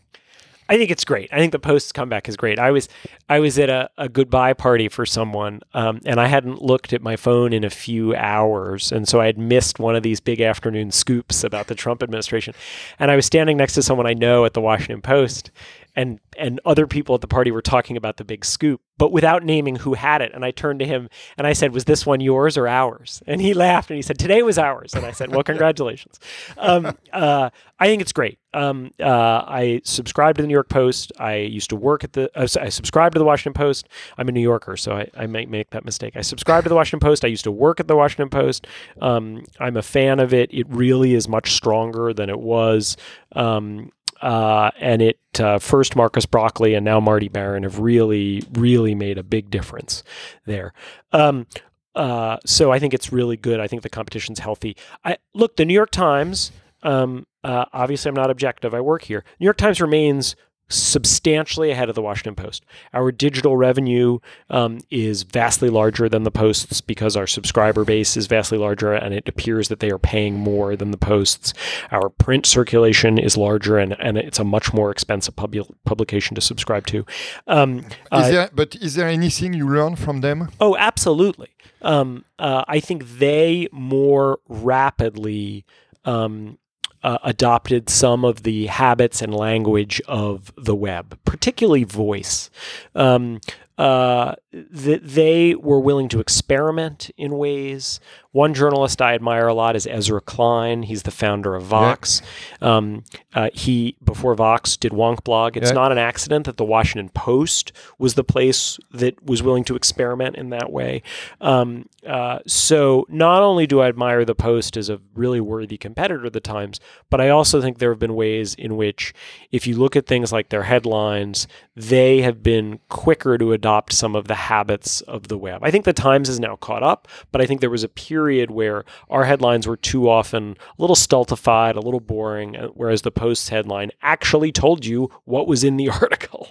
I 0.69 0.77
think 0.77 0.91
it's 0.91 1.05
great. 1.05 1.33
I 1.33 1.39
think 1.39 1.53
the 1.53 1.61
Post's 1.61 1.93
comeback 1.93 2.29
is 2.29 2.37
great. 2.37 2.59
I 2.59 2.71
was 2.71 2.89
I 3.29 3.39
was 3.39 3.59
at 3.59 3.71
a, 3.71 3.89
a 3.99 4.09
goodbye 4.09 4.53
party 4.53 4.89
for 4.89 5.07
someone, 5.07 5.61
um, 5.75 6.01
and 6.05 6.19
I 6.19 6.27
hadn't 6.27 6.61
looked 6.61 6.93
at 6.93 7.03
my 7.03 7.17
phone 7.17 7.53
in 7.53 7.63
a 7.63 7.71
few 7.71 8.15
hours, 8.17 8.91
and 8.91 9.07
so 9.07 9.21
I 9.21 9.27
had 9.27 9.39
missed 9.39 9.79
one 9.79 9.95
of 9.95 10.03
these 10.03 10.21
big 10.21 10.41
afternoon 10.41 10.91
scoops 10.91 11.45
about 11.45 11.69
the 11.69 11.75
Trump 11.75 12.03
administration. 12.03 12.55
And 12.99 13.11
I 13.11 13.17
was 13.17 13.27
standing 13.27 13.57
next 13.57 13.75
to 13.75 13.83
someone 13.83 14.07
I 14.07 14.15
know 14.15 14.45
at 14.45 14.55
the 14.55 14.61
Washington 14.61 15.03
Post, 15.03 15.53
and 15.97 16.21
and 16.39 16.61
other 16.67 16.87
people 16.87 17.15
at 17.15 17.23
the 17.23 17.27
party 17.27 17.51
were 17.51 17.63
talking 17.63 17.97
about 17.97 18.19
the 18.19 18.25
big 18.25 18.45
scoop, 18.45 18.83
but 18.99 19.11
without 19.11 19.43
naming 19.43 19.77
who 19.77 19.95
had 19.95 20.21
it. 20.21 20.33
And 20.35 20.45
I 20.45 20.51
turned 20.51 20.79
to 20.81 20.85
him 20.87 21.09
and 21.39 21.47
I 21.47 21.55
said, 21.55 21.73
"Was 21.73 21.87
this 21.87 22.05
one 22.05 22.21
yours 22.21 22.59
or 22.59 22.69
ours?" 22.69 23.23
And 23.27 23.41
he 23.41 23.55
laughed 23.55 23.91
and 23.91 23.97
he 23.97 24.03
said, 24.03 24.19
"Today 24.19 24.43
was 24.43 24.59
ours." 24.59 24.95
And 24.95 25.07
I 25.07 25.13
said, 25.13 25.33
"Well, 25.33 25.43
congratulations." 25.43 26.21
um, 26.59 26.97
uh, 27.13 27.51
I 27.81 27.87
think 27.87 28.03
it's 28.03 28.13
great. 28.13 28.39
Um, 28.53 28.91
uh, 29.01 29.45
I 29.47 29.81
subscribe 29.85 30.37
to 30.37 30.43
the 30.43 30.49
New 30.49 30.55
York 30.55 30.69
Post. 30.69 31.13
I 31.19 31.37
used 31.37 31.71
to 31.71 31.77
work 31.77 32.05
at 32.05 32.13
the. 32.13 32.31
Uh, 32.39 32.47
I 32.61 32.69
subscribe 32.69 33.15
to 33.15 33.19
the 33.19 33.25
Washington 33.25 33.55
Post. 33.55 33.89
I'm 34.19 34.29
a 34.29 34.33
New 34.33 34.41
Yorker, 34.41 34.77
so 34.77 34.97
I, 34.97 35.09
I 35.17 35.27
might 35.27 35.49
make 35.49 35.71
that 35.71 35.85
mistake. 35.85 36.15
I 36.17 36.23
subscribe 36.23 36.65
to 36.65 36.69
the 36.69 36.75
Washington 36.75 37.07
Post. 37.07 37.25
I 37.25 37.29
used 37.29 37.45
to 37.45 37.53
work 37.53 37.81
at 37.81 37.89
the 37.89 37.97
Washington 37.97 38.29
Post. 38.29 38.67
Um, 39.01 39.45
I'm 39.59 39.77
a 39.77 39.83
fan 39.83 40.21
of 40.21 40.35
it. 40.35 40.53
It 40.53 40.67
really 40.69 41.15
is 41.15 41.29
much 41.29 41.53
stronger 41.53 42.13
than 42.13 42.29
it 42.29 42.41
was. 42.41 42.97
Um, 43.33 43.93
uh, 44.23 44.71
and 44.79 45.03
it 45.03 45.19
uh, 45.39 45.59
first 45.59 45.97
Marcus 45.97 46.27
Brauchli 46.27 46.77
and 46.77 46.85
now 46.85 47.01
Marty 47.01 47.29
Baron 47.29 47.63
have 47.63 47.79
really, 47.79 48.43
really 48.53 48.95
made 48.95 49.19
a 49.19 49.23
big 49.23 49.51
difference 49.51 50.03
there. 50.45 50.73
Um, 51.13 51.47
uh, 51.95 52.37
so 52.45 52.73
I 52.73 52.79
think 52.79 52.93
it's 52.95 53.13
really 53.13 53.37
good. 53.37 53.59
I 53.59 53.67
think 53.67 53.83
the 53.83 53.89
competition's 53.89 54.39
healthy. 54.39 54.77
I 55.05 55.17
look, 55.35 55.57
the 55.57 55.65
New 55.65 55.75
York 55.75 55.91
Times. 55.91 56.53
Um, 56.83 57.27
uh, 57.43 57.65
obviously, 57.73 58.09
I'm 58.09 58.15
not 58.15 58.31
objective. 58.31 58.75
I 58.75 58.81
work 58.81 59.03
here. 59.03 59.25
New 59.41 59.45
York 59.45 59.57
Times 59.57 59.81
remains 59.81 60.37
substantially 60.69 61.71
ahead 61.71 61.89
of 61.89 61.95
the 61.95 62.03
Washington 62.03 62.35
Post. 62.35 62.65
Our 62.93 63.13
digital 63.13 63.57
revenue 63.57 64.19
um, 64.51 64.81
is 64.91 65.23
vastly 65.23 65.71
larger 65.71 66.09
than 66.09 66.25
the 66.25 66.31
Post's 66.31 66.81
because 66.81 67.17
our 67.17 67.27
subscriber 67.27 67.85
base 67.85 68.17
is 68.17 68.27
vastly 68.27 68.59
larger, 68.59 68.93
and 68.93 69.15
it 69.15 69.29
appears 69.29 69.69
that 69.69 69.81
they 69.81 69.91
are 69.91 69.99
paying 69.99 70.35
more 70.35 70.75
than 70.75 70.91
the 70.91 70.97
Post's. 70.97 71.55
Our 71.91 72.09
print 72.09 72.47
circulation 72.47 73.19
is 73.19 73.37
larger, 73.37 73.79
and, 73.79 73.97
and 74.01 74.19
it's 74.19 74.39
a 74.39 74.45
much 74.45 74.73
more 74.73 74.91
expensive 74.91 75.37
pub- 75.37 75.55
publication 75.85 76.35
to 76.35 76.41
subscribe 76.41 76.87
to. 76.89 77.07
Um, 77.47 77.79
Is 77.79 77.93
uh, 78.11 78.29
there, 78.31 78.51
but 78.53 78.75
is 78.77 78.95
there 78.95 79.09
anything 79.09 79.53
you 79.53 79.69
learn 79.69 79.97
from 79.97 80.21
them? 80.21 80.51
Oh, 80.61 80.77
absolutely. 80.77 81.51
Um, 81.83 82.25
uh, 82.39 82.65
I 82.67 82.81
think 82.81 83.19
they 83.19 83.69
more 83.71 84.39
rapidly 84.49 85.65
um, 86.05 86.59
uh, 87.03 87.19
adopted 87.23 87.89
some 87.89 88.25
of 88.25 88.43
the 88.43 88.67
habits 88.67 89.23
and 89.23 89.35
language 89.35 90.01
of 90.09 90.53
the 90.57 90.75
web, 90.75 91.19
particularly 91.25 91.85
voice. 91.85 92.51
Um, 92.95 93.41
uh, 93.79 94.35
th- 94.53 95.03
they 95.03 95.55
were 95.55 95.81
willing 95.81 96.09
to 96.09 96.21
experiment 96.21 97.11
in 97.17 97.37
ways. 97.37 98.01
One 98.33 98.53
journalist 98.53 99.01
I 99.01 99.15
admire 99.15 99.47
a 99.47 99.55
lot 99.55 99.77
is 99.77 99.87
Ezra 99.87 100.21
Klein. 100.21 100.83
He's 100.83 101.05
the 101.05 101.11
founder 101.11 101.55
of 101.55 101.63
Vox. 101.65 102.21
Um, 102.61 103.05
uh, 103.35 103.49
he 103.55 103.97
before 104.05 104.35
Vox 104.35 104.77
did 104.77 104.93
Wonk 104.93 105.25
Blog. 105.25 105.57
It's 105.57 105.71
Yeah. 105.71 105.75
not 105.75 105.93
an 105.93 105.97
accident 105.99 106.45
that 106.45 106.59
the 106.59 106.65
Washington 106.65 107.09
Post 107.11 107.73
was 107.99 108.15
the 108.15 108.25
place 108.25 108.79
that 108.93 109.23
was 109.25 109.43
willing 109.43 109.65
to 109.65 109.77
experiment 109.77 110.37
in 110.37 110.51
that 110.51 110.71
way. 110.71 111.03
Um, 111.41 111.89
uh, 112.07 112.41
so 112.47 113.07
not 113.09 113.43
only 113.43 113.67
do 113.67 113.81
I 113.81 113.89
admire 113.89 114.25
the 114.25 114.35
Post 114.35 114.77
as 114.77 114.91
a 114.91 115.01
really 115.15 115.41
worthy 115.41 115.79
competitor 115.79 116.25
to 116.25 116.31
the 116.31 116.41
Times, 116.41 116.79
but 117.11 117.21
I 117.23 117.31
also 117.31 117.63
think 117.63 117.79
there 117.79 117.91
have 117.91 117.99
been 117.99 118.15
ways 118.15 118.55
in 118.55 118.77
which, 118.77 119.15
if 119.51 119.67
you 119.67 119.77
look 119.77 119.97
at 119.97 120.07
things 120.07 120.31
like 120.31 120.51
their 120.51 120.65
headlines, 120.65 121.49
they 121.75 122.21
have 122.21 122.43
been 122.43 122.81
quicker 122.91 123.39
to 123.39 123.53
adopt 123.53 123.66
some 123.93 124.15
of 124.17 124.29
the 124.29 124.35
habits 124.35 125.01
of 125.03 125.29
the 125.29 125.39
web. 125.39 125.61
I 125.63 125.71
think 125.71 125.85
the 125.85 125.93
Times 125.93 126.29
is 126.29 126.41
now 126.41 126.57
caught 126.57 126.83
up, 126.83 127.09
but 127.33 127.41
I 127.41 127.47
think 127.47 127.61
there 127.61 127.71
was 127.71 127.85
a 127.85 127.89
period 127.89 128.51
where 128.51 128.85
our 129.11 129.25
headlines 129.25 129.67
were 129.67 129.77
too 129.77 130.09
often 130.09 130.57
a 130.79 130.83
little 130.83 130.97
stultified, 130.97 131.77
a 131.77 131.81
little 131.81 132.01
boring, 132.01 132.57
uh, 132.57 132.69
whereas 132.69 133.03
the 133.03 133.11
Post's 133.11 133.49
headline 133.49 133.91
actually 134.03 134.53
told 134.53 134.85
you 134.85 135.11
what 135.25 135.47
was 135.47 135.65
in 135.65 135.77
the 135.77 135.89
article. 136.03 136.49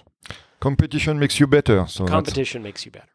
Competition 0.60 1.18
makes 1.18 1.38
you 1.40 1.46
better. 1.46 1.86
So 1.86 2.06
Competition 2.06 2.62
makes 2.62 2.84
you 2.84 2.90
better. 2.90 3.12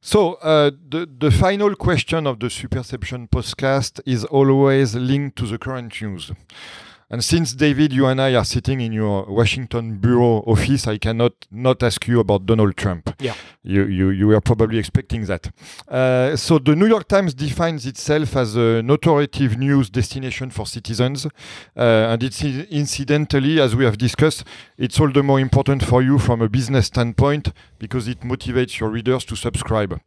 So 0.00 0.34
uh, 0.34 0.70
the 0.88 1.08
the 1.24 1.30
final 1.30 1.74
question 1.74 2.26
of 2.26 2.38
the 2.38 2.48
Superception 2.48 3.28
podcast 3.30 4.00
is 4.04 4.24
always 4.24 4.94
linked 4.94 5.36
to 5.38 5.46
the 5.46 5.58
current 5.58 6.00
news. 6.02 6.30
And 7.14 7.22
since 7.22 7.54
David, 7.54 7.92
you 7.92 8.06
and 8.06 8.20
I 8.20 8.34
are 8.34 8.44
sitting 8.44 8.80
in 8.80 8.92
your 8.92 9.24
Washington 9.26 9.98
bureau 9.98 10.42
office, 10.48 10.88
I 10.88 10.98
cannot 10.98 11.46
not 11.48 11.80
ask 11.80 12.08
you 12.08 12.18
about 12.18 12.44
Donald 12.44 12.76
Trump. 12.76 13.14
Yeah. 13.20 13.34
You 13.62 13.84
you, 13.86 14.10
you 14.10 14.26
were 14.26 14.40
probably 14.40 14.78
expecting 14.78 15.24
that. 15.26 15.48
Uh, 15.86 16.34
so 16.34 16.58
the 16.58 16.74
New 16.74 16.88
York 16.88 17.06
Times 17.06 17.32
defines 17.32 17.86
itself 17.86 18.34
as 18.34 18.56
an 18.56 18.90
authoritative 18.90 19.56
news 19.56 19.90
destination 19.90 20.50
for 20.50 20.66
citizens, 20.66 21.24
uh, 21.26 22.10
and 22.10 22.20
it's 22.24 22.42
incidentally, 22.42 23.60
as 23.60 23.76
we 23.76 23.84
have 23.84 23.96
discussed, 23.96 24.42
it's 24.76 24.98
all 24.98 25.12
the 25.12 25.22
more 25.22 25.38
important 25.38 25.84
for 25.84 26.02
you 26.02 26.18
from 26.18 26.42
a 26.42 26.48
business 26.48 26.86
standpoint 26.86 27.52
because 27.78 28.08
it 28.08 28.22
motivates 28.22 28.80
your 28.80 28.90
readers 28.90 29.24
to 29.26 29.36
subscribe 29.36 30.00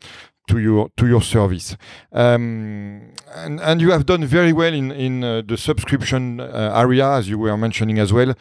to 0.48 0.60
your 0.60 0.90
to 0.98 1.08
your 1.08 1.22
service. 1.22 1.78
Um, 2.12 3.14
and, 3.36 3.60
and 3.60 3.82
you 3.82 3.92
have 3.92 4.06
done 4.06 4.26
very 4.26 4.54
well 4.54 4.74
in 4.74 4.92
in 4.92 5.24
uh, 5.24 5.42
the 5.46 5.58
subscription 5.58 6.40
uh, 6.40 6.74
area, 6.76 7.10
as 7.10 7.30
you 7.30 7.38
were 7.38 7.58
mentioning 7.58 8.00
as 8.00 8.12
well, 8.12 8.34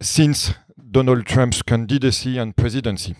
since 0.00 0.54
Donald 0.90 1.26
Trump's 1.26 1.62
candidacy 1.62 2.38
and 2.38 2.56
presidency. 2.56 3.14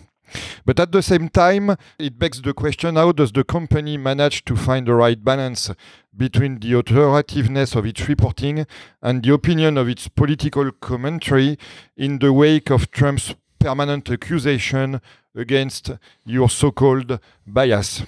But 0.65 0.79
at 0.79 0.91
the 0.91 1.01
same 1.01 1.29
time, 1.29 1.75
it 1.99 2.17
begs 2.17 2.41
the 2.41 2.53
question 2.53 2.95
how 2.95 3.11
does 3.11 3.31
the 3.31 3.43
company 3.43 3.97
manage 3.97 4.45
to 4.45 4.55
find 4.55 4.87
the 4.87 4.93
right 4.93 5.21
balance 5.21 5.71
between 6.15 6.59
the 6.59 6.73
authoritativeness 6.73 7.75
of 7.75 7.85
its 7.85 8.07
reporting 8.07 8.65
and 9.01 9.23
the 9.23 9.33
opinion 9.33 9.77
of 9.77 9.87
its 9.87 10.07
political 10.07 10.71
commentary 10.71 11.57
in 11.97 12.19
the 12.19 12.31
wake 12.31 12.69
of 12.69 12.91
Trump's 12.91 13.35
permanent 13.61 14.09
accusation 14.09 15.01
against 15.35 15.91
your 16.25 16.49
so 16.49 16.71
called 16.71 17.19
bias? 17.47 18.03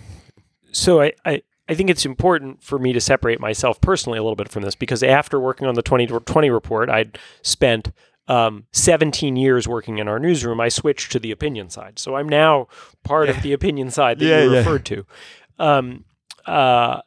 so 0.72 1.02
I, 1.02 1.14
I, 1.26 1.42
I 1.70 1.76
think 1.76 1.90
it's 1.90 2.06
important 2.06 2.64
for 2.64 2.80
me 2.80 2.94
to 2.94 3.00
separate 3.00 3.40
myself 3.40 3.80
personally 3.80 4.18
a 4.18 4.24
little 4.24 4.36
bit 4.36 4.50
from 4.50 4.64
this 4.64 4.76
because 4.76 5.04
after 5.04 5.40
working 5.40 5.68
on 5.68 5.76
the 5.76 5.82
2020 5.84 6.50
report, 6.50 6.90
I'd 6.90 7.18
spent 7.44 7.92
um, 8.28 8.66
17 8.72 9.36
years 9.36 9.68
working 9.68 10.00
in 10.00 10.08
our 10.08 10.18
newsroom. 10.20 10.60
I 10.60 10.70
switched 10.70 11.12
to 11.12 11.20
the 11.20 11.32
opinion 11.32 11.70
side. 11.70 12.00
So 12.00 12.16
I'm 12.16 12.28
now 12.28 12.68
part 13.04 13.30
of 13.30 13.42
the 13.44 13.54
opinion 13.54 13.92
side 13.92 14.18
that 14.20 14.26
Yeah, 14.26 14.44
you 14.44 14.52
yeah. 14.52 14.58
referred 14.60 14.86
to. 14.86 15.06
Um, 15.60 16.06
uh, 16.46 17.02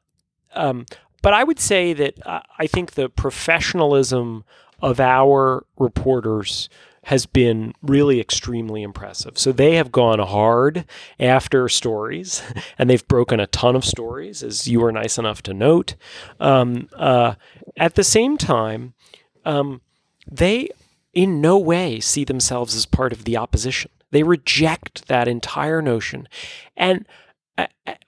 um, 0.55 0.86
but 1.22 1.32
I 1.34 1.42
would 1.42 1.59
say 1.59 1.92
that 1.94 2.24
uh, 2.26 2.40
I 2.59 2.66
think 2.66 2.92
the 2.92 3.09
professionalism 3.09 4.44
of 4.80 5.01
our 5.01 5.64
reporters 5.78 6.68
has 7.07 7.25
been 7.25 7.73
really 7.83 8.21
extremely 8.21 8.83
impressive. 8.83 9.39
So 9.39 9.53
they 9.53 9.77
have 9.77 9.93
gone 9.93 10.19
hard 10.19 10.85
after 11.21 11.69
stories, 11.69 12.43
and 12.79 12.91
they've 12.91 13.07
broken 13.07 13.39
a 13.39 13.47
ton 13.47 13.77
of 13.77 13.85
stories, 13.85 14.43
as 14.43 14.67
you 14.67 14.81
were 14.81 14.91
nice 14.91 15.17
enough 15.17 15.41
to 15.43 15.55
note. 15.55 15.95
Um, 16.41 16.89
uh, 16.97 17.37
at 17.77 17.95
the 17.95 18.03
same 18.03 18.37
time, 18.37 18.95
um, 19.45 19.83
they 20.29 20.69
in 21.15 21.41
no 21.41 21.57
way 21.57 22.01
see 22.01 22.25
themselves 22.25 22.75
as 22.75 22.87
part 22.87 23.13
of 23.13 23.25
the 23.25 23.37
opposition. 23.37 23.93
They 24.11 24.25
reject 24.25 25.07
that 25.07 25.29
entire 25.29 25.81
notion. 25.81 26.27
And 26.77 27.07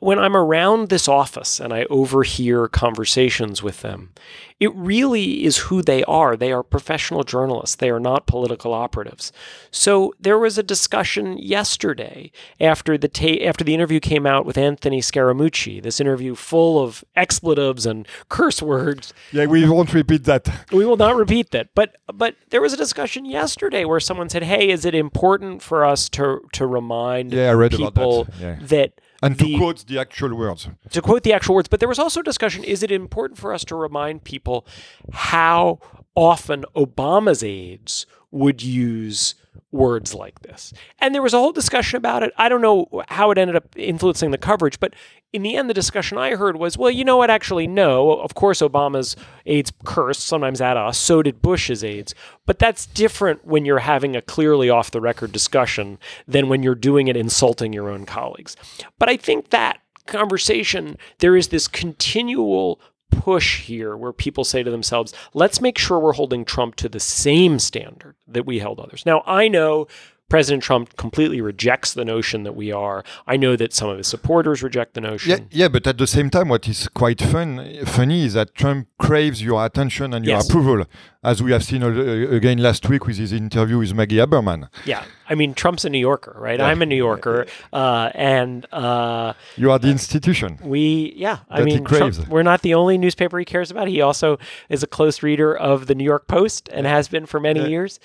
when 0.00 0.18
I'm 0.18 0.36
around 0.36 0.88
this 0.88 1.08
office 1.08 1.60
and 1.60 1.72
I 1.72 1.84
overhear 1.84 2.68
conversations 2.68 3.62
with 3.62 3.82
them, 3.82 4.12
it 4.60 4.74
really 4.74 5.44
is 5.44 5.58
who 5.58 5.82
they 5.82 6.02
are. 6.04 6.36
They 6.36 6.52
are 6.52 6.62
professional 6.62 7.22
journalists. 7.22 7.76
They 7.76 7.90
are 7.90 8.00
not 8.00 8.26
political 8.26 8.72
operatives. 8.74 9.32
So 9.70 10.14
there 10.18 10.38
was 10.38 10.58
a 10.58 10.62
discussion 10.62 11.38
yesterday 11.38 12.32
after 12.60 12.98
the 12.98 13.08
ta- 13.08 13.44
after 13.44 13.62
the 13.64 13.74
interview 13.74 14.00
came 14.00 14.26
out 14.26 14.44
with 14.44 14.58
Anthony 14.58 15.00
Scaramucci. 15.00 15.80
This 15.82 16.00
interview 16.00 16.34
full 16.34 16.82
of 16.82 17.04
expletives 17.14 17.86
and 17.86 18.06
curse 18.28 18.60
words. 18.60 19.14
Yeah, 19.32 19.46
we 19.46 19.68
won't 19.68 19.94
repeat 19.94 20.24
that. 20.24 20.48
We 20.72 20.84
will 20.84 20.96
not 20.96 21.14
repeat 21.16 21.50
that. 21.52 21.68
But 21.74 21.96
but 22.12 22.34
there 22.50 22.60
was 22.60 22.72
a 22.72 22.76
discussion 22.76 23.24
yesterday 23.24 23.84
where 23.84 24.00
someone 24.00 24.28
said, 24.28 24.42
"Hey, 24.42 24.70
is 24.70 24.84
it 24.84 24.94
important 24.94 25.62
for 25.62 25.84
us 25.84 26.08
to 26.10 26.40
to 26.52 26.66
remind 26.66 27.32
Yeah, 27.32 27.50
I 27.50 27.54
read 27.54 27.74
about 27.74 27.94
people 27.94 28.24
that. 28.24 28.40
Yeah. 28.40 28.56
that 28.60 29.00
And 29.22 29.38
to 29.38 29.44
the- 29.44 29.56
quote 29.56 29.84
the 29.86 29.98
actual 29.98 30.34
words. 30.36 30.68
to 30.90 31.02
quote 31.02 31.22
the 31.24 31.32
actual 31.32 31.54
words, 31.56 31.68
but 31.68 31.80
there 31.80 31.88
was 31.88 31.98
also 31.98 32.22
discussion 32.22 32.62
is 32.64 32.82
it 32.82 32.90
important 32.92 33.38
for 33.38 33.52
us 33.52 33.64
to 33.64 33.74
remind 33.74 34.24
people 34.24 34.66
how 35.12 35.80
often 36.14 36.64
Obama's 36.76 37.42
aides 37.42 38.06
would 38.30 38.62
use 38.62 39.34
words 39.72 40.14
like 40.14 40.40
this? 40.40 40.72
And 40.98 41.14
there 41.14 41.22
was 41.22 41.34
a 41.34 41.38
whole 41.38 41.52
discussion 41.52 41.96
about 41.96 42.22
it. 42.22 42.32
I 42.36 42.48
don't 42.48 42.60
know 42.60 42.88
how 43.08 43.30
it 43.30 43.38
ended 43.38 43.56
up 43.56 43.66
influencing 43.76 44.30
the 44.30 44.38
coverage, 44.38 44.80
but 44.80 44.94
in 45.32 45.42
the 45.42 45.56
end, 45.56 45.68
the 45.68 45.74
discussion 45.74 46.16
I 46.16 46.36
heard 46.36 46.56
was, 46.56 46.78
well, 46.78 46.90
you 46.90 47.04
know 47.04 47.18
what? 47.18 47.30
Actually, 47.30 47.66
no. 47.66 48.12
Of 48.12 48.34
course, 48.34 48.60
Obama's 48.60 49.16
aides 49.46 49.72
cursed, 49.84 50.26
sometimes 50.26 50.60
at 50.60 50.76
us. 50.76 50.96
So 50.98 51.22
did 51.22 51.42
Bush's 51.42 51.84
aides. 51.84 52.14
But 52.46 52.58
that's 52.58 52.86
different 52.86 53.44
when 53.44 53.64
you're 53.64 53.80
having 53.80 54.16
a 54.16 54.22
clearly 54.22 54.70
off 54.70 54.90
the 54.90 55.00
record 55.00 55.32
discussion 55.32 55.98
than 56.26 56.48
when 56.48 56.62
you're 56.62 56.74
doing 56.74 57.08
it 57.08 57.16
insulting 57.16 57.72
your 57.72 57.90
own 57.90 58.06
colleagues. 58.06 58.56
But 58.98 59.08
I 59.08 59.16
think 59.16 59.50
that 59.50 59.80
conversation, 60.06 60.96
there 61.18 61.36
is 61.36 61.48
this 61.48 61.68
continual 61.68 62.80
push 63.10 63.62
here 63.62 63.96
where 63.96 64.12
people 64.12 64.44
say 64.44 64.62
to 64.62 64.70
themselves, 64.70 65.12
let's 65.34 65.60
make 65.60 65.78
sure 65.78 65.98
we're 65.98 66.12
holding 66.12 66.44
Trump 66.44 66.76
to 66.76 66.88
the 66.88 67.00
same 67.00 67.58
standard 67.58 68.14
that 68.26 68.46
we 68.46 68.58
held 68.58 68.80
others. 68.80 69.04
Now, 69.04 69.22
I 69.26 69.48
know 69.48 69.86
President 70.28 70.62
Trump 70.62 70.94
completely 70.96 71.40
rejects 71.40 71.94
the 71.94 72.04
notion 72.04 72.42
that 72.42 72.54
we 72.54 72.70
are. 72.70 73.02
I 73.26 73.36
know 73.38 73.56
that 73.56 73.72
some 73.72 73.88
of 73.88 73.96
his 73.96 74.06
supporters 74.06 74.62
reject 74.62 74.92
the 74.94 75.00
notion. 75.00 75.30
Yeah, 75.30 75.38
yeah, 75.62 75.68
but 75.68 75.86
at 75.86 75.96
the 75.96 76.06
same 76.06 76.28
time, 76.28 76.48
what 76.50 76.68
is 76.68 76.86
quite 76.88 77.20
fun, 77.20 77.84
funny 77.86 78.26
is 78.26 78.34
that 78.34 78.54
Trump 78.54 78.88
craves 78.98 79.42
your 79.42 79.64
attention 79.64 80.12
and 80.12 80.26
your 80.26 80.36
Yes. 80.36 80.48
approval, 80.50 80.84
as 81.24 81.42
we 81.42 81.50
have 81.52 81.64
seen 81.64 81.82
uh, 81.82 81.88
again 81.88 82.58
last 82.58 82.86
week 82.90 83.06
with 83.06 83.16
his 83.16 83.32
interview 83.32 83.78
with 83.78 83.94
Maggie 83.94 84.16
Haberman. 84.16 84.68
Yeah, 84.84 85.02
I 85.30 85.34
mean, 85.34 85.54
Trump's 85.54 85.86
a 85.86 85.90
New 85.90 85.98
Yorker, 85.98 86.36
right? 86.38 86.60
I'm 86.60 86.82
a 86.82 86.86
New 86.86 86.96
Yorker, 86.96 87.46
uh, 87.72 88.10
and 88.14 88.66
uh, 88.70 89.32
You 89.56 89.70
are 89.70 89.78
the 89.78 89.88
institution. 89.88 90.58
we, 90.62 91.14
yeah, 91.16 91.38
I 91.48 91.62
mean, 91.62 91.84
Trump, 91.86 92.28
we're 92.28 92.42
not 92.42 92.60
the 92.60 92.74
only 92.74 92.98
newspaper 92.98 93.38
he 93.38 93.46
cares 93.46 93.70
about. 93.70 93.88
He 93.88 94.02
also 94.02 94.38
is 94.68 94.82
a 94.82 94.86
close 94.86 95.22
reader 95.22 95.56
of 95.56 95.86
the 95.86 95.94
New 95.94 96.04
York 96.04 96.28
Post 96.28 96.68
and 96.70 96.86
has 96.86 97.08
been 97.08 97.24
for 97.24 97.40
many 97.40 97.60
Yeah. 97.60 97.66
years. 97.68 97.98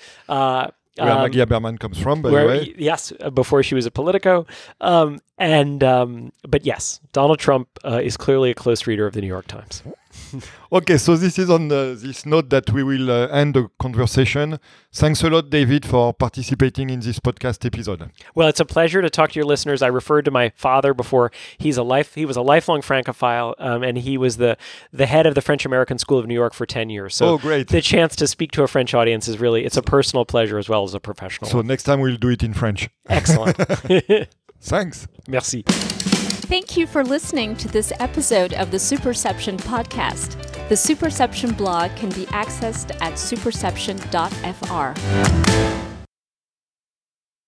Where 0.96 1.10
um, 1.10 1.22
Maggie 1.22 1.40
Haberman 1.40 1.80
comes 1.80 1.98
from, 1.98 2.22
by 2.22 2.30
the 2.30 2.36
way. 2.36 2.74
yes, 2.78 3.12
uh, 3.20 3.30
before 3.30 3.62
she 3.64 3.74
was 3.74 3.84
a 3.84 3.90
Politico, 3.90 4.46
um, 4.80 5.18
and 5.38 5.82
um, 5.82 6.32
but 6.46 6.64
yes, 6.64 7.00
Donald 7.12 7.40
Trump 7.40 7.68
uh, 7.84 8.00
is 8.02 8.16
clearly 8.16 8.50
a 8.50 8.54
close 8.54 8.86
reader 8.86 9.06
of 9.06 9.12
the 9.12 9.20
New 9.20 9.26
York 9.26 9.46
Times. 9.48 9.82
Okay, 10.72 10.98
so 10.98 11.16
this 11.16 11.38
is 11.38 11.50
on 11.50 11.68
the, 11.68 11.96
this 12.00 12.26
note 12.26 12.50
that 12.50 12.70
we 12.72 12.82
will 12.82 13.08
uh, 13.08 13.28
end 13.28 13.54
the 13.54 13.68
conversation. 13.78 14.58
Thanks 14.92 15.22
a 15.22 15.30
lot, 15.30 15.50
David, 15.50 15.86
for 15.86 16.12
participating 16.12 16.90
in 16.90 16.98
this 16.98 17.20
podcast 17.20 17.64
episode. 17.64 18.10
Well, 18.34 18.48
it's 18.48 18.58
a 18.58 18.64
pleasure 18.64 19.00
to 19.00 19.08
talk 19.08 19.30
to 19.30 19.38
your 19.38 19.46
listeners. 19.46 19.82
I 19.82 19.86
referred 19.86 20.24
to 20.24 20.32
my 20.32 20.52
father 20.56 20.92
before. 20.92 21.30
He's 21.58 21.76
a 21.76 21.84
life. 21.84 22.14
He 22.14 22.26
was 22.26 22.36
a 22.36 22.42
lifelong 22.42 22.82
Francophile, 22.82 23.54
um, 23.58 23.84
and 23.84 23.98
he 23.98 24.18
was 24.18 24.36
the 24.38 24.56
the 24.92 25.06
head 25.06 25.26
of 25.26 25.34
the 25.34 25.40
French 25.40 25.64
American 25.64 25.98
School 25.98 26.18
of 26.18 26.26
New 26.26 26.34
York 26.34 26.54
for 26.54 26.66
ten 26.66 26.90
years. 26.90 27.14
So 27.14 27.26
oh, 27.26 27.38
great. 27.38 27.68
the 27.68 27.80
chance 27.80 28.16
to 28.16 28.26
speak 28.26 28.50
to 28.52 28.62
a 28.64 28.68
French 28.68 28.94
audience 28.94 29.28
is 29.28 29.38
really 29.38 29.64
it's 29.64 29.76
a 29.76 29.82
personal 29.82 30.24
pleasure 30.24 30.58
as 30.58 30.68
well 30.68 30.82
as 30.82 30.94
a 30.94 31.00
professional. 31.00 31.50
So 31.50 31.60
next 31.60 31.84
time 31.84 32.00
we'll 32.00 32.16
do 32.16 32.30
it 32.30 32.42
in 32.42 32.54
French. 32.54 32.88
Excellent. 33.08 33.56
Thanks. 34.60 35.06
Merci. 35.28 35.64
Thank 36.44 36.76
you 36.76 36.86
for 36.86 37.02
listening 37.02 37.56
to 37.56 37.68
this 37.68 37.90
episode 38.00 38.52
of 38.52 38.70
the 38.70 38.76
Superception 38.76 39.56
podcast. 39.56 40.36
The 40.68 40.74
Superception 40.74 41.56
blog 41.56 41.96
can 41.96 42.10
be 42.10 42.26
accessed 42.26 42.94
at 43.00 43.14
superception.fr. 43.14 45.83